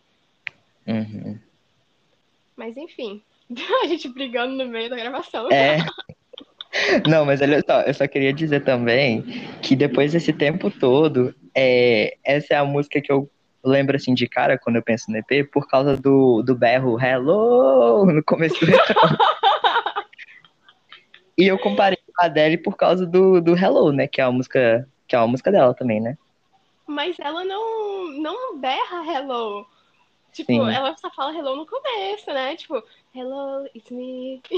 Uhum. 0.86 1.38
Mas 2.56 2.76
enfim, 2.76 3.20
a 3.82 3.86
gente 3.86 4.08
brigando 4.08 4.54
no 4.54 4.70
meio 4.70 4.90
da 4.90 4.96
gravação. 4.96 5.50
É. 5.50 5.78
Não, 7.06 7.24
mas 7.24 7.42
olha 7.42 7.62
só, 7.66 7.82
eu 7.82 7.92
só 7.92 8.08
queria 8.08 8.32
dizer 8.32 8.64
também 8.64 9.22
que 9.60 9.76
depois 9.76 10.12
desse 10.12 10.32
tempo 10.32 10.70
todo, 10.70 11.34
é, 11.54 12.16
essa 12.24 12.54
é 12.54 12.56
a 12.56 12.64
música 12.64 13.00
que 13.00 13.12
eu 13.12 13.30
lembro 13.62 13.94
assim 13.94 14.14
de 14.14 14.26
cara 14.26 14.58
quando 14.58 14.76
eu 14.76 14.82
penso 14.82 15.10
no 15.10 15.18
EP 15.18 15.48
por 15.52 15.68
causa 15.68 15.96
do, 15.96 16.42
do 16.42 16.54
berro 16.54 17.00
Hello 17.00 18.06
no 18.06 18.24
começo 18.24 18.64
do 18.64 18.72
e 21.38 21.46
eu 21.46 21.58
comparei 21.58 21.96
com 21.96 22.22
a 22.22 22.26
Adele 22.26 22.58
por 22.58 22.76
causa 22.76 23.06
do, 23.06 23.40
do 23.40 23.56
Hello, 23.56 23.92
né? 23.92 24.06
Que 24.06 24.20
é 24.20 24.24
a 24.24 24.32
música 24.32 24.88
que 25.06 25.14
é 25.14 25.18
uma 25.18 25.28
música 25.28 25.52
dela 25.52 25.74
também, 25.74 26.00
né? 26.00 26.16
Mas 26.86 27.16
ela 27.20 27.44
não 27.44 28.10
não 28.20 28.58
berra 28.58 29.04
Hello. 29.06 29.66
Tipo, 30.32 30.52
Sim. 30.52 30.72
ela 30.72 30.96
só 30.96 31.10
fala 31.10 31.36
Hello 31.36 31.56
no 31.56 31.66
começo, 31.66 32.32
né? 32.32 32.56
Tipo, 32.56 32.82
Hello, 33.14 33.66
it's 33.74 33.90
me. 33.90 34.42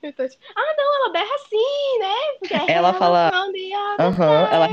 Tô, 0.00 0.28
tipo, 0.28 0.42
ah, 0.56 0.74
não, 0.76 0.94
ela 0.96 1.12
berra 1.12 1.34
assim, 1.34 1.98
né? 1.98 2.14
É 2.68 2.72
ela 2.72 2.94
fala. 2.94 3.30
Aham, 3.98 4.42
uhum, 4.42 4.46
ela, 4.46 4.68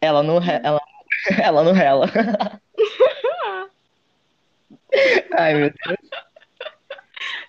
ela 0.00 0.22
não, 0.22 0.36
ela 0.42 0.80
Ela 1.42 1.62
não 1.64 1.72
rela. 1.72 2.06
Ai, 5.36 5.54
meu 5.54 5.70
Deus. 5.70 5.98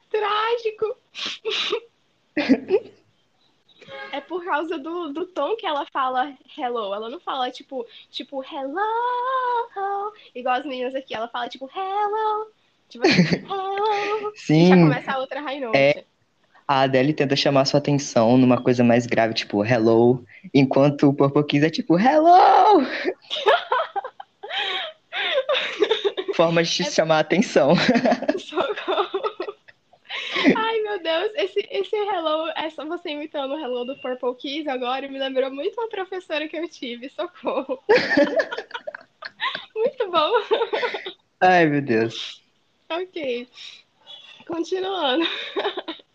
Trágico. 0.10 0.98
É 4.12 4.20
por 4.22 4.43
causa 4.43 4.78
do, 4.80 5.13
do 5.13 5.26
tom 5.28 5.56
que 5.56 5.65
ela 5.65 5.86
fala 5.91 6.36
hello. 6.58 6.93
Ela 6.93 7.10
não 7.10 7.20
fala 7.20 7.52
tipo, 7.52 7.86
tipo 8.10 8.43
hello, 8.43 10.13
igual 10.34 10.56
as 10.56 10.65
meninas 10.65 10.96
aqui. 10.96 11.13
Ela 11.13 11.28
fala 11.28 11.48
tipo 11.48 11.70
hello. 11.74 12.52
Tipo 12.89 13.06
assim, 13.06 13.21
hello. 13.45 14.34
Sim. 14.36 14.69
Já 14.69 14.76
começa 14.76 15.12
a 15.12 15.19
outra 15.19 15.41
high 15.41 15.60
note. 15.60 15.78
É, 15.78 16.06
a 16.67 16.82
Adele 16.82 17.13
tenta 17.13 17.36
chamar 17.36 17.65
sua 17.65 17.80
atenção 17.80 18.38
numa 18.38 18.62
coisa 18.62 18.84
mais 18.84 19.06
grave, 19.06 19.34
tipo 19.34 19.63
hello, 19.63 20.26
enquanto 20.54 21.08
o 21.08 21.13
Purple 21.13 21.45
Kiss 21.45 21.65
é 21.65 21.69
tipo 21.69 21.97
hello! 21.97 22.86
Forma 26.36 26.62
de 26.62 26.84
é... 26.84 26.91
chamar 26.91 27.17
a 27.17 27.21
atenção. 27.21 27.73
Ai, 30.56 30.80
meu 30.82 31.02
Deus, 31.02 31.32
esse, 31.36 31.67
esse 31.71 31.95
hello, 31.95 32.52
essa 32.56 32.86
você 32.86 33.10
imitando 33.10 33.54
o 33.54 33.60
hello 33.60 33.86
do 33.86 34.00
Purple 34.02 34.36
Kiss 34.36 34.69
agora 34.69 35.08
me 35.08 35.17
lembrou 35.17 35.50
muito 35.50 35.80
uma 35.80 35.89
professora 35.89 36.47
que 36.47 36.58
eu 36.58 36.69
tive, 36.69 37.10
socorro. 37.10 37.80
muito 39.76 40.12
bom. 40.12 40.32
Ai, 41.41 41.65
meu 41.65 41.82
Deus. 41.82 42.46
Ok. 42.89 43.47
Continuando. 44.45 45.26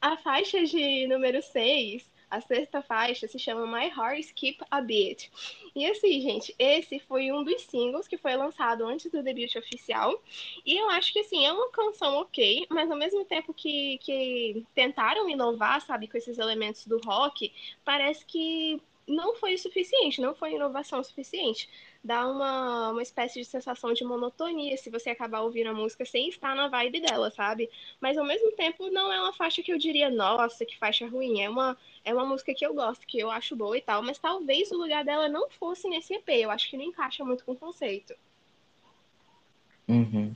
A 0.00 0.16
faixa 0.16 0.64
de 0.64 1.06
número 1.08 1.42
6, 1.42 2.08
a 2.30 2.40
sexta 2.40 2.82
faixa, 2.82 3.26
se 3.26 3.38
chama 3.38 3.66
My 3.66 3.86
Heart 3.86 4.20
Skip 4.20 4.64
a 4.70 4.80
Beat. 4.80 5.30
E 5.74 5.86
assim, 5.86 6.20
gente, 6.20 6.54
esse 6.58 6.98
foi 7.00 7.32
um 7.32 7.42
dos 7.42 7.62
singles 7.62 8.06
que 8.06 8.16
foi 8.16 8.36
lançado 8.36 8.86
antes 8.86 9.10
do 9.10 9.22
debut 9.22 9.56
oficial. 9.56 10.22
E 10.64 10.76
eu 10.76 10.88
acho 10.90 11.12
que, 11.12 11.20
assim, 11.20 11.44
é 11.46 11.52
uma 11.52 11.70
canção 11.70 12.16
ok, 12.18 12.66
mas 12.70 12.90
ao 12.90 12.96
mesmo 12.96 13.24
tempo 13.24 13.52
que, 13.54 13.98
que 13.98 14.64
tentaram 14.74 15.28
inovar, 15.28 15.80
sabe, 15.80 16.06
com 16.06 16.16
esses 16.16 16.38
elementos 16.38 16.86
do 16.86 17.00
rock, 17.04 17.52
parece 17.84 18.24
que 18.24 18.80
não 19.06 19.34
foi 19.36 19.54
o 19.54 19.58
suficiente, 19.58 20.20
não 20.20 20.34
foi 20.34 20.54
inovação 20.54 21.02
suficiente 21.02 21.68
dá 22.08 22.26
uma, 22.26 22.88
uma 22.88 23.02
espécie 23.02 23.38
de 23.38 23.44
sensação 23.44 23.92
de 23.92 24.02
monotonia 24.02 24.78
se 24.78 24.88
você 24.88 25.10
acabar 25.10 25.42
ouvindo 25.42 25.68
a 25.68 25.74
música 25.74 26.06
sem 26.06 26.30
estar 26.30 26.56
na 26.56 26.66
vibe 26.66 27.02
dela, 27.02 27.30
sabe? 27.30 27.68
Mas 28.00 28.16
ao 28.16 28.24
mesmo 28.24 28.50
tempo 28.52 28.88
não 28.90 29.12
é 29.12 29.20
uma 29.20 29.34
faixa 29.34 29.62
que 29.62 29.70
eu 29.70 29.76
diria, 29.76 30.08
nossa, 30.08 30.64
que 30.64 30.78
faixa 30.78 31.06
ruim. 31.06 31.42
É 31.42 31.50
uma, 31.50 31.76
é 32.02 32.14
uma 32.14 32.24
música 32.24 32.54
que 32.54 32.64
eu 32.64 32.72
gosto, 32.72 33.06
que 33.06 33.18
eu 33.18 33.30
acho 33.30 33.54
boa 33.54 33.76
e 33.76 33.82
tal, 33.82 34.02
mas 34.02 34.18
talvez 34.18 34.72
o 34.72 34.78
lugar 34.78 35.04
dela 35.04 35.28
não 35.28 35.50
fosse 35.50 35.86
nesse 35.86 36.14
EP. 36.14 36.30
Eu 36.30 36.50
acho 36.50 36.70
que 36.70 36.78
não 36.78 36.84
encaixa 36.84 37.22
muito 37.22 37.44
com 37.44 37.52
o 37.52 37.56
conceito. 37.56 38.14
Uhum. 39.86 40.34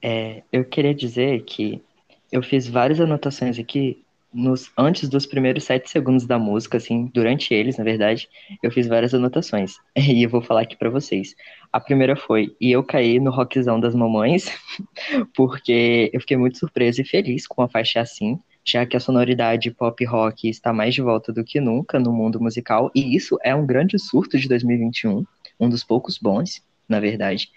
É, 0.00 0.42
eu 0.50 0.64
queria 0.64 0.94
dizer 0.94 1.44
que 1.44 1.82
eu 2.30 2.42
fiz 2.42 2.66
várias 2.66 2.98
anotações 2.98 3.58
aqui 3.58 4.02
nos, 4.32 4.70
antes 4.76 5.08
dos 5.08 5.26
primeiros 5.26 5.64
sete 5.64 5.90
segundos 5.90 6.26
da 6.26 6.38
música, 6.38 6.78
assim, 6.78 7.10
durante 7.12 7.52
eles, 7.52 7.76
na 7.76 7.84
verdade, 7.84 8.28
eu 8.62 8.70
fiz 8.70 8.86
várias 8.86 9.14
anotações. 9.14 9.74
E 10.12 10.24
eu 10.24 10.30
vou 10.30 10.42
falar 10.42 10.62
aqui 10.62 10.76
para 10.76 10.90
vocês. 10.90 11.34
A 11.72 11.80
primeira 11.80 12.16
foi, 12.16 12.54
e 12.60 12.70
eu 12.70 12.82
caí 12.82 13.18
no 13.20 13.30
rockzão 13.30 13.78
das 13.78 13.94
mamães, 13.94 14.46
porque 15.34 16.10
eu 16.12 16.20
fiquei 16.20 16.36
muito 16.36 16.58
surpreso 16.58 17.00
e 17.00 17.04
feliz 17.04 17.46
com 17.46 17.62
a 17.62 17.68
faixa 17.68 18.00
assim, 18.00 18.38
já 18.64 18.84
que 18.86 18.96
a 18.96 19.00
sonoridade 19.00 19.70
pop 19.70 20.04
rock 20.04 20.48
está 20.48 20.72
mais 20.72 20.94
de 20.94 21.02
volta 21.02 21.32
do 21.32 21.44
que 21.44 21.60
nunca 21.60 21.98
no 21.98 22.12
mundo 22.12 22.40
musical, 22.40 22.90
e 22.94 23.16
isso 23.16 23.38
é 23.42 23.54
um 23.54 23.66
grande 23.66 23.98
surto 23.98 24.38
de 24.38 24.48
2021, 24.48 25.24
um 25.58 25.68
dos 25.68 25.82
poucos 25.82 26.18
bons, 26.18 26.62
na 26.88 27.00
verdade. 27.00 27.48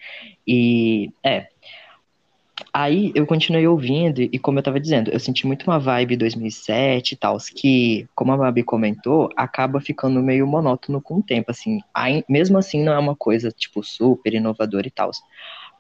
E, 0.48 1.12
é, 1.24 1.48
Aí 2.78 3.14
eu 3.16 3.26
continuei 3.26 3.66
ouvindo, 3.66 4.20
e 4.20 4.38
como 4.38 4.60
eu 4.60 4.64
tava 4.64 4.82
dizendo, 4.82 5.10
eu 5.10 5.18
senti 5.18 5.48
muito 5.48 5.64
uma 5.66 5.80
vibe 5.80 6.18
2007 6.18 7.14
e 7.14 7.16
tal, 7.16 7.38
que, 7.56 8.06
como 8.14 8.34
a 8.34 8.38
Babi 8.38 8.64
comentou, 8.64 9.30
acaba 9.34 9.80
ficando 9.80 10.22
meio 10.22 10.46
monótono 10.46 11.02
com 11.02 11.20
o 11.20 11.24
tempo, 11.24 11.50
assim. 11.52 11.80
Aí, 11.94 12.22
mesmo 12.28 12.58
assim, 12.58 12.84
não 12.84 12.92
é 12.92 13.00
uma 13.00 13.16
coisa, 13.16 13.50
tipo, 13.50 13.82
super 13.82 14.34
inovadora 14.34 14.86
e 14.86 14.92
tal. 14.92 15.10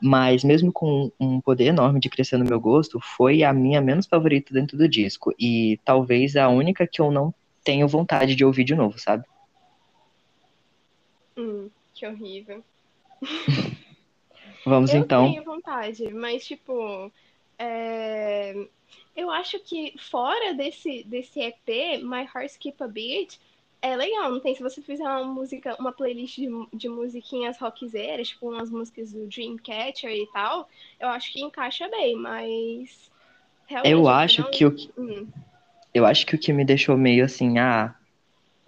Mas 0.01 0.41
mesmo 0.41 0.71
com 0.71 1.11
um 1.19 1.41
poder 1.41 1.65
enorme 1.65 1.99
de 1.99 2.09
crescer 2.09 2.37
no 2.37 2.45
meu 2.45 2.61
gosto, 2.61 2.97
foi 3.17 3.43
a 3.43 3.51
minha 3.51 3.81
menos 3.81 4.05
favorita 4.05 4.53
dentro 4.53 4.77
do 4.77 4.87
disco. 4.87 5.33
E 5.37 5.77
talvez 5.83 6.37
a 6.37 6.47
única 6.47 6.87
que 6.87 7.01
eu 7.01 7.11
não 7.11 7.35
tenho 7.61 7.89
vontade 7.89 8.37
de 8.37 8.45
ouvir 8.45 8.63
de 8.63 8.73
novo, 8.73 8.97
sabe? 8.97 9.25
Hum, 11.37 11.69
que 11.93 12.07
horrível. 12.07 12.63
Vamos 14.65 14.93
eu 14.93 14.99
então. 14.99 15.25
Eu 15.25 15.31
tenho 15.31 15.43
vontade, 15.43 16.13
mas 16.13 16.45
tipo, 16.45 17.11
é... 17.57 18.67
eu 19.15 19.29
acho 19.29 19.59
que 19.59 19.93
fora 19.97 20.53
desse, 20.53 21.03
desse 21.03 21.39
EP, 21.39 22.01
My 22.03 22.27
Heart 22.33 22.51
Skip 22.51 22.83
a 22.83 22.87
Beat, 22.87 23.39
é 23.81 23.95
legal, 23.95 24.31
não 24.31 24.39
tem? 24.39 24.55
Se 24.55 24.63
você 24.63 24.81
fizer 24.81 25.03
uma 25.03 25.23
música, 25.23 25.75
uma 25.79 25.91
playlist 25.91 26.37
de, 26.37 26.49
de 26.73 26.89
musiquinhas 26.89 27.59
rockzeiras, 27.59 28.29
tipo 28.29 28.49
umas 28.49 28.71
músicas 28.71 29.11
do 29.11 29.27
Dreamcatcher 29.27 30.09
e 30.09 30.25
tal, 30.33 30.67
eu 30.99 31.07
acho 31.09 31.31
que 31.31 31.41
encaixa 31.41 31.87
bem, 31.89 32.15
mas. 32.15 33.11
Eu 33.83 34.07
acho 34.07 34.41
não... 34.41 34.51
que 34.51 34.65
o 34.65 34.71
que. 34.71 34.89
Hum. 34.97 35.27
Eu 35.93 36.05
acho 36.05 36.25
que 36.25 36.35
o 36.35 36.39
que 36.39 36.51
me 36.51 36.65
deixou 36.65 36.97
meio 36.97 37.23
assim, 37.23 37.59
ah, 37.59 37.95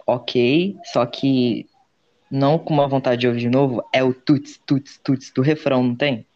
ok, 0.06 0.76
só 0.84 1.04
que 1.04 1.66
não 2.30 2.58
com 2.58 2.74
uma 2.74 2.88
vontade 2.88 3.20
de 3.20 3.28
ouvir 3.28 3.40
de 3.40 3.48
novo, 3.48 3.82
é 3.92 4.02
o 4.02 4.12
tuts, 4.12 4.60
tuts, 4.66 4.98
tuts 5.02 5.30
do 5.32 5.42
refrão, 5.42 5.82
não 5.82 5.94
tem? 5.94 6.26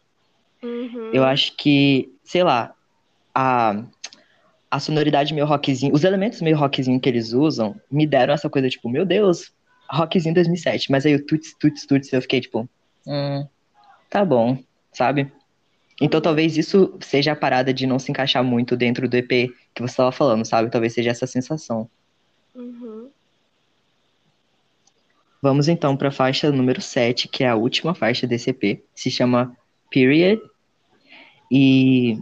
Uhum. 0.63 1.11
Eu 1.13 1.25
acho 1.25 1.57
que, 1.57 2.13
sei 2.25 2.43
lá, 2.43 2.75
a, 3.35 3.83
a 4.71 4.81
sonoridade 4.81 5.35
meio 5.35 5.47
rockzinho, 5.47 5.95
os 5.95 6.05
elementos 6.05 6.41
meio 6.41 6.57
rockzinho 6.57 7.01
que 7.01 7.09
eles 7.09 7.33
usam, 7.33 7.75
me 7.91 8.07
deram 8.07 8.33
essa 8.33 8.49
coisa, 8.49 8.69
tipo, 8.69 8.89
meu 8.89 9.05
Deus, 9.05 9.53
rockzinho 9.91 10.35
2007. 10.35 10.91
Mas 10.91 11.05
aí 11.05 11.15
o 11.15 11.25
tuts, 11.25 11.55
tuts, 11.59 11.87
tuts, 11.87 12.13
eu 12.13 12.23
fiquei 12.23 12.41
tipo, 12.41 12.69
hum, 13.07 13.47
tá 14.09 14.25
bom, 14.25 14.59
sabe? 14.93 15.31
Então 16.01 16.21
talvez 16.21 16.57
isso 16.57 16.97
seja 17.01 17.33
a 17.33 17.37
parada 17.37 17.73
de 17.73 17.87
não 17.87 17.99
se 17.99 18.11
encaixar 18.11 18.43
muito 18.43 18.77
dentro 18.77 19.09
do 19.09 19.17
EP 19.17 19.29
que 19.75 19.83
você 19.83 19.93
estava 19.93 20.11
falando, 20.11 20.45
sabe? 20.45 20.71
Talvez 20.71 20.95
seja 20.95 21.11
essa 21.11 21.27
sensação. 21.27 21.89
Uhum. 22.55 23.09
Vamos 25.43 25.67
então 25.67 25.97
para 25.97 26.09
a 26.09 26.13
faixa 26.13 26.53
número 26.53 26.81
7, 26.81 27.27
que 27.27 27.43
é 27.43 27.49
a 27.49 27.57
última 27.57 27.97
faixa 27.97 28.29
desse 28.29 28.51
EP. 28.51 28.81
Se 28.95 29.11
chama 29.11 29.57
Period. 29.91 30.41
E, 31.51 32.17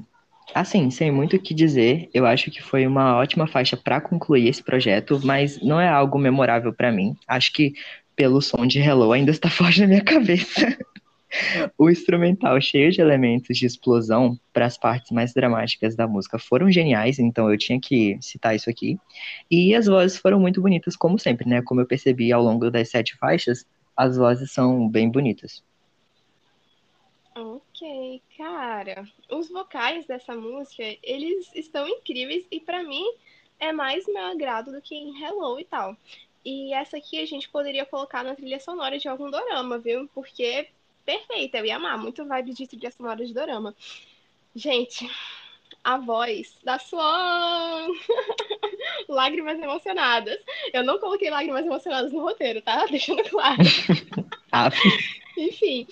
assim, 0.54 0.90
sem 0.90 1.10
muito 1.10 1.36
o 1.36 1.38
que 1.38 1.52
dizer, 1.52 2.08
eu 2.14 2.24
acho 2.24 2.50
que 2.50 2.62
foi 2.62 2.86
uma 2.86 3.16
ótima 3.16 3.46
faixa 3.46 3.76
para 3.76 4.00
concluir 4.00 4.48
esse 4.48 4.62
projeto, 4.62 5.20
mas 5.22 5.60
não 5.60 5.78
é 5.78 5.86
algo 5.86 6.18
memorável 6.18 6.72
para 6.72 6.90
mim. 6.90 7.14
Acho 7.28 7.52
que 7.52 7.74
pelo 8.16 8.40
som 8.40 8.66
de 8.66 8.78
Hello 8.78 9.12
ainda 9.12 9.30
está 9.30 9.48
forte 9.50 9.82
na 9.82 9.86
minha 9.86 10.02
cabeça. 10.02 10.78
O 11.78 11.88
instrumental 11.88 12.60
cheio 12.60 12.90
de 12.90 13.00
elementos 13.00 13.56
de 13.56 13.66
explosão 13.66 14.38
para 14.52 14.66
as 14.66 14.76
partes 14.76 15.10
mais 15.12 15.32
dramáticas 15.32 15.94
da 15.94 16.06
música 16.06 16.38
foram 16.38 16.70
geniais, 16.70 17.18
então 17.18 17.50
eu 17.50 17.56
tinha 17.56 17.80
que 17.80 18.18
citar 18.20 18.54
isso 18.54 18.68
aqui. 18.68 18.98
E 19.50 19.74
as 19.74 19.86
vozes 19.86 20.18
foram 20.18 20.40
muito 20.40 20.60
bonitas, 20.60 20.96
como 20.96 21.18
sempre, 21.18 21.48
né? 21.48 21.62
Como 21.62 21.80
eu 21.80 21.86
percebi 21.86 22.32
ao 22.32 22.42
longo 22.42 22.70
das 22.70 22.90
sete 22.90 23.16
faixas, 23.16 23.64
as 23.96 24.16
vozes 24.16 24.52
são 24.52 24.88
bem 24.88 25.10
bonitas. 25.10 25.62
Ok, 27.34 28.20
cara, 28.36 29.04
os 29.30 29.48
vocais 29.48 30.06
dessa 30.06 30.34
música, 30.34 30.82
eles 31.02 31.50
estão 31.54 31.86
incríveis 31.86 32.44
e 32.50 32.60
para 32.60 32.82
mim 32.82 33.04
é 33.58 33.72
mais 33.72 34.04
meu 34.06 34.24
agrado 34.24 34.72
do 34.72 34.82
que 34.82 34.94
em 34.94 35.22
Hello 35.22 35.60
e 35.60 35.64
tal. 35.64 35.96
E 36.44 36.72
essa 36.72 36.96
aqui 36.96 37.20
a 37.20 37.26
gente 37.26 37.48
poderia 37.48 37.86
colocar 37.86 38.24
na 38.24 38.34
trilha 38.34 38.58
sonora 38.58 38.98
de 38.98 39.06
algum 39.08 39.30
dorama, 39.30 39.78
viu? 39.78 40.08
Porque 40.14 40.68
perfeita, 41.10 41.58
eu 41.58 41.66
ia 41.66 41.76
amar, 41.76 41.98
muito 41.98 42.24
vibe 42.24 42.54
de 42.54 42.68
trilha 42.68 42.90
sonora 42.92 43.26
de 43.26 43.34
dorama. 43.34 43.74
Gente, 44.54 45.10
a 45.82 45.96
voz 45.96 46.56
da 46.62 46.78
Swan! 46.78 47.88
lágrimas 49.08 49.58
emocionadas. 49.58 50.38
Eu 50.72 50.84
não 50.84 50.98
coloquei 51.00 51.28
lágrimas 51.28 51.66
emocionadas 51.66 52.12
no 52.12 52.20
roteiro, 52.20 52.62
tá? 52.62 52.86
Deixando 52.90 53.24
claro. 53.28 53.62
Enfim, 55.36 55.86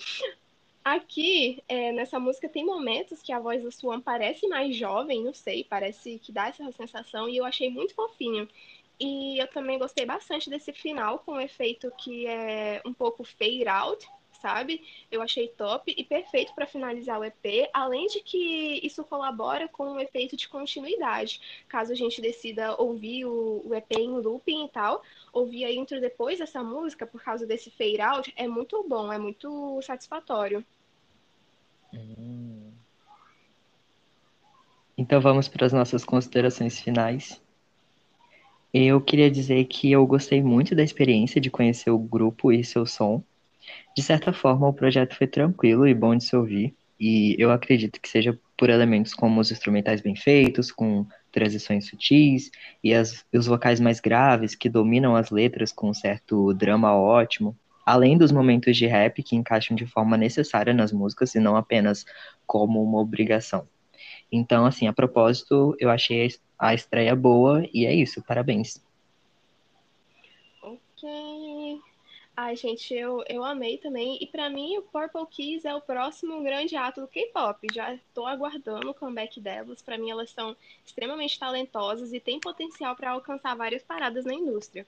aqui 0.83 1.61
é, 1.67 1.91
nessa 1.91 2.19
música 2.19 2.47
tem 2.47 2.65
momentos 2.65 3.21
que 3.21 3.33
a 3.33 3.39
voz 3.39 3.61
da 3.61 3.71
Swan 3.71 3.99
parece 3.99 4.47
mais 4.47 4.75
jovem, 4.75 5.23
não 5.23 5.33
sei, 5.33 5.65
parece 5.65 6.19
que 6.19 6.31
dá 6.31 6.47
essa 6.47 6.71
sensação 6.71 7.27
e 7.27 7.35
eu 7.35 7.45
achei 7.45 7.69
muito 7.69 7.93
fofinho. 7.93 8.47
E 8.99 9.41
eu 9.41 9.47
também 9.47 9.79
gostei 9.79 10.05
bastante 10.05 10.49
desse 10.49 10.71
final 10.71 11.19
com 11.19 11.33
o 11.33 11.41
efeito 11.41 11.91
que 11.97 12.27
é 12.27 12.81
um 12.85 12.93
pouco 12.93 13.23
fade 13.23 13.67
out, 13.67 14.05
sabe? 14.41 14.81
Eu 15.11 15.21
achei 15.21 15.47
top 15.47 15.93
e 15.95 16.03
perfeito 16.03 16.53
para 16.53 16.65
finalizar 16.65 17.19
o 17.19 17.23
EP, 17.23 17.69
além 17.73 18.07
de 18.07 18.21
que 18.21 18.79
isso 18.83 19.03
colabora 19.03 19.67
com 19.67 19.93
o 19.93 19.99
efeito 19.99 20.35
de 20.35 20.47
continuidade. 20.47 21.39
Caso 21.67 21.91
a 21.91 21.95
gente 21.95 22.21
decida 22.21 22.75
ouvir 22.81 23.25
o, 23.25 23.61
o 23.65 23.75
EP 23.75 23.91
em 23.91 24.09
looping 24.09 24.65
e 24.65 24.69
tal, 24.69 25.01
ouvir 25.31 25.65
a 25.65 25.71
intro 25.71 25.99
depois 25.99 26.39
dessa 26.39 26.63
música, 26.63 27.05
por 27.05 27.21
causa 27.21 27.45
desse 27.45 27.69
fade 27.71 28.01
out, 28.01 28.33
é 28.35 28.47
muito 28.47 28.83
bom, 28.87 29.11
é 29.11 29.17
muito 29.17 29.81
satisfatório. 29.81 30.63
Hum. 31.93 32.71
Então 34.97 35.21
vamos 35.21 35.47
para 35.47 35.65
as 35.65 35.73
nossas 35.73 36.03
considerações 36.03 36.79
finais. 36.79 37.41
Eu 38.73 39.01
queria 39.01 39.31
dizer 39.31 39.65
que 39.65 39.91
eu 39.91 40.05
gostei 40.05 40.43
muito 40.43 40.75
da 40.75 40.83
experiência 40.83 41.41
de 41.41 41.49
conhecer 41.49 41.89
o 41.89 41.97
grupo 41.97 42.51
e 42.51 42.63
seu 42.63 42.85
som. 42.85 43.23
De 43.95 44.03
certa 44.03 44.31
forma, 44.31 44.67
o 44.67 44.73
projeto 44.73 45.15
foi 45.15 45.27
tranquilo 45.27 45.87
e 45.87 45.93
bom 45.93 46.15
de 46.15 46.23
se 46.23 46.35
ouvir, 46.35 46.73
e 46.99 47.35
eu 47.39 47.51
acredito 47.51 47.99
que 48.01 48.09
seja 48.09 48.37
por 48.57 48.69
elementos 48.69 49.13
como 49.13 49.39
os 49.39 49.51
instrumentais 49.51 50.01
bem 50.01 50.15
feitos, 50.15 50.71
com 50.71 51.05
transições 51.31 51.87
sutis, 51.87 52.51
e 52.83 52.93
as, 52.93 53.25
os 53.33 53.45
vocais 53.47 53.79
mais 53.79 53.99
graves, 53.99 54.53
que 54.55 54.69
dominam 54.69 55.15
as 55.15 55.29
letras 55.29 55.71
com 55.71 55.89
um 55.89 55.93
certo 55.93 56.53
drama 56.53 56.93
ótimo, 56.93 57.57
além 57.85 58.17
dos 58.17 58.31
momentos 58.31 58.75
de 58.75 58.85
rap 58.85 59.23
que 59.23 59.35
encaixam 59.35 59.75
de 59.75 59.85
forma 59.85 60.17
necessária 60.17 60.73
nas 60.73 60.91
músicas 60.91 61.33
e 61.35 61.39
não 61.39 61.55
apenas 61.55 62.05
como 62.45 62.83
uma 62.83 62.99
obrigação. 62.99 63.67
Então, 64.31 64.65
assim, 64.65 64.87
a 64.87 64.93
propósito, 64.93 65.75
eu 65.79 65.89
achei 65.89 66.29
a 66.57 66.73
estreia 66.73 67.15
boa 67.15 67.65
e 67.73 67.85
é 67.85 67.93
isso, 67.93 68.21
parabéns. 68.21 68.83
Ok. 70.61 71.79
Ai, 72.41 72.55
gente, 72.55 72.93
eu, 72.93 73.21
eu 73.27 73.43
amei 73.43 73.77
também. 73.77 74.17
E 74.21 74.25
para 74.25 74.49
mim, 74.49 74.77
o 74.77 74.81
Purple 74.81 75.27
Kiss 75.29 75.67
é 75.67 75.75
o 75.75 75.81
próximo 75.81 76.41
grande 76.41 76.73
ato 76.73 77.01
do 77.01 77.07
K-pop. 77.07 77.67
Já 77.73 77.93
estou 77.93 78.25
aguardando 78.25 78.89
o 78.89 78.93
comeback 78.93 79.41
delas. 79.41 79.81
Para 79.81 79.97
mim, 79.97 80.09
elas 80.09 80.31
são 80.31 80.55
extremamente 80.85 81.37
talentosas 81.37 82.13
e 82.13 82.19
têm 82.19 82.39
potencial 82.39 82.95
para 82.95 83.11
alcançar 83.11 83.57
várias 83.57 83.83
paradas 83.83 84.23
na 84.23 84.33
indústria. 84.33 84.87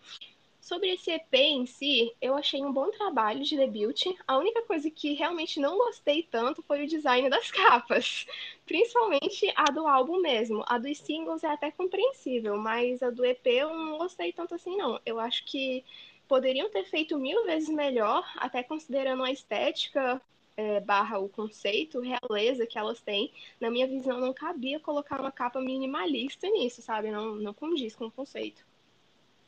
Sobre 0.62 0.94
esse 0.94 1.12
EP 1.12 1.34
em 1.34 1.66
si, 1.66 2.16
eu 2.22 2.36
achei 2.36 2.64
um 2.64 2.72
bom 2.72 2.90
trabalho 2.90 3.44
de 3.44 3.58
debut. 3.58 4.06
A 4.26 4.38
única 4.38 4.62
coisa 4.62 4.90
que 4.90 5.14
realmente 5.14 5.60
não 5.60 5.78
gostei 5.78 6.24
tanto 6.24 6.62
foi 6.62 6.86
o 6.86 6.88
design 6.88 7.30
das 7.30 7.52
capas, 7.52 8.28
principalmente 8.66 9.52
a 9.58 9.66
do 9.66 9.86
álbum 9.86 10.22
mesmo. 10.22 10.64
A 10.68 10.78
dos 10.78 11.00
singles 11.00 11.44
é 11.44 11.50
até 11.50 11.70
compreensível, 11.70 12.56
mas 12.58 13.04
a 13.04 13.10
do 13.10 13.26
EP 13.26 13.46
eu 13.46 13.76
não 13.76 13.98
gostei 13.98 14.32
tanto 14.32 14.56
assim 14.56 14.78
não. 14.78 15.02
Eu 15.06 15.20
acho 15.20 15.44
que 15.44 15.84
poderiam 16.32 16.70
ter 16.70 16.86
feito 16.86 17.20
mil 17.20 17.44
vezes 17.44 17.68
melhor, 17.68 18.24
até 18.38 18.64
considerando 18.64 19.22
a 19.22 19.30
estética 19.30 20.22
é, 20.56 20.80
barra 20.80 21.20
o 21.20 21.28
conceito, 21.28 22.00
realeza 22.00 22.66
que 22.66 22.80
elas 22.80 23.02
têm. 23.02 23.34
Na 23.60 23.70
minha 23.70 23.86
visão, 23.86 24.18
não 24.18 24.34
cabia 24.34 24.80
colocar 24.80 25.20
uma 25.20 25.30
capa 25.30 25.60
minimalista 25.60 26.48
nisso, 26.48 26.82
sabe? 26.82 27.12
Não, 27.12 27.36
não 27.36 27.54
condiz 27.54 27.98
com 27.98 28.06
o 28.06 28.12
conceito. 28.12 28.66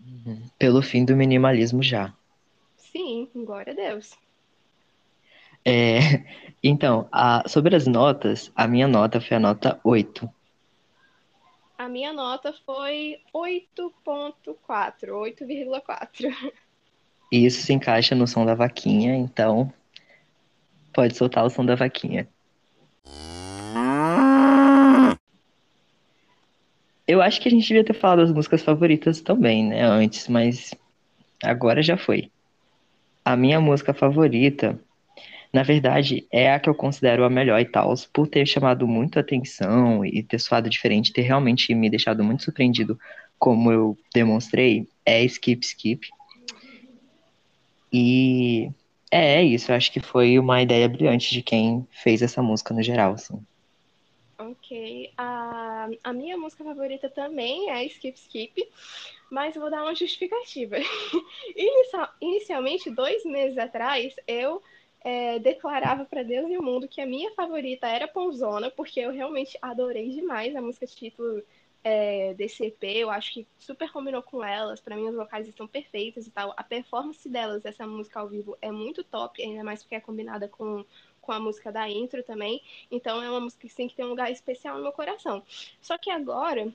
Uhum. 0.06 0.42
Pelo 0.60 0.82
fim 0.82 1.06
do 1.06 1.16
minimalismo 1.16 1.82
já. 1.82 2.14
Sim, 2.76 3.30
glória 3.34 3.72
a 3.72 3.76
Deus. 3.78 4.18
É, 5.64 6.00
então, 6.62 7.08
a, 7.14 7.48
sobre 7.48 7.78
as 7.78 7.88
notas, 7.88 8.52
a 8.54 8.68
minha 8.68 8.90
nota 8.90 9.22
foi 9.22 9.38
a 9.38 9.40
nota 9.40 9.80
8. 9.86 10.30
A 11.78 11.88
minha 11.88 12.12
nota 12.12 12.54
foi 12.66 13.22
8.4, 13.34 15.08
8,4. 15.08 16.54
E 17.34 17.48
isso 17.48 17.64
se 17.64 17.74
encaixa 17.74 18.14
no 18.14 18.28
som 18.28 18.46
da 18.46 18.54
vaquinha, 18.54 19.16
então 19.16 19.74
pode 20.94 21.18
soltar 21.18 21.44
o 21.44 21.50
som 21.50 21.66
da 21.66 21.74
vaquinha. 21.74 22.28
Eu 27.08 27.24
acho 27.24 27.42
que 27.42 27.48
a 27.48 27.52
gente 27.52 27.68
devia 27.68 27.84
ter 27.84 27.96
falado 27.96 28.20
das 28.20 28.32
músicas 28.32 28.62
favoritas 28.62 29.20
também, 29.20 29.66
né, 29.66 29.82
antes, 29.82 30.28
mas 30.28 30.76
agora 31.44 31.82
já 31.82 31.98
foi. 31.98 32.32
A 33.26 33.36
minha 33.36 33.60
música 33.60 33.96
favorita, 33.96 34.80
na 35.52 35.64
verdade, 35.64 36.28
é 36.32 36.54
a 36.54 36.60
que 36.60 36.70
eu 36.70 36.76
considero 36.76 37.24
a 37.24 37.32
melhor 37.32 37.60
e 37.60 37.66
tal, 37.66 37.96
por 38.14 38.28
ter 38.28 38.46
chamado 38.46 38.88
muito 38.88 39.18
atenção 39.18 40.06
e 40.06 40.22
ter 40.22 40.40
soado 40.40 40.70
diferente, 40.70 41.12
ter 41.12 41.24
realmente 41.24 41.74
me 41.74 41.90
deixado 41.90 42.24
muito 42.24 42.44
surpreendido, 42.44 42.96
como 43.40 43.72
eu 43.72 43.98
demonstrei, 44.14 44.88
é 45.04 45.24
Skip 45.24 45.66
Skip 45.66 46.08
e 47.94 48.72
é, 49.12 49.36
é 49.36 49.44
isso, 49.44 49.72
eu 49.72 49.76
acho 49.76 49.92
que 49.92 50.00
foi 50.00 50.40
uma 50.40 50.62
ideia 50.62 50.90
brilhante 50.90 51.32
de 51.32 51.44
quem 51.44 51.88
fez 51.92 52.24
essa 52.24 52.42
música 52.42 52.74
no 52.74 52.82
geral, 52.82 53.14
assim. 53.14 53.40
Ok. 54.40 55.14
A, 55.16 55.88
a 56.04 56.12
minha 56.12 56.36
música 56.36 56.64
favorita 56.64 57.08
também 57.10 57.70
é 57.70 57.86
Skip 57.86 58.18
Skip, 58.18 58.68
mas 59.30 59.56
vou 59.56 59.70
dar 59.70 59.84
uma 59.84 59.94
justificativa. 59.94 60.78
inicialmente, 62.20 62.90
dois 62.90 63.24
meses 63.24 63.58
atrás, 63.58 64.16
eu 64.28 64.62
é, 65.04 65.38
declarava 65.38 66.06
para 66.06 66.24
Deus 66.24 66.50
e 66.50 66.58
o 66.58 66.64
mundo 66.64 66.88
que 66.88 67.02
a 67.02 67.06
minha 67.06 67.32
favorita 67.36 67.88
era 67.88 68.08
Ponzona, 68.08 68.72
porque 68.72 69.00
eu 69.00 69.12
realmente 69.12 69.58
adorei 69.62 70.10
demais 70.10 70.56
a 70.56 70.62
música 70.62 70.88
título 70.88 71.44
é, 71.84 72.34
desse 72.34 72.66
EP, 72.66 72.84
eu 72.84 73.10
acho 73.10 73.34
que 73.34 73.48
super 73.60 73.92
combinou 73.92 74.24
com 74.24 74.44
elas. 74.44 74.80
Para 74.80 74.96
mim, 74.96 75.10
os 75.10 75.16
vocais 75.16 75.48
estão 75.48 75.68
perfeitos 75.68 76.26
e 76.26 76.32
tal. 76.32 76.54
A 76.56 76.64
performance 76.64 77.28
delas, 77.28 77.66
essa 77.66 77.86
música 77.86 78.20
ao 78.20 78.30
vivo, 78.30 78.58
é 78.62 78.72
muito 78.72 79.04
top, 79.04 79.44
ainda 79.44 79.64
mais 79.64 79.84
porque 79.84 79.96
é 79.96 80.00
combinada 80.00 80.48
com, 80.48 80.86
com 81.22 81.32
a 81.32 81.40
música 81.40 81.72
da 81.72 81.90
intro 81.90 82.24
também. 82.24 82.62
Então, 82.90 83.22
é 83.22 83.30
uma 83.30 83.42
música 83.42 83.68
sim, 83.68 83.88
que 83.88 83.96
tem 83.96 84.06
um 84.06 84.10
lugar 84.10 84.32
especial 84.32 84.78
no 84.78 84.84
meu 84.84 84.94
coração. 84.94 85.44
Só 85.82 85.98
que 85.98 86.10
agora, 86.10 86.72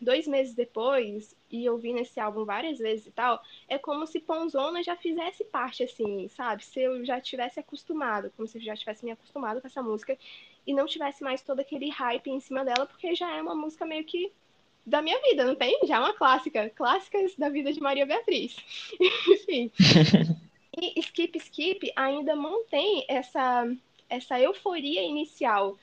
dois 0.00 0.26
meses 0.28 0.54
depois, 0.54 1.34
e 1.50 1.68
ouvindo 1.68 2.00
esse 2.00 2.20
álbum 2.20 2.44
várias 2.44 2.78
vezes 2.78 3.06
e 3.06 3.10
tal, 3.12 3.42
é 3.66 3.78
como 3.78 4.06
se 4.06 4.20
Ponzona 4.20 4.82
já 4.82 4.94
fizesse 4.94 5.42
parte, 5.44 5.84
assim, 5.84 6.28
sabe? 6.28 6.62
Se 6.64 6.80
eu 6.82 7.02
já 7.02 7.18
tivesse 7.18 7.58
acostumado, 7.60 8.30
como 8.36 8.46
se 8.46 8.58
eu 8.58 8.62
já 8.62 8.76
tivesse 8.76 9.06
me 9.06 9.12
acostumado 9.12 9.60
com 9.62 9.66
essa 9.66 9.82
música 9.82 10.18
e 10.66 10.74
não 10.74 10.86
tivesse 10.86 11.24
mais 11.24 11.40
todo 11.42 11.60
aquele 11.60 11.88
hype 11.88 12.28
em 12.28 12.40
cima 12.40 12.62
dela, 12.62 12.84
porque 12.84 13.14
já 13.14 13.34
é 13.34 13.40
uma 13.40 13.54
música 13.54 13.86
meio 13.86 14.04
que 14.04 14.30
da 14.90 15.00
minha 15.00 15.20
vida, 15.22 15.44
não 15.44 15.54
tem? 15.54 15.78
Já 15.86 15.96
é 15.96 16.00
uma 16.00 16.14
clássica. 16.14 16.70
Clássicas 16.70 17.34
da 17.36 17.48
vida 17.48 17.72
de 17.72 17.80
Maria 17.80 18.04
Beatriz. 18.04 18.56
Enfim. 19.28 19.70
e 20.76 21.00
Skip 21.00 21.38
Skip 21.38 21.92
ainda 21.96 22.36
mantém 22.36 23.04
essa, 23.08 23.72
essa 24.08 24.40
euforia 24.40 25.02
inicial 25.02 25.78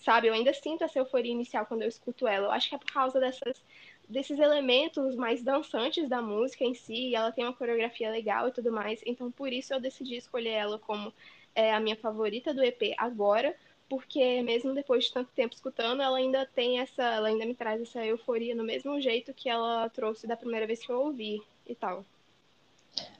sabe? 0.00 0.28
Eu 0.28 0.34
ainda 0.34 0.52
sinto 0.52 0.82
essa 0.82 0.98
euforia 0.98 1.32
inicial 1.32 1.66
quando 1.66 1.82
eu 1.82 1.88
escuto 1.88 2.26
ela. 2.26 2.46
Eu 2.46 2.50
acho 2.50 2.68
que 2.68 2.74
é 2.74 2.78
por 2.78 2.90
causa 2.90 3.20
dessas, 3.20 3.62
desses 4.08 4.38
elementos 4.38 5.14
mais 5.14 5.42
dançantes 5.42 6.08
da 6.08 6.20
música 6.20 6.64
em 6.64 6.74
si. 6.74 7.14
Ela 7.14 7.32
tem 7.32 7.44
uma 7.44 7.52
coreografia 7.52 8.10
legal 8.10 8.48
e 8.48 8.52
tudo 8.52 8.72
mais. 8.72 9.00
Então, 9.06 9.30
por 9.30 9.52
isso 9.52 9.72
eu 9.72 9.80
decidi 9.80 10.16
escolher 10.16 10.50
ela 10.50 10.78
como 10.78 11.12
é, 11.54 11.72
a 11.72 11.80
minha 11.80 11.96
favorita 11.96 12.54
do 12.54 12.62
EP 12.62 12.94
agora, 12.96 13.54
porque 13.90 14.40
mesmo 14.42 14.72
depois 14.72 15.06
de 15.06 15.12
tanto 15.12 15.30
tempo 15.34 15.52
escutando, 15.52 16.00
ela 16.00 16.16
ainda 16.16 16.46
tem 16.54 16.78
essa, 16.78 17.02
ela 17.02 17.26
ainda 17.26 17.44
me 17.44 17.56
traz 17.56 17.82
essa 17.82 18.06
euforia 18.06 18.54
no 18.54 18.62
mesmo 18.62 19.00
jeito 19.00 19.34
que 19.34 19.48
ela 19.48 19.90
trouxe 19.90 20.28
da 20.28 20.36
primeira 20.36 20.64
vez 20.64 20.78
que 20.78 20.92
eu 20.92 21.00
ouvi 21.00 21.42
e 21.66 21.74
tal. 21.74 22.04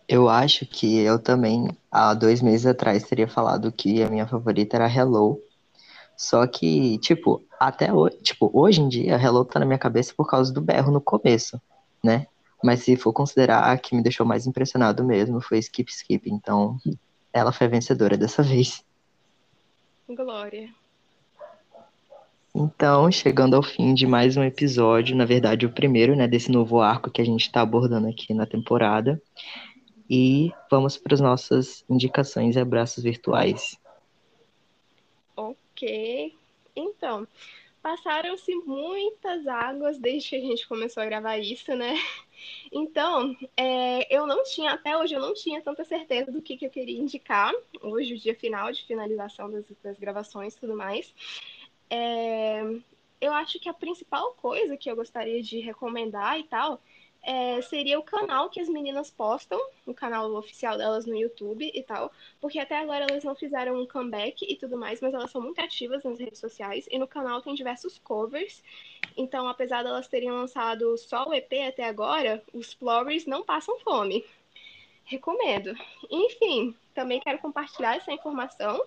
Eu 0.08 0.28
acho 0.28 0.64
que 0.64 1.00
eu 1.00 1.18
também, 1.18 1.68
há 1.90 2.14
dois 2.14 2.40
meses 2.40 2.66
atrás, 2.66 3.02
teria 3.02 3.26
falado 3.26 3.72
que 3.72 4.00
a 4.00 4.08
minha 4.08 4.28
favorita 4.28 4.76
era 4.76 4.88
Hello. 4.88 5.42
Só 6.16 6.46
que, 6.46 6.98
tipo, 6.98 7.44
até 7.58 7.92
hoje, 7.92 8.18
tipo, 8.18 8.50
hoje 8.52 8.80
em 8.80 8.88
dia, 8.88 9.16
Hello 9.16 9.44
tá 9.44 9.58
na 9.58 9.66
minha 9.66 9.78
cabeça 9.78 10.14
por 10.16 10.28
causa 10.28 10.52
do 10.52 10.60
berro 10.60 10.92
no 10.92 11.00
começo, 11.00 11.60
né? 12.02 12.26
Mas 12.62 12.80
se 12.80 12.94
for 12.96 13.12
considerar 13.12 13.72
a 13.72 13.76
que 13.78 13.94
me 13.96 14.02
deixou 14.02 14.26
mais 14.26 14.46
impressionado 14.46 15.02
mesmo, 15.02 15.40
foi 15.40 15.58
Skip 15.58 15.90
Skip. 15.90 16.30
Então, 16.30 16.76
ela 17.32 17.50
foi 17.50 17.66
a 17.66 17.70
vencedora 17.70 18.16
dessa 18.16 18.42
vez. 18.44 18.84
Glória. 20.14 20.68
Então, 22.54 23.10
chegando 23.12 23.54
ao 23.54 23.62
fim 23.62 23.94
de 23.94 24.06
mais 24.06 24.36
um 24.36 24.42
episódio, 24.42 25.16
na 25.16 25.24
verdade, 25.24 25.66
o 25.66 25.72
primeiro, 25.72 26.16
né, 26.16 26.26
desse 26.26 26.50
novo 26.50 26.80
arco 26.80 27.10
que 27.10 27.20
a 27.20 27.24
gente 27.24 27.42
está 27.42 27.60
abordando 27.60 28.08
aqui 28.08 28.34
na 28.34 28.44
temporada. 28.44 29.22
E 30.08 30.52
vamos 30.68 30.96
para 30.96 31.14
as 31.14 31.20
nossas 31.20 31.84
indicações 31.88 32.56
e 32.56 32.60
abraços 32.60 33.04
virtuais. 33.04 33.78
Ok. 35.36 36.36
Então, 36.74 37.26
passaram-se 37.82 38.54
muitas 38.56 39.46
águas 39.46 39.98
desde 39.98 40.30
que 40.30 40.36
a 40.36 40.40
gente 40.40 40.68
começou 40.68 41.02
a 41.02 41.06
gravar 41.06 41.38
isso, 41.38 41.74
né? 41.74 41.94
Então, 42.72 43.36
é, 43.54 44.16
eu 44.16 44.26
não 44.26 44.42
tinha, 44.44 44.72
até 44.72 44.96
hoje, 44.96 45.12
eu 45.12 45.20
não 45.20 45.34
tinha 45.34 45.60
tanta 45.60 45.84
certeza 45.84 46.32
do 46.32 46.40
que, 46.40 46.56
que 46.56 46.64
eu 46.64 46.70
queria 46.70 46.98
indicar. 46.98 47.52
Hoje, 47.82 48.14
o 48.14 48.18
dia 48.18 48.34
final 48.34 48.72
de 48.72 48.82
finalização 48.86 49.50
das, 49.50 49.66
das 49.82 49.98
gravações 49.98 50.54
e 50.54 50.58
tudo 50.58 50.74
mais. 50.74 51.14
É, 51.90 52.62
eu 53.20 53.34
acho 53.34 53.60
que 53.60 53.68
a 53.68 53.74
principal 53.74 54.32
coisa 54.34 54.74
que 54.74 54.90
eu 54.90 54.96
gostaria 54.96 55.42
de 55.42 55.60
recomendar 55.60 56.40
e 56.40 56.44
tal 56.44 56.80
é, 57.22 57.60
seria 57.62 57.98
o 57.98 58.02
canal 58.02 58.48
que 58.48 58.60
as 58.60 58.68
meninas 58.68 59.10
postam, 59.10 59.60
o 59.86 59.92
canal 59.92 60.32
oficial 60.34 60.76
delas 60.78 61.04
no 61.06 61.16
YouTube 61.16 61.70
e 61.72 61.82
tal, 61.82 62.10
porque 62.40 62.58
até 62.58 62.78
agora 62.78 63.06
elas 63.08 63.24
não 63.24 63.34
fizeram 63.34 63.80
um 63.80 63.86
comeback 63.86 64.44
e 64.48 64.56
tudo 64.56 64.78
mais, 64.78 65.00
mas 65.00 65.12
elas 65.12 65.30
são 65.30 65.40
muito 65.40 65.60
ativas 65.60 66.02
nas 66.02 66.18
redes 66.18 66.38
sociais 66.38 66.86
e 66.90 66.98
no 66.98 67.06
canal 67.06 67.42
tem 67.42 67.54
diversos 67.54 67.98
covers. 67.98 68.62
Então, 69.16 69.48
apesar 69.48 69.82
delas 69.82 70.08
terem 70.08 70.30
lançado 70.30 70.96
só 70.96 71.28
o 71.28 71.34
EP 71.34 71.52
até 71.68 71.84
agora, 71.84 72.42
os 72.52 72.72
Flowers 72.72 73.26
não 73.26 73.42
passam 73.42 73.78
fome. 73.80 74.24
Recomendo. 75.04 75.74
Enfim, 76.08 76.74
também 76.94 77.18
quero 77.18 77.38
compartilhar 77.38 77.96
essa 77.96 78.12
informação 78.12 78.80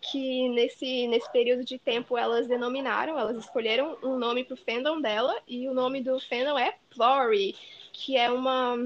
que 0.00 0.48
nesse, 0.50 1.08
nesse 1.08 1.30
período 1.32 1.64
de 1.64 1.78
tempo 1.78 2.18
elas 2.18 2.46
denominaram, 2.46 3.18
elas 3.18 3.36
escolheram 3.36 3.96
um 4.02 4.18
nome 4.18 4.44
para 4.44 4.54
o 4.54 4.56
fandom 4.56 5.00
dela 5.00 5.34
e 5.48 5.68
o 5.68 5.74
nome 5.74 6.02
do 6.02 6.20
fandom 6.20 6.58
é 6.58 6.76
Flory, 6.90 7.56
que 7.92 8.16
é 8.16 8.30
uma, 8.30 8.76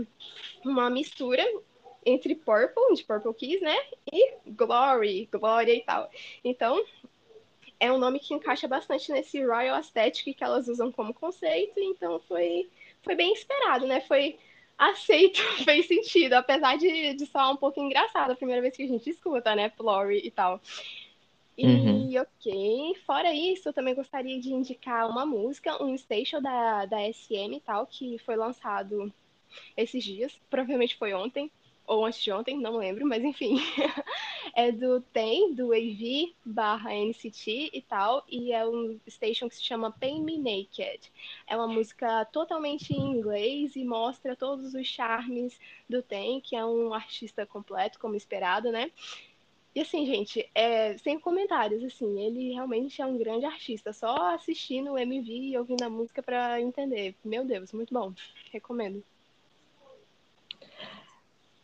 uma 0.64 0.90
mistura 0.90 1.44
entre 2.04 2.34
Purple, 2.34 2.94
de 2.94 3.04
Purple 3.04 3.34
Kiss, 3.34 3.60
né? 3.62 3.76
E 4.12 4.34
Glory, 4.46 5.28
Glória 5.32 5.74
e 5.74 5.80
tal. 5.80 6.10
Então, 6.44 6.84
é 7.80 7.92
um 7.92 7.98
nome 7.98 8.18
que 8.18 8.34
encaixa 8.34 8.68
bastante 8.68 9.10
nesse 9.12 9.44
Royal 9.44 9.76
Aesthetic 9.76 10.36
que 10.36 10.44
elas 10.44 10.68
usam 10.68 10.92
como 10.92 11.14
conceito, 11.14 11.80
então 11.80 12.20
foi, 12.20 12.70
foi 13.02 13.14
bem 13.14 13.32
esperado, 13.32 13.86
né? 13.86 14.00
Foi 14.02 14.38
aceito, 14.76 15.40
fez 15.64 15.86
sentido, 15.86 16.34
apesar 16.34 16.76
de, 16.76 17.14
de 17.14 17.26
soar 17.26 17.52
um 17.52 17.56
pouco 17.56 17.80
engraçado 17.80 18.32
a 18.32 18.36
primeira 18.36 18.62
vez 18.62 18.76
que 18.76 18.82
a 18.82 18.88
gente 18.88 19.08
escuta, 19.08 19.54
né? 19.54 19.70
Flory 19.70 20.20
e 20.24 20.30
tal. 20.30 20.60
E 21.56 21.66
uhum. 21.66 22.20
ok, 22.20 22.94
fora 23.06 23.32
isso, 23.32 23.68
eu 23.68 23.72
também 23.72 23.94
gostaria 23.94 24.40
de 24.40 24.52
indicar 24.52 25.08
uma 25.08 25.24
música, 25.24 25.80
um 25.82 25.96
station 25.96 26.42
da, 26.42 26.84
da 26.86 27.12
SM 27.12 27.54
e 27.54 27.60
tal, 27.60 27.86
que 27.86 28.18
foi 28.18 28.34
lançado 28.34 29.12
esses 29.76 30.02
dias, 30.02 30.38
provavelmente 30.50 30.96
foi 30.96 31.14
ontem, 31.14 31.50
ou 31.86 32.04
antes 32.04 32.22
de 32.22 32.32
ontem, 32.32 32.58
não 32.58 32.76
lembro, 32.76 33.06
mas 33.06 33.22
enfim. 33.22 33.56
é 34.56 34.72
do 34.72 35.00
TEM, 35.00 35.54
do 35.54 35.72
AV 35.72 36.34
barra 36.44 36.94
NCT 36.94 37.70
e 37.72 37.82
tal, 37.82 38.24
e 38.28 38.52
é 38.52 38.66
um 38.66 38.98
station 39.08 39.48
que 39.48 39.56
se 39.56 39.64
chama 39.64 39.92
Pain 39.92 40.22
Me 40.22 40.38
Naked. 40.38 41.12
É 41.46 41.54
uma 41.54 41.68
música 41.68 42.24
totalmente 42.26 42.92
em 42.92 43.00
inglês 43.00 43.76
e 43.76 43.84
mostra 43.84 44.34
todos 44.34 44.74
os 44.74 44.86
charmes 44.86 45.58
do 45.88 46.02
TEM, 46.02 46.40
que 46.40 46.56
é 46.56 46.64
um 46.64 46.94
artista 46.94 47.44
completo, 47.44 47.98
como 47.98 48.14
esperado, 48.16 48.72
né? 48.72 48.90
E 49.74 49.80
assim, 49.80 50.06
gente, 50.06 50.48
é, 50.54 50.96
sem 50.98 51.18
comentários, 51.18 51.82
assim, 51.82 52.20
ele 52.20 52.52
realmente 52.52 53.02
é 53.02 53.06
um 53.06 53.18
grande 53.18 53.44
artista. 53.44 53.92
Só 53.92 54.34
assistindo 54.34 54.92
o 54.92 54.98
MV 54.98 55.32
e 55.32 55.58
ouvindo 55.58 55.82
a 55.82 55.90
música 55.90 56.22
para 56.22 56.60
entender. 56.60 57.16
Meu 57.24 57.44
Deus, 57.44 57.72
muito 57.72 57.92
bom. 57.92 58.12
Recomendo. 58.52 59.02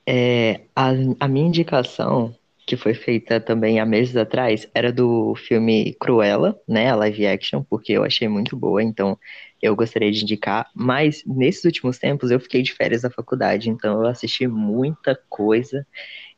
É, 0.05 0.63
a, 0.75 0.91
a 1.21 1.29
minha 1.29 1.47
indicação, 1.47 2.35
que 2.67 2.77
foi 2.77 2.95
feita 2.95 3.41
também 3.41 3.79
há 3.79 3.87
meses 3.87 4.17
atrás, 4.17 4.69
era 4.75 4.93
do 4.93 5.37
filme 5.37 5.95
Cruella, 6.01 6.61
né, 6.67 6.91
a 6.91 6.97
live 6.97 7.29
action, 7.29 7.63
porque 7.63 7.93
eu 7.93 8.03
achei 8.03 8.27
muito 8.27 8.57
boa, 8.57 8.83
então 8.83 9.17
eu 9.63 9.77
gostaria 9.77 10.11
de 10.11 10.23
indicar. 10.23 10.69
Mas 10.75 11.23
nesses 11.27 11.65
últimos 11.65 11.99
tempos 11.99 12.31
eu 12.31 12.41
fiquei 12.41 12.63
de 12.63 12.73
férias 12.73 13.03
da 13.03 13.11
faculdade, 13.11 13.71
então 13.71 14.01
eu 14.01 14.07
assisti 14.07 14.47
muita 14.47 15.19
coisa 15.29 15.87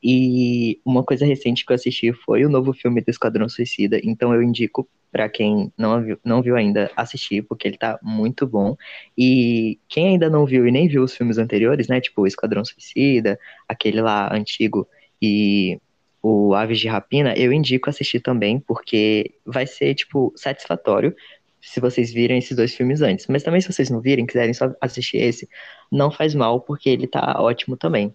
e 0.02 0.80
uma 0.84 1.04
coisa 1.04 1.24
recente 1.24 1.64
que 1.64 1.72
eu 1.72 1.76
assisti 1.76 2.12
foi 2.12 2.44
o 2.44 2.48
novo 2.48 2.72
filme 2.72 3.00
do 3.00 3.08
Esquadrão 3.10 3.48
Suicida, 3.48 4.00
então 4.02 4.34
eu 4.34 4.42
indico 4.42 4.88
para 5.12 5.28
quem 5.28 5.70
não 5.76 6.02
viu, 6.02 6.18
não 6.24 6.42
viu 6.42 6.56
ainda 6.56 6.90
assistir, 6.96 7.42
porque 7.42 7.68
ele 7.68 7.76
tá 7.76 7.98
muito 8.02 8.46
bom. 8.46 8.74
E 9.16 9.78
quem 9.86 10.08
ainda 10.08 10.30
não 10.30 10.46
viu 10.46 10.66
e 10.66 10.72
nem 10.72 10.88
viu 10.88 11.02
os 11.02 11.14
filmes 11.14 11.36
anteriores, 11.36 11.86
né, 11.86 12.00
tipo 12.00 12.22
o 12.22 12.26
Esquadrão 12.26 12.64
Suicida, 12.64 13.38
aquele 13.68 14.00
lá 14.00 14.34
antigo 14.34 14.88
e 15.20 15.78
o 16.22 16.54
Aves 16.54 16.78
de 16.78 16.88
Rapina, 16.88 17.34
eu 17.36 17.52
indico 17.52 17.90
assistir 17.90 18.20
também, 18.20 18.60
porque 18.60 19.34
vai 19.44 19.66
ser, 19.66 19.94
tipo, 19.94 20.32
satisfatório 20.36 21.14
se 21.62 21.80
vocês 21.80 22.12
virem 22.12 22.38
esses 22.38 22.56
dois 22.56 22.74
filmes 22.74 23.00
antes. 23.00 23.26
Mas 23.28 23.42
também 23.42 23.60
se 23.60 23.72
vocês 23.72 23.88
não 23.88 24.00
virem, 24.00 24.26
quiserem 24.26 24.52
só 24.52 24.74
assistir 24.80 25.18
esse, 25.18 25.48
não 25.90 26.10
faz 26.10 26.34
mal, 26.34 26.60
porque 26.60 26.90
ele 26.90 27.06
tá 27.06 27.36
ótimo 27.38 27.76
também. 27.76 28.12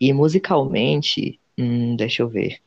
E 0.00 0.12
musicalmente, 0.12 1.40
hum, 1.56 1.96
deixa 1.96 2.22
eu 2.22 2.28
ver. 2.28 2.58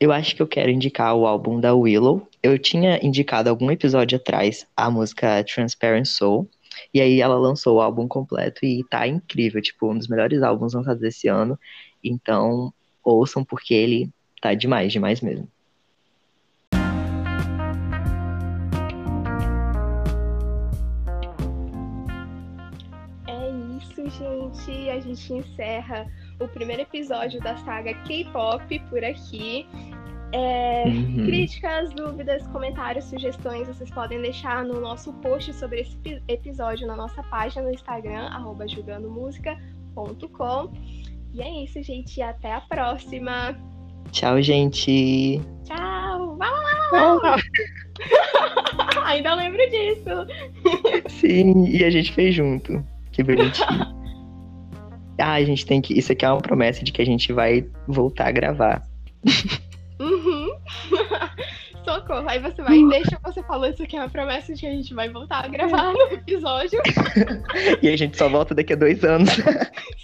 Eu 0.00 0.12
acho 0.12 0.34
que 0.34 0.42
eu 0.42 0.48
quero 0.48 0.70
indicar 0.70 1.14
o 1.14 1.26
álbum 1.26 1.60
da 1.60 1.74
Willow. 1.74 2.26
Eu 2.42 2.58
tinha 2.58 3.04
indicado 3.04 3.50
algum 3.50 3.70
episódio 3.70 4.16
atrás 4.16 4.66
a 4.76 4.90
música 4.90 5.44
Transparent 5.44 6.06
Soul. 6.06 6.48
E 6.94 7.00
aí 7.00 7.20
ela 7.20 7.36
lançou 7.36 7.76
o 7.76 7.80
álbum 7.80 8.08
completo 8.08 8.64
e 8.64 8.82
tá 8.88 9.06
incrível, 9.06 9.60
tipo, 9.60 9.90
um 9.90 9.98
dos 9.98 10.08
melhores 10.08 10.42
álbuns 10.42 10.72
lançados 10.74 11.02
esse 11.02 11.28
ano. 11.28 11.58
Então, 12.02 12.72
ouçam 13.04 13.44
porque 13.44 13.74
ele 13.74 14.10
tá 14.40 14.54
demais, 14.54 14.92
demais 14.92 15.20
mesmo. 15.20 15.48
Gente. 25.12 25.12
A 25.12 25.14
gente 25.14 25.34
encerra 25.34 26.10
o 26.40 26.48
primeiro 26.48 26.80
episódio 26.82 27.40
da 27.40 27.56
saga 27.58 27.94
K-pop 27.94 28.80
por 28.90 29.04
aqui. 29.04 29.64
É, 30.34 30.84
uhum. 30.86 31.26
Críticas, 31.26 31.92
dúvidas, 31.92 32.46
comentários, 32.48 33.04
sugestões, 33.04 33.68
vocês 33.68 33.90
podem 33.90 34.22
deixar 34.22 34.64
no 34.64 34.80
nosso 34.80 35.12
post 35.14 35.52
sobre 35.52 35.82
esse 35.82 36.22
episódio 36.26 36.86
na 36.86 36.96
nossa 36.96 37.22
página 37.24 37.62
no 37.62 37.70
Instagram, 37.70 38.28
arroba 38.28 38.66
julgandomusica.com. 38.66 40.72
E 41.34 41.42
é 41.42 41.64
isso, 41.64 41.82
gente. 41.82 42.22
Até 42.22 42.54
a 42.54 42.62
próxima. 42.62 43.54
Tchau, 44.10 44.40
gente. 44.40 45.38
Tchau. 45.64 46.38
Vai 46.38 46.50
lá, 46.50 47.32
Ainda 49.04 49.34
lembro 49.34 49.60
disso. 49.68 50.26
Sim, 51.08 51.66
e 51.66 51.84
a 51.84 51.90
gente 51.90 52.12
fez 52.12 52.34
junto. 52.34 52.82
Que 53.12 53.22
bonitinho. 53.22 53.92
ah, 55.22 55.34
a 55.34 55.44
gente 55.44 55.64
tem 55.64 55.80
que. 55.80 55.98
Isso 55.98 56.12
aqui 56.12 56.24
é 56.24 56.30
uma 56.30 56.40
promessa 56.40 56.84
de 56.84 56.92
que 56.92 57.00
a 57.00 57.06
gente 57.06 57.32
vai 57.32 57.64
voltar 57.86 58.28
a 58.28 58.32
gravar. 58.32 58.82
Uhum. 60.00 60.48
Socorro. 61.84 62.28
Aí 62.28 62.38
você 62.38 62.62
vai, 62.62 62.82
deixa 62.88 63.18
você 63.24 63.42
falou 63.42 63.68
isso 63.68 63.82
aqui 63.82 63.96
é 63.96 64.00
uma 64.00 64.08
promessa 64.08 64.54
de 64.54 64.60
que 64.60 64.66
a 64.66 64.70
gente 64.70 64.94
vai 64.94 65.08
voltar 65.08 65.44
a 65.44 65.48
gravar 65.48 65.92
no 65.92 66.02
episódio. 66.12 66.80
e 67.82 67.88
a 67.88 67.96
gente 67.96 68.16
só 68.16 68.28
volta 68.28 68.54
daqui 68.54 68.72
a 68.72 68.76
dois 68.76 69.02
anos. 69.04 69.30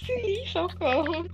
Sim, 0.04 0.46
socorro. 0.46 1.26